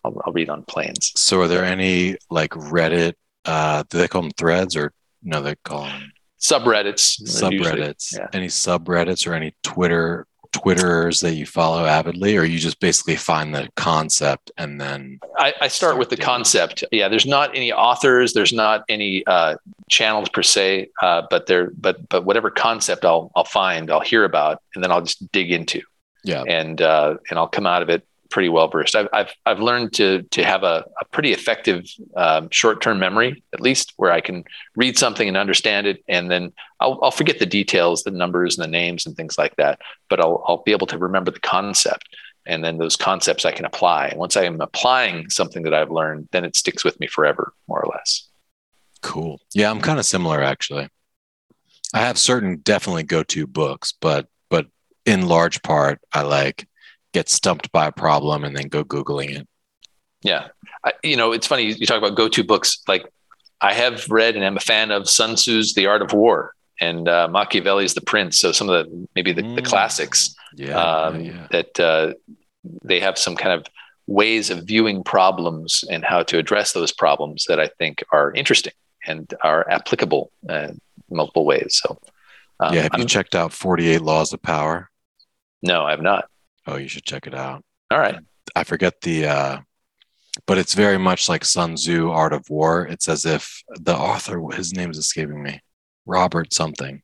I'll, 0.03 0.21
I'll 0.25 0.33
read 0.33 0.49
on 0.49 0.63
planes. 0.63 1.11
So, 1.15 1.41
are 1.41 1.47
there 1.47 1.65
any 1.65 2.17
like 2.29 2.51
Reddit? 2.51 3.13
Uh, 3.43 3.83
do 3.89 3.97
they 3.97 4.07
call 4.07 4.23
them 4.23 4.31
threads 4.31 4.75
or 4.75 4.91
no? 5.21 5.41
They 5.41 5.55
call 5.63 5.83
them 5.83 6.11
subreddits. 6.39 7.21
Subreddits. 7.23 8.17
Yeah. 8.17 8.27
Any 8.33 8.47
subreddits 8.47 9.27
or 9.27 9.33
any 9.33 9.55
Twitter 9.63 10.27
Twitterers 10.55 11.21
that 11.21 11.33
you 11.33 11.45
follow 11.45 11.85
avidly, 11.85 12.37
or 12.37 12.43
you 12.43 12.59
just 12.59 12.79
basically 12.79 13.15
find 13.15 13.53
the 13.53 13.69
concept 13.75 14.51
and 14.57 14.79
then? 14.79 15.19
I, 15.37 15.47
I 15.47 15.67
start, 15.67 15.71
start, 15.71 15.97
with 15.97 16.09
the 16.09 16.17
concept. 16.17 16.83
It. 16.83 16.89
Yeah, 16.91 17.09
there's 17.09 17.25
not 17.25 17.55
any 17.55 17.71
authors, 17.71 18.33
there's 18.33 18.53
not 18.53 18.83
any 18.89 19.25
uh, 19.27 19.55
channels 19.89 20.29
per 20.29 20.43
se, 20.43 20.89
uh, 21.01 21.23
but 21.29 21.47
there, 21.47 21.71
but 21.77 22.07
but 22.09 22.25
whatever 22.25 22.49
concept 22.49 23.05
I'll 23.05 23.31
I'll 23.35 23.43
find, 23.43 23.91
I'll 23.91 23.99
hear 23.99 24.23
about, 24.23 24.61
and 24.73 24.83
then 24.83 24.91
I'll 24.91 25.01
just 25.01 25.31
dig 25.31 25.51
into. 25.51 25.81
Yeah, 26.23 26.43
and 26.47 26.81
uh, 26.81 27.17
and 27.29 27.37
I'll 27.37 27.47
come 27.47 27.65
out 27.65 27.81
of 27.81 27.89
it 27.89 28.05
pretty 28.29 28.49
well 28.49 28.67
versed. 28.67 28.95
I've, 28.95 29.07
I've, 29.13 29.33
I've 29.45 29.59
learned 29.59 29.93
to, 29.93 30.23
to 30.23 30.43
have 30.43 30.63
a, 30.63 30.85
a 30.99 31.05
pretty 31.05 31.31
effective 31.31 31.85
um, 32.15 32.49
short 32.51 32.81
term 32.81 32.99
memory, 32.99 33.43
at 33.53 33.61
least, 33.61 33.93
where 33.97 34.11
I 34.11 34.21
can 34.21 34.43
read 34.75 34.97
something 34.97 35.27
and 35.27 35.37
understand 35.37 35.87
it. 35.87 36.03
And 36.07 36.29
then 36.29 36.53
I'll, 36.79 36.99
I'll 37.01 37.11
forget 37.11 37.39
the 37.39 37.45
details, 37.45 38.03
the 38.03 38.11
numbers 38.11 38.57
and 38.57 38.63
the 38.63 38.71
names 38.71 39.05
and 39.05 39.15
things 39.15 39.37
like 39.37 39.55
that. 39.57 39.79
But 40.09 40.19
I'll, 40.19 40.43
I'll 40.47 40.63
be 40.63 40.71
able 40.71 40.87
to 40.87 40.97
remember 40.97 41.31
the 41.31 41.39
concept. 41.39 42.15
And 42.45 42.63
then 42.63 42.77
those 42.77 42.95
concepts 42.95 43.45
I 43.45 43.51
can 43.51 43.65
apply. 43.65 44.13
Once 44.15 44.37
I 44.37 44.43
am 44.43 44.61
applying 44.61 45.29
something 45.29 45.63
that 45.63 45.73
I've 45.73 45.91
learned, 45.91 46.29
then 46.31 46.45
it 46.45 46.55
sticks 46.55 46.83
with 46.83 46.99
me 46.99 47.07
forever, 47.07 47.53
more 47.67 47.81
or 47.81 47.91
less. 47.91 48.27
Cool. 49.01 49.39
Yeah, 49.53 49.69
I'm 49.69 49.81
kind 49.81 49.99
of 49.99 50.05
similar 50.05 50.41
actually. 50.41 50.89
I 51.93 51.99
have 51.99 52.17
certain 52.17 52.57
definitely 52.57 53.03
go 53.03 53.23
to 53.23 53.47
books, 53.47 53.93
but 53.99 54.27
but 54.49 54.67
in 55.05 55.27
large 55.27 55.61
part, 55.61 55.99
I 56.11 56.23
like 56.23 56.67
get 57.15 57.29
stumped 57.29 57.71
by 57.71 57.87
a 57.87 57.93
problem 57.93 58.43
and 58.43 58.57
then 58.57 58.67
go 58.67 58.83
googling 58.83 59.29
it 59.29 59.47
yeah 60.21 60.49
I, 60.83 60.91
you 61.01 61.15
know 61.15 61.31
it's 61.31 61.47
funny 61.47 61.63
you 61.71 61.85
talk 61.85 61.97
about 61.97 62.17
go-to 62.17 62.43
books 62.43 62.83
like 62.89 63.05
i 63.61 63.73
have 63.73 64.05
read 64.09 64.35
and 64.35 64.43
am 64.43 64.57
a 64.57 64.59
fan 64.59 64.91
of 64.91 65.09
sun 65.09 65.37
tzu's 65.37 65.73
the 65.75 65.85
art 65.85 66.01
of 66.01 66.11
war 66.11 66.53
and 66.81 67.07
uh, 67.07 67.29
machiavelli's 67.29 67.93
the 67.93 68.01
prince 68.01 68.37
so 68.37 68.51
some 68.51 68.67
of 68.67 68.75
the 68.75 69.07
maybe 69.15 69.31
the, 69.31 69.43
mm. 69.43 69.55
the 69.55 69.61
classics 69.61 70.35
yeah, 70.55 70.77
um, 70.77 71.21
yeah, 71.21 71.31
yeah. 71.31 71.47
that 71.51 71.79
uh, 71.79 72.13
they 72.83 72.99
have 72.99 73.17
some 73.17 73.37
kind 73.37 73.53
of 73.57 73.65
ways 74.07 74.49
of 74.49 74.65
viewing 74.65 75.01
problems 75.01 75.85
and 75.89 76.03
how 76.03 76.21
to 76.21 76.37
address 76.37 76.73
those 76.73 76.91
problems 76.91 77.45
that 77.47 77.61
i 77.61 77.67
think 77.79 78.03
are 78.11 78.33
interesting 78.33 78.73
and 79.07 79.33
are 79.41 79.65
applicable 79.69 80.31
in 80.49 80.81
multiple 81.09 81.45
ways 81.45 81.81
so 81.81 81.97
um, 82.59 82.73
yeah 82.73 82.81
have 82.81 82.97
you 82.97 83.03
I'm, 83.03 83.07
checked 83.07 83.35
out 83.35 83.53
48 83.53 84.01
laws 84.01 84.33
of 84.33 84.41
power 84.41 84.89
no 85.61 85.85
i've 85.85 86.01
not 86.01 86.25
Oh, 86.67 86.77
you 86.77 86.87
should 86.87 87.05
check 87.05 87.27
it 87.27 87.35
out. 87.35 87.63
All 87.91 87.99
right. 87.99 88.15
I 88.55 88.63
forget 88.63 89.01
the, 89.01 89.27
uh, 89.27 89.59
but 90.45 90.57
it's 90.57 90.73
very 90.73 90.97
much 90.97 91.29
like 91.29 91.45
Sun 91.45 91.75
Tzu, 91.75 92.09
Art 92.09 92.33
of 92.33 92.49
War. 92.49 92.85
It's 92.87 93.07
as 93.07 93.25
if 93.25 93.63
the 93.69 93.95
author, 93.95 94.41
his 94.53 94.73
name 94.73 94.91
is 94.91 94.97
escaping 94.97 95.41
me, 95.41 95.61
Robert 96.05 96.53
something, 96.53 97.01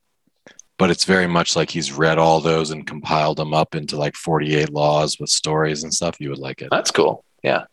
but 0.78 0.90
it's 0.90 1.06
very 1.06 1.28
much 1.28 1.56
like 1.56 1.70
he's 1.70 1.92
read 1.92 2.18
all 2.18 2.40
those 2.40 2.72
and 2.72 2.88
compiled 2.88 3.38
them 3.38 3.54
up 3.54 3.76
into 3.76 3.98
like 3.98 4.16
48 4.16 4.72
laws 4.72 5.20
with 5.20 5.30
stories 5.30 5.84
and 5.84 5.94
stuff. 5.94 6.20
You 6.20 6.30
would 6.30 6.40
like 6.40 6.62
it. 6.62 6.70
That's 6.72 6.92
cool. 6.92 7.24
Yeah. 7.44 7.66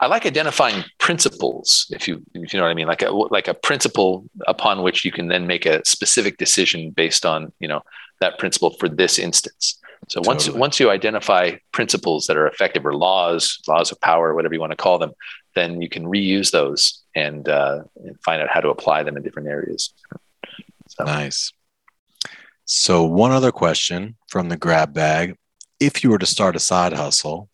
I 0.00 0.06
like 0.08 0.26
identifying 0.26 0.84
principles, 0.98 1.86
if 1.90 2.06
you 2.06 2.22
if 2.34 2.52
you 2.52 2.58
know 2.58 2.64
what 2.64 2.70
I 2.70 2.74
mean, 2.74 2.86
like 2.86 3.02
a 3.02 3.10
like 3.10 3.48
a 3.48 3.54
principle 3.54 4.26
upon 4.46 4.82
which 4.82 5.06
you 5.06 5.12
can 5.12 5.28
then 5.28 5.46
make 5.46 5.64
a 5.64 5.82
specific 5.86 6.36
decision 6.36 6.90
based 6.90 7.24
on 7.24 7.50
you 7.60 7.68
know 7.68 7.80
that 8.20 8.38
principle 8.38 8.76
for 8.78 8.88
this 8.90 9.18
instance. 9.18 9.78
So 10.08 10.20
once 10.24 10.48
once 10.48 10.78
you 10.78 10.90
identify 10.90 11.56
principles 11.72 12.26
that 12.26 12.36
are 12.36 12.46
effective 12.46 12.86
or 12.86 12.94
laws, 12.94 13.58
laws 13.66 13.90
of 13.90 14.00
power, 14.00 14.34
whatever 14.34 14.54
you 14.54 14.60
want 14.60 14.70
to 14.70 14.76
call 14.76 14.98
them, 14.98 15.12
then 15.56 15.82
you 15.82 15.88
can 15.88 16.04
reuse 16.04 16.52
those 16.52 17.02
and, 17.14 17.48
uh, 17.48 17.82
and 17.96 18.20
find 18.22 18.40
out 18.40 18.48
how 18.48 18.60
to 18.60 18.68
apply 18.68 19.02
them 19.02 19.16
in 19.16 19.22
different 19.22 19.48
areas. 19.48 19.92
So. 20.88 21.04
Nice. 21.04 21.52
So 22.66 23.04
one 23.04 23.32
other 23.32 23.50
question 23.50 24.16
from 24.28 24.48
the 24.48 24.56
grab 24.56 24.94
bag: 24.94 25.36
If 25.80 26.04
you 26.04 26.10
were 26.10 26.18
to 26.18 26.26
start 26.26 26.54
a 26.54 26.60
side 26.60 26.92
hustle, 26.92 27.48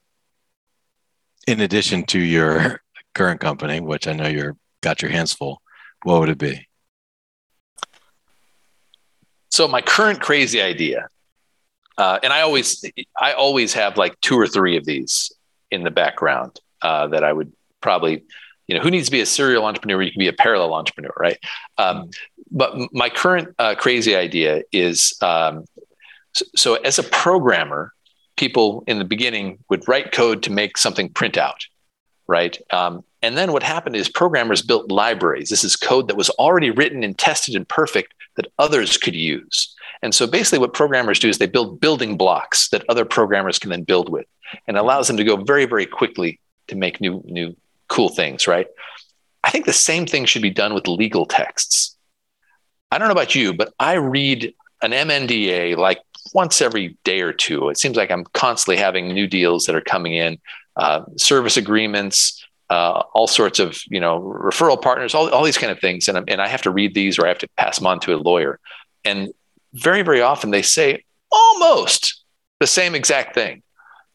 in 1.46 1.60
addition 1.60 2.04
to 2.06 2.18
your 2.18 2.82
current 3.14 3.40
company, 3.40 3.80
which 3.80 4.06
I 4.06 4.12
know 4.12 4.28
you're 4.28 4.56
got 4.82 5.00
your 5.00 5.10
hands 5.10 5.32
full, 5.32 5.62
what 6.02 6.20
would 6.20 6.28
it 6.28 6.38
be? 6.38 6.68
So 9.48 9.68
my 9.68 9.80
current 9.80 10.20
crazy 10.20 10.60
idea 10.60 11.08
uh, 11.98 12.18
and 12.22 12.32
I 12.32 12.40
always, 12.40 12.84
I 13.20 13.32
always 13.32 13.74
have 13.74 13.96
like 13.96 14.20
two 14.20 14.38
or 14.38 14.46
three 14.46 14.76
of 14.76 14.84
these 14.84 15.32
in 15.70 15.84
the 15.84 15.90
background 15.90 16.60
uh, 16.82 17.08
that 17.08 17.24
I 17.24 17.32
would 17.32 17.52
probably, 17.80 18.24
you 18.66 18.76
know, 18.76 18.82
who 18.82 18.90
needs 18.90 19.06
to 19.06 19.12
be 19.12 19.20
a 19.20 19.26
serial 19.26 19.64
entrepreneur? 19.64 20.02
You 20.02 20.12
can 20.12 20.20
be 20.20 20.28
a 20.28 20.32
parallel 20.32 20.74
entrepreneur, 20.74 21.12
right? 21.18 21.38
Um, 21.78 22.10
but 22.50 22.74
my 22.92 23.08
current 23.08 23.54
uh, 23.58 23.74
crazy 23.74 24.14
idea 24.14 24.62
is, 24.72 25.14
um, 25.22 25.64
so, 26.34 26.44
so, 26.56 26.74
as 26.76 26.98
a 26.98 27.02
programmer, 27.02 27.92
people 28.36 28.84
in 28.86 28.98
the 28.98 29.04
beginning 29.04 29.58
would 29.68 29.86
write 29.86 30.12
code 30.12 30.42
to 30.44 30.50
make 30.50 30.78
something 30.78 31.10
print 31.10 31.36
out, 31.36 31.66
right? 32.26 32.58
Um, 32.70 33.04
and 33.20 33.36
then 33.36 33.52
what 33.52 33.62
happened 33.62 33.96
is 33.96 34.08
programmers 34.08 34.62
built 34.62 34.90
libraries. 34.90 35.50
This 35.50 35.64
is 35.64 35.76
code 35.76 36.08
that 36.08 36.16
was 36.16 36.30
already 36.30 36.70
written 36.70 37.04
and 37.04 37.16
tested 37.16 37.54
and 37.54 37.68
perfect 37.68 38.14
that 38.36 38.50
others 38.58 38.96
could 38.96 39.14
use. 39.14 39.74
And 40.02 40.14
so 40.14 40.26
basically, 40.26 40.58
what 40.58 40.72
programmers 40.72 41.18
do 41.18 41.28
is 41.28 41.38
they 41.38 41.46
build 41.46 41.80
building 41.80 42.16
blocks 42.16 42.68
that 42.70 42.84
other 42.88 43.04
programmers 43.04 43.58
can 43.58 43.70
then 43.70 43.84
build 43.84 44.08
with, 44.08 44.26
and 44.66 44.76
allows 44.76 45.06
them 45.06 45.16
to 45.16 45.24
go 45.24 45.36
very, 45.36 45.64
very 45.64 45.86
quickly 45.86 46.40
to 46.68 46.76
make 46.76 47.00
new, 47.00 47.22
new 47.26 47.56
cool 47.88 48.08
things. 48.08 48.46
Right? 48.46 48.66
I 49.44 49.50
think 49.50 49.66
the 49.66 49.72
same 49.72 50.06
thing 50.06 50.24
should 50.24 50.42
be 50.42 50.50
done 50.50 50.74
with 50.74 50.88
legal 50.88 51.26
texts. 51.26 51.96
I 52.90 52.98
don't 52.98 53.08
know 53.08 53.12
about 53.12 53.34
you, 53.34 53.54
but 53.54 53.72
I 53.78 53.94
read 53.94 54.54
an 54.82 54.90
MNDA 54.90 55.76
like 55.76 56.00
once 56.34 56.60
every 56.60 56.96
day 57.04 57.20
or 57.20 57.32
two. 57.32 57.68
It 57.68 57.78
seems 57.78 57.96
like 57.96 58.10
I'm 58.10 58.24
constantly 58.32 58.76
having 58.76 59.08
new 59.08 59.26
deals 59.26 59.66
that 59.66 59.74
are 59.74 59.80
coming 59.80 60.14
in, 60.14 60.38
uh, 60.76 61.02
service 61.16 61.56
agreements, 61.56 62.44
uh, 62.70 63.02
all 63.12 63.26
sorts 63.26 63.58
of 63.58 63.80
you 63.88 64.00
know 64.00 64.20
referral 64.20 64.80
partners, 64.80 65.14
all, 65.14 65.28
all 65.30 65.44
these 65.44 65.58
kind 65.58 65.70
of 65.70 65.80
things, 65.80 66.08
and, 66.08 66.28
and 66.28 66.40
I 66.40 66.48
have 66.48 66.62
to 66.62 66.70
read 66.70 66.94
these 66.94 67.18
or 67.18 67.26
I 67.26 67.28
have 67.28 67.38
to 67.38 67.48
pass 67.56 67.78
them 67.78 67.86
on 67.86 68.00
to 68.00 68.14
a 68.14 68.16
lawyer. 68.16 68.58
And 69.04 69.32
very, 69.74 70.02
very 70.02 70.20
often 70.20 70.50
they 70.50 70.62
say 70.62 71.04
almost 71.30 72.22
the 72.60 72.66
same 72.66 72.94
exact 72.94 73.34
thing. 73.34 73.62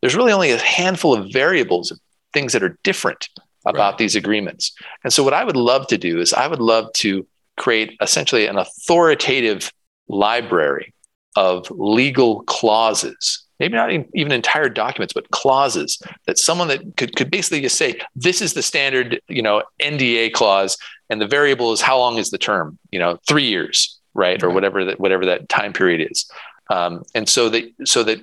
There's 0.02 0.16
really 0.16 0.32
only 0.32 0.52
a 0.52 0.58
handful 0.58 1.14
of 1.14 1.32
variables 1.32 1.92
of 1.92 2.00
things 2.34 2.54
that 2.54 2.64
are 2.64 2.78
different 2.84 3.30
about 3.66 3.94
right. 3.94 3.98
these 3.98 4.16
agreements. 4.16 4.72
And 5.04 5.12
so, 5.12 5.24
what 5.24 5.34
I 5.34 5.44
would 5.44 5.56
love 5.56 5.88
to 5.88 5.98
do 5.98 6.20
is, 6.20 6.34
I 6.34 6.48
would 6.48 6.62
love 6.62 6.92
to 6.94 7.28
create 7.58 7.98
essentially 8.02 8.46
an 8.46 8.58
authoritative 8.58 9.72
library 10.08 10.94
of 11.36 11.70
legal 11.72 12.44
clauses 12.44 13.44
maybe 13.60 13.74
not 13.74 13.92
even 14.14 14.32
entire 14.32 14.70
documents 14.70 15.14
but 15.14 15.30
clauses 15.32 16.02
that 16.26 16.38
someone 16.38 16.68
that 16.68 16.82
could, 16.96 17.16
could 17.16 17.32
basically 17.32 17.62
just 17.62 17.78
say 17.78 18.00
this 18.16 18.42
is 18.42 18.54
the 18.54 18.62
standard 18.62 19.20
you 19.28 19.42
know 19.42 19.64
nda 19.80 20.32
clause 20.34 20.78
and 21.10 21.22
the 21.22 21.28
variable 21.28 21.72
is 21.72 21.82
how 21.82 21.98
long 21.98 22.18
is 22.18 22.30
the 22.30 22.38
term 22.38 22.78
you 22.92 23.00
know 23.00 23.20
three 23.28 23.46
years 23.46 23.97
right, 24.18 24.44
or 24.44 24.50
whatever 24.50 24.84
that 24.84 25.00
whatever 25.00 25.26
that 25.28 25.48
time 25.48 25.72
period 25.72 26.12
is, 26.12 26.30
um, 26.70 27.04
and 27.16 27.30
so 27.30 27.48
that 27.50 27.64
so 27.86 28.04
that 28.04 28.20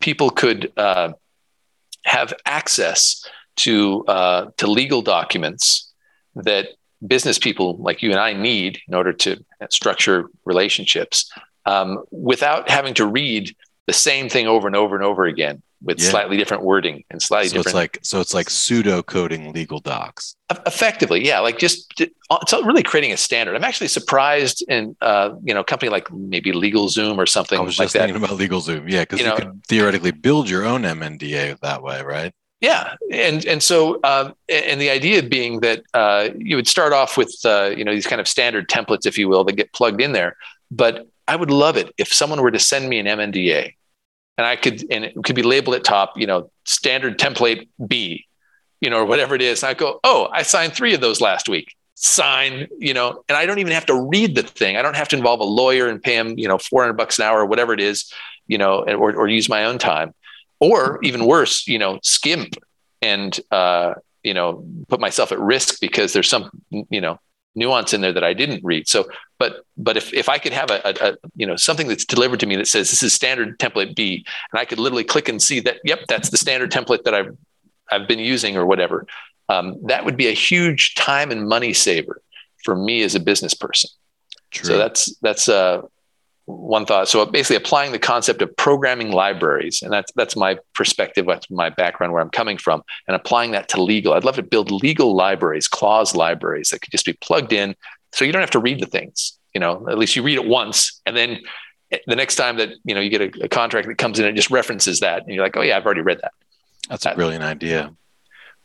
people 0.00 0.30
could 0.30 0.72
uh, 0.76 1.12
have 2.04 2.34
access 2.44 3.24
to 3.56 4.04
uh, 4.06 4.50
to 4.56 4.66
legal 4.66 5.02
documents 5.02 5.92
that 6.34 6.70
business 7.06 7.38
people 7.38 7.76
like 7.76 8.02
you 8.02 8.10
and 8.10 8.18
I 8.18 8.32
need 8.32 8.80
in 8.88 8.94
order 8.94 9.12
to 9.12 9.44
structure 9.70 10.30
relationships 10.44 11.30
um, 11.66 12.02
without 12.10 12.68
having 12.68 12.94
to 12.94 13.06
read 13.06 13.54
the 13.86 13.92
same 13.92 14.28
thing 14.28 14.46
over 14.46 14.66
and 14.66 14.76
over 14.76 14.96
and 14.96 15.04
over 15.04 15.24
again 15.24 15.62
with 15.82 16.00
yeah. 16.00 16.08
slightly 16.08 16.36
different 16.36 16.62
wording 16.62 17.04
and 17.10 17.20
slightly 17.20 17.48
so 17.48 17.56
different. 17.56 17.66
It's 17.66 17.74
like 17.74 17.98
so 18.02 18.20
it's 18.20 18.34
like 18.34 18.48
pseudo 18.48 19.02
coding 19.02 19.52
legal 19.52 19.80
docs. 19.80 20.36
Effectively, 20.66 21.24
yeah. 21.24 21.40
Like 21.40 21.58
just 21.58 21.92
it's 22.00 22.52
really 22.52 22.82
creating 22.82 23.12
a 23.12 23.16
standard. 23.16 23.54
I'm 23.54 23.64
actually 23.64 23.88
surprised 23.88 24.64
in 24.68 24.96
uh, 25.00 25.34
you 25.42 25.52
know 25.52 25.60
a 25.60 25.64
company 25.64 25.90
like 25.90 26.10
maybe 26.10 26.52
LegalZoom 26.52 27.18
or 27.18 27.26
something. 27.26 27.58
I 27.58 27.62
was 27.62 27.76
just 27.76 27.94
like 27.94 28.02
thinking 28.02 28.20
that. 28.20 28.26
about 28.26 28.38
LegalZoom, 28.38 28.90
yeah, 28.90 29.02
because 29.02 29.20
you, 29.20 29.26
you 29.26 29.30
know, 29.30 29.36
could 29.36 29.64
theoretically 29.66 30.12
build 30.12 30.48
your 30.48 30.64
own 30.64 30.82
MNDA 30.82 31.60
that 31.60 31.82
way, 31.82 32.02
right? 32.02 32.32
Yeah, 32.60 32.94
and 33.12 33.44
and 33.44 33.62
so 33.62 34.00
uh, 34.02 34.32
and 34.48 34.80
the 34.80 34.88
idea 34.88 35.22
being 35.22 35.60
that 35.60 35.82
uh, 35.92 36.30
you 36.38 36.56
would 36.56 36.66
start 36.66 36.94
off 36.94 37.18
with 37.18 37.34
uh, 37.44 37.74
you 37.76 37.84
know 37.84 37.92
these 37.92 38.06
kind 38.06 38.20
of 38.20 38.28
standard 38.28 38.68
templates, 38.68 39.04
if 39.04 39.18
you 39.18 39.28
will, 39.28 39.44
that 39.44 39.56
get 39.56 39.72
plugged 39.74 40.00
in 40.00 40.12
there. 40.12 40.36
But 40.70 41.06
I 41.26 41.36
would 41.36 41.50
love 41.50 41.76
it 41.76 41.92
if 41.98 42.12
someone 42.12 42.42
were 42.42 42.50
to 42.50 42.58
send 42.58 42.88
me 42.88 42.98
an 42.98 43.06
MNDA 43.06 43.72
and 44.36 44.46
I 44.46 44.56
could, 44.56 44.84
and 44.90 45.04
it 45.04 45.14
could 45.22 45.36
be 45.36 45.42
labeled 45.42 45.76
at 45.76 45.84
top, 45.84 46.18
you 46.18 46.26
know, 46.26 46.50
standard 46.64 47.18
template 47.18 47.68
B, 47.86 48.26
you 48.80 48.90
know, 48.90 48.98
or 48.98 49.04
whatever 49.04 49.34
it 49.34 49.42
is. 49.42 49.62
And 49.62 49.70
I 49.70 49.74
go, 49.74 50.00
oh, 50.02 50.28
I 50.32 50.42
signed 50.42 50.74
three 50.74 50.94
of 50.94 51.00
those 51.00 51.20
last 51.20 51.48
week. 51.48 51.74
Sign, 51.94 52.66
you 52.78 52.92
know, 52.92 53.22
and 53.28 53.38
I 53.38 53.46
don't 53.46 53.60
even 53.60 53.72
have 53.72 53.86
to 53.86 54.08
read 54.08 54.34
the 54.34 54.42
thing. 54.42 54.76
I 54.76 54.82
don't 54.82 54.96
have 54.96 55.08
to 55.10 55.16
involve 55.16 55.40
a 55.40 55.44
lawyer 55.44 55.88
and 55.88 56.02
pay 56.02 56.16
him, 56.16 56.36
you 56.36 56.48
know, 56.48 56.58
400 56.58 56.94
bucks 56.94 57.18
an 57.18 57.24
hour 57.24 57.40
or 57.40 57.46
whatever 57.46 57.72
it 57.72 57.80
is, 57.80 58.12
you 58.46 58.58
know, 58.58 58.82
or, 58.82 59.14
or 59.14 59.28
use 59.28 59.48
my 59.48 59.64
own 59.64 59.78
time. 59.78 60.12
Or 60.58 60.98
even 61.02 61.26
worse, 61.26 61.68
you 61.68 61.78
know, 61.78 61.98
skimp 62.02 62.54
and, 63.00 63.38
uh, 63.50 63.94
you 64.22 64.34
know, 64.34 64.64
put 64.88 65.00
myself 65.00 65.30
at 65.30 65.38
risk 65.38 65.80
because 65.80 66.12
there's 66.12 66.28
some, 66.28 66.50
you 66.70 67.00
know, 67.00 67.18
nuance 67.54 67.92
in 67.92 68.00
there 68.00 68.12
that 68.12 68.24
I 68.24 68.32
didn't 68.32 68.64
read. 68.64 68.88
So, 68.88 69.08
but 69.38 69.64
but 69.76 69.96
if 69.96 70.12
if 70.12 70.28
I 70.28 70.38
could 70.38 70.52
have 70.52 70.70
a, 70.70 70.80
a, 70.84 71.08
a, 71.08 71.16
you 71.36 71.46
know 71.46 71.56
something 71.56 71.88
that's 71.88 72.04
delivered 72.04 72.40
to 72.40 72.46
me 72.46 72.56
that 72.56 72.66
says 72.66 72.90
this 72.90 73.02
is 73.02 73.12
standard 73.12 73.58
template 73.58 73.94
B, 73.94 74.24
and 74.52 74.60
I 74.60 74.64
could 74.64 74.78
literally 74.78 75.04
click 75.04 75.28
and 75.28 75.42
see 75.42 75.60
that 75.60 75.78
yep, 75.84 76.00
that's 76.08 76.30
the 76.30 76.36
standard 76.36 76.70
template 76.70 77.04
that 77.04 77.14
I've 77.14 77.36
I've 77.90 78.08
been 78.08 78.18
using 78.18 78.56
or 78.56 78.66
whatever, 78.66 79.06
um, 79.48 79.78
that 79.86 80.04
would 80.04 80.16
be 80.16 80.28
a 80.28 80.32
huge 80.32 80.94
time 80.94 81.30
and 81.30 81.48
money 81.48 81.72
saver 81.72 82.20
for 82.64 82.74
me 82.74 83.02
as 83.02 83.14
a 83.14 83.20
business 83.20 83.54
person. 83.54 83.90
True. 84.50 84.68
So 84.68 84.78
that's 84.78 85.14
that's 85.20 85.48
uh, 85.48 85.82
one 86.46 86.84
thought. 86.84 87.08
So 87.08 87.24
basically, 87.24 87.56
applying 87.56 87.92
the 87.92 87.98
concept 87.98 88.42
of 88.42 88.54
programming 88.56 89.12
libraries, 89.12 89.82
and 89.82 89.92
that's 89.92 90.12
that's 90.12 90.36
my 90.36 90.58
perspective, 90.74 91.26
that's 91.26 91.50
my 91.50 91.70
background, 91.70 92.12
where 92.12 92.22
I'm 92.22 92.30
coming 92.30 92.58
from, 92.58 92.82
and 93.08 93.14
applying 93.14 93.52
that 93.52 93.68
to 93.70 93.82
legal. 93.82 94.12
I'd 94.12 94.24
love 94.24 94.36
to 94.36 94.42
build 94.42 94.70
legal 94.70 95.14
libraries, 95.14 95.68
clause 95.68 96.14
libraries 96.14 96.70
that 96.70 96.80
could 96.80 96.90
just 96.90 97.06
be 97.06 97.14
plugged 97.14 97.52
in, 97.52 97.74
so 98.12 98.24
you 98.24 98.32
don't 98.32 98.42
have 98.42 98.50
to 98.50 98.60
read 98.60 98.80
the 98.80 98.86
things. 98.86 99.38
You 99.54 99.60
know, 99.60 99.86
at 99.88 99.98
least 99.98 100.16
you 100.16 100.22
read 100.22 100.36
it 100.36 100.46
once, 100.46 101.00
and 101.06 101.16
then 101.16 101.40
the 102.06 102.16
next 102.16 102.36
time 102.36 102.56
that 102.58 102.70
you 102.84 102.94
know 102.94 103.00
you 103.00 103.10
get 103.10 103.20
a, 103.20 103.44
a 103.44 103.48
contract 103.48 103.88
that 103.88 103.98
comes 103.98 104.18
in, 104.18 104.26
it 104.26 104.34
just 104.34 104.50
references 104.50 105.00
that, 105.00 105.22
and 105.22 105.34
you're 105.34 105.44
like, 105.44 105.56
oh 105.56 105.62
yeah, 105.62 105.76
I've 105.76 105.86
already 105.86 106.02
read 106.02 106.20
that. 106.22 106.32
That's 106.88 107.06
a 107.06 107.14
brilliant 107.14 107.44
idea, 107.44 107.94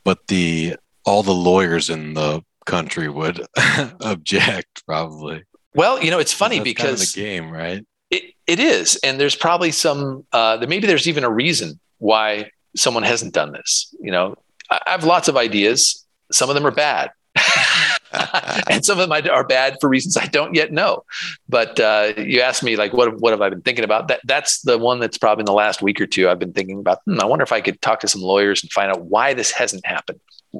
but 0.04 0.28
the 0.28 0.76
all 1.06 1.24
the 1.24 1.34
lawyers 1.34 1.90
in 1.90 2.14
the 2.14 2.42
country 2.66 3.10
would 3.10 3.46
object 4.02 4.86
probably. 4.86 5.44
Well, 5.74 6.02
you 6.04 6.12
know, 6.12 6.20
it's 6.20 6.34
funny 6.34 6.60
because 6.60 6.84
kind 6.84 6.94
of 6.94 7.00
the 7.00 7.22
game, 7.22 7.52
right? 7.52 7.86
It, 8.10 8.34
it 8.48 8.60
is, 8.60 8.96
and 9.04 9.20
there's 9.20 9.36
probably 9.36 9.72
some. 9.72 10.26
Uh, 10.32 10.66
maybe 10.68 10.88
there's 10.88 11.08
even 11.08 11.24
a 11.24 11.30
reason 11.30 11.80
why 12.00 12.52
someone 12.76 13.04
hasn't 13.04 13.34
done 13.34 13.52
this. 13.52 13.94
You 14.00 14.12
know, 14.12 14.36
I, 14.70 14.80
I 14.86 14.92
have 14.92 15.04
lots 15.04 15.28
of 15.28 15.38
ideas. 15.38 16.06
Some 16.32 16.50
of 16.50 16.56
them 16.56 16.66
are 16.66 16.72
bad, 16.72 17.12
and 18.70 18.84
some 18.84 19.00
of 19.00 19.08
them 19.08 19.32
are 19.32 19.44
bad 19.44 19.78
for 19.80 19.90
reasons 19.90 20.18
I 20.18 20.26
don't 20.26 20.56
yet 20.56 20.72
know. 20.72 21.04
But 21.48 21.80
uh, 21.80 22.14
you 22.18 22.42
asked 22.42 22.64
me 22.64 22.76
like, 22.76 22.94
what 22.94 23.20
what 23.20 23.32
have 23.32 23.42
I 23.42 23.50
been 23.50 23.62
thinking 23.62 23.84
about? 23.84 24.08
That 24.08 24.22
that's 24.26 24.62
the 24.62 24.78
one 24.78 25.00
that's 25.00 25.18
probably 25.18 25.44
in 25.44 25.46
the 25.46 25.54
last 25.54 25.82
week 25.84 26.02
or 26.02 26.08
two 26.08 26.30
I've 26.30 26.40
been 26.40 26.54
thinking 26.54 26.80
about. 26.80 27.00
Hmm, 27.06 27.20
I 27.20 27.26
wonder 27.26 27.44
if 27.44 27.52
I 27.52 27.62
could 27.62 27.80
talk 27.82 28.00
to 28.00 28.08
some 28.08 28.22
lawyers 28.22 28.64
and 28.64 28.72
find 28.72 28.92
out 28.92 29.02
why 29.02 29.36
this 29.36 29.52
hasn't 29.52 29.86
happened. 29.86 30.20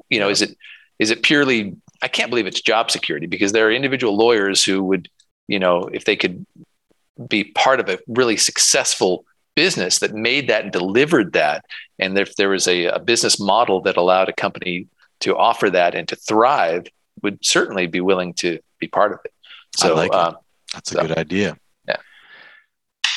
You 0.10 0.20
know, 0.20 0.30
is 0.30 0.44
it 0.44 0.56
is 1.00 1.10
it 1.10 1.24
purely 1.24 1.76
I 2.02 2.08
can't 2.08 2.30
believe 2.30 2.48
it's 2.48 2.62
job 2.62 2.92
security 2.92 3.28
because 3.28 3.52
there 3.52 3.68
are 3.68 3.72
individual 3.72 4.16
lawyers 4.16 4.64
who 4.64 4.84
would, 4.84 5.10
you 5.48 5.60
know, 5.60 5.90
if 5.92 6.06
they 6.06 6.16
could 6.16 6.46
be 7.28 7.44
part 7.44 7.80
of 7.80 7.90
a 7.90 8.00
really 8.08 8.38
successful 8.38 9.26
business 9.56 10.00
that 10.00 10.14
made 10.14 10.48
that 10.50 10.64
and 10.64 10.72
delivered 10.72 11.34
that, 11.34 11.66
and 11.98 12.18
if 12.18 12.36
there 12.36 12.50
was 12.50 12.68
a, 12.68 12.86
a 12.86 13.00
business 13.00 13.40
model 13.40 13.82
that 13.82 13.98
allowed 13.98 14.30
a 14.30 14.34
company 14.34 14.88
to 15.20 15.36
offer 15.36 15.70
that 15.70 15.96
and 15.96 16.08
to 16.08 16.16
thrive, 16.16 16.88
would 17.22 17.44
certainly 17.44 17.88
be 17.88 18.00
willing 18.00 18.34
to 18.34 18.60
be 18.80 18.88
part 18.88 19.12
of 19.12 19.20
it. 19.26 19.34
So 19.76 19.96
like 19.96 20.14
um, 20.14 20.38
that's 20.74 20.94
a 20.94 21.02
good 21.02 21.18
idea. 21.18 21.58
Yeah. 21.88 21.98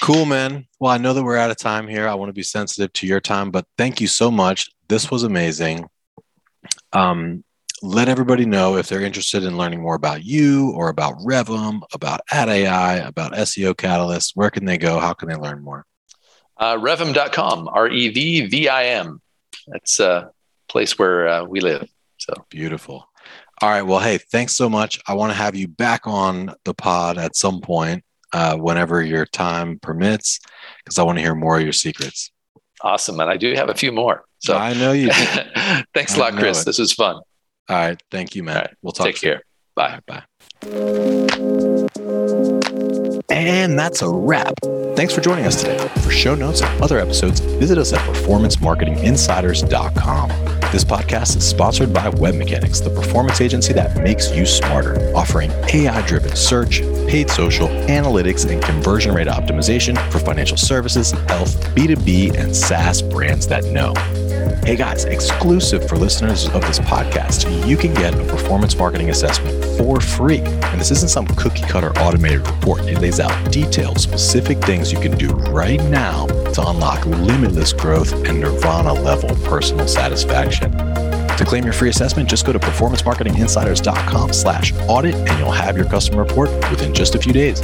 Cool, 0.02 0.24
man. 0.24 0.66
Well, 0.80 0.90
I 0.90 0.98
know 0.98 1.14
that 1.14 1.22
we're 1.22 1.36
out 1.36 1.52
of 1.52 1.58
time 1.58 1.86
here. 1.86 2.08
I 2.08 2.14
want 2.14 2.28
to 2.30 2.34
be 2.34 2.42
sensitive 2.42 2.92
to 2.94 3.06
your 3.06 3.20
time, 3.20 3.52
but 3.52 3.66
thank 3.78 4.00
you 4.00 4.08
so 4.08 4.30
much. 4.30 4.70
This 4.88 5.10
was 5.10 5.22
amazing. 5.22 5.88
Um, 6.92 7.44
let 7.82 8.08
everybody 8.08 8.46
know 8.46 8.76
if 8.76 8.88
they're 8.88 9.02
interested 9.02 9.42
in 9.42 9.56
learning 9.56 9.82
more 9.82 9.96
about 9.96 10.24
you 10.24 10.70
or 10.70 10.88
about 10.88 11.14
Revvim, 11.18 11.82
about 11.92 12.20
Ad 12.30 12.48
AI, 12.48 12.96
about 12.96 13.32
SEO 13.32 13.76
Catalyst. 13.76 14.32
Where 14.36 14.50
can 14.50 14.64
they 14.64 14.78
go? 14.78 15.00
How 15.00 15.12
can 15.12 15.28
they 15.28 15.34
learn 15.34 15.62
more? 15.62 15.84
Uh, 16.56 16.76
Revvim.com, 16.76 17.68
R 17.68 17.88
E 17.88 18.08
V 18.08 18.46
V 18.46 18.68
I 18.68 18.84
M. 18.84 19.20
That's 19.66 19.98
a 19.98 20.30
place 20.68 20.98
where 20.98 21.28
uh, 21.28 21.44
we 21.44 21.60
live. 21.60 21.88
So 22.18 22.32
beautiful. 22.50 23.08
All 23.60 23.68
right. 23.68 23.82
Well, 23.82 24.00
hey, 24.00 24.18
thanks 24.18 24.56
so 24.56 24.68
much. 24.68 25.00
I 25.06 25.14
want 25.14 25.32
to 25.32 25.36
have 25.36 25.56
you 25.56 25.66
back 25.68 26.06
on 26.06 26.54
the 26.64 26.74
pod 26.74 27.18
at 27.18 27.36
some 27.36 27.60
point 27.60 28.04
uh, 28.32 28.56
whenever 28.56 29.02
your 29.02 29.26
time 29.26 29.78
permits, 29.80 30.40
because 30.84 30.98
I 30.98 31.02
want 31.02 31.18
to 31.18 31.22
hear 31.22 31.34
more 31.34 31.58
of 31.58 31.62
your 31.62 31.72
secrets. 31.72 32.30
Awesome. 32.80 33.20
And 33.20 33.30
I 33.30 33.36
do 33.36 33.54
have 33.54 33.70
a 33.70 33.74
few 33.74 33.92
more. 33.92 34.24
So 34.38 34.56
I 34.56 34.74
know 34.74 34.92
you. 34.92 35.10
thanks 35.94 36.14
I 36.14 36.16
a 36.16 36.20
lot, 36.20 36.34
Chris. 36.34 36.62
It. 36.62 36.66
This 36.66 36.78
was 36.78 36.92
fun. 36.92 37.20
All 37.68 37.76
right. 37.76 38.02
Thank 38.10 38.34
you, 38.34 38.42
man. 38.42 38.56
Right. 38.56 38.74
We'll 38.82 38.92
talk. 38.92 39.06
Take 39.06 39.18
soon. 39.18 39.30
care. 39.30 39.42
Bye. 39.74 40.00
Bye. 40.06 40.22
And 43.30 43.78
that's 43.78 44.02
a 44.02 44.08
wrap. 44.08 44.52
Thanks 44.94 45.14
for 45.14 45.22
joining 45.22 45.46
us 45.46 45.62
today. 45.62 45.78
For 46.02 46.10
show 46.10 46.34
notes 46.34 46.60
and 46.60 46.82
other 46.82 46.98
episodes, 46.98 47.40
visit 47.40 47.78
us 47.78 47.92
at 47.92 48.00
performancemarketinginsiders.com. 48.00 50.28
This 50.70 50.84
podcast 50.84 51.36
is 51.36 51.48
sponsored 51.48 51.92
by 51.92 52.10
WebMechanix, 52.10 52.84
the 52.84 52.90
performance 52.90 53.40
agency 53.40 53.72
that 53.72 53.96
makes 54.02 54.30
you 54.32 54.46
smarter, 54.46 55.12
offering 55.14 55.50
AI 55.72 56.06
driven 56.06 56.34
search, 56.36 56.80
paid 57.08 57.30
social, 57.30 57.68
analytics, 57.68 58.48
and 58.50 58.62
conversion 58.62 59.14
rate 59.14 59.28
optimization 59.28 59.96
for 60.10 60.18
financial 60.18 60.56
services, 60.56 61.10
health, 61.10 61.62
B2B, 61.74 62.36
and 62.36 62.54
SaaS 62.54 63.02
brands 63.02 63.46
that 63.48 63.64
know. 63.64 63.94
Hey 64.42 64.76
guys, 64.76 65.04
exclusive 65.04 65.88
for 65.88 65.96
listeners 65.96 66.48
of 66.48 66.62
this 66.62 66.78
podcast, 66.80 67.66
you 67.68 67.76
can 67.76 67.94
get 67.94 68.14
a 68.14 68.24
performance 68.24 68.76
marketing 68.76 69.10
assessment 69.10 69.64
for 69.78 70.00
free. 70.00 70.38
And 70.38 70.80
this 70.80 70.90
isn't 70.90 71.10
some 71.10 71.26
cookie 71.28 71.62
cutter 71.62 71.92
automated 71.98 72.46
report. 72.46 72.80
It 72.82 72.98
lays 72.98 73.20
out 73.20 73.52
detailed, 73.52 74.00
specific 74.00 74.58
things 74.58 74.90
you 74.90 74.98
can 74.98 75.16
do 75.16 75.28
right 75.28 75.80
now 75.84 76.26
to 76.26 76.68
unlock 76.68 77.04
limitless 77.06 77.72
growth 77.72 78.12
and 78.12 78.40
nirvana 78.40 78.92
level 78.92 79.36
personal 79.44 79.86
satisfaction. 79.86 80.72
To 80.72 81.44
claim 81.46 81.64
your 81.64 81.72
free 81.72 81.90
assessment, 81.90 82.28
just 82.28 82.44
go 82.44 82.52
to 82.52 82.58
performancemarketinginsiders.com 82.58 84.32
slash 84.32 84.72
audit 84.88 85.14
and 85.14 85.38
you'll 85.38 85.50
have 85.50 85.76
your 85.76 85.86
customer 85.86 86.24
report 86.24 86.50
within 86.70 86.92
just 86.92 87.14
a 87.14 87.18
few 87.18 87.32
days. 87.32 87.62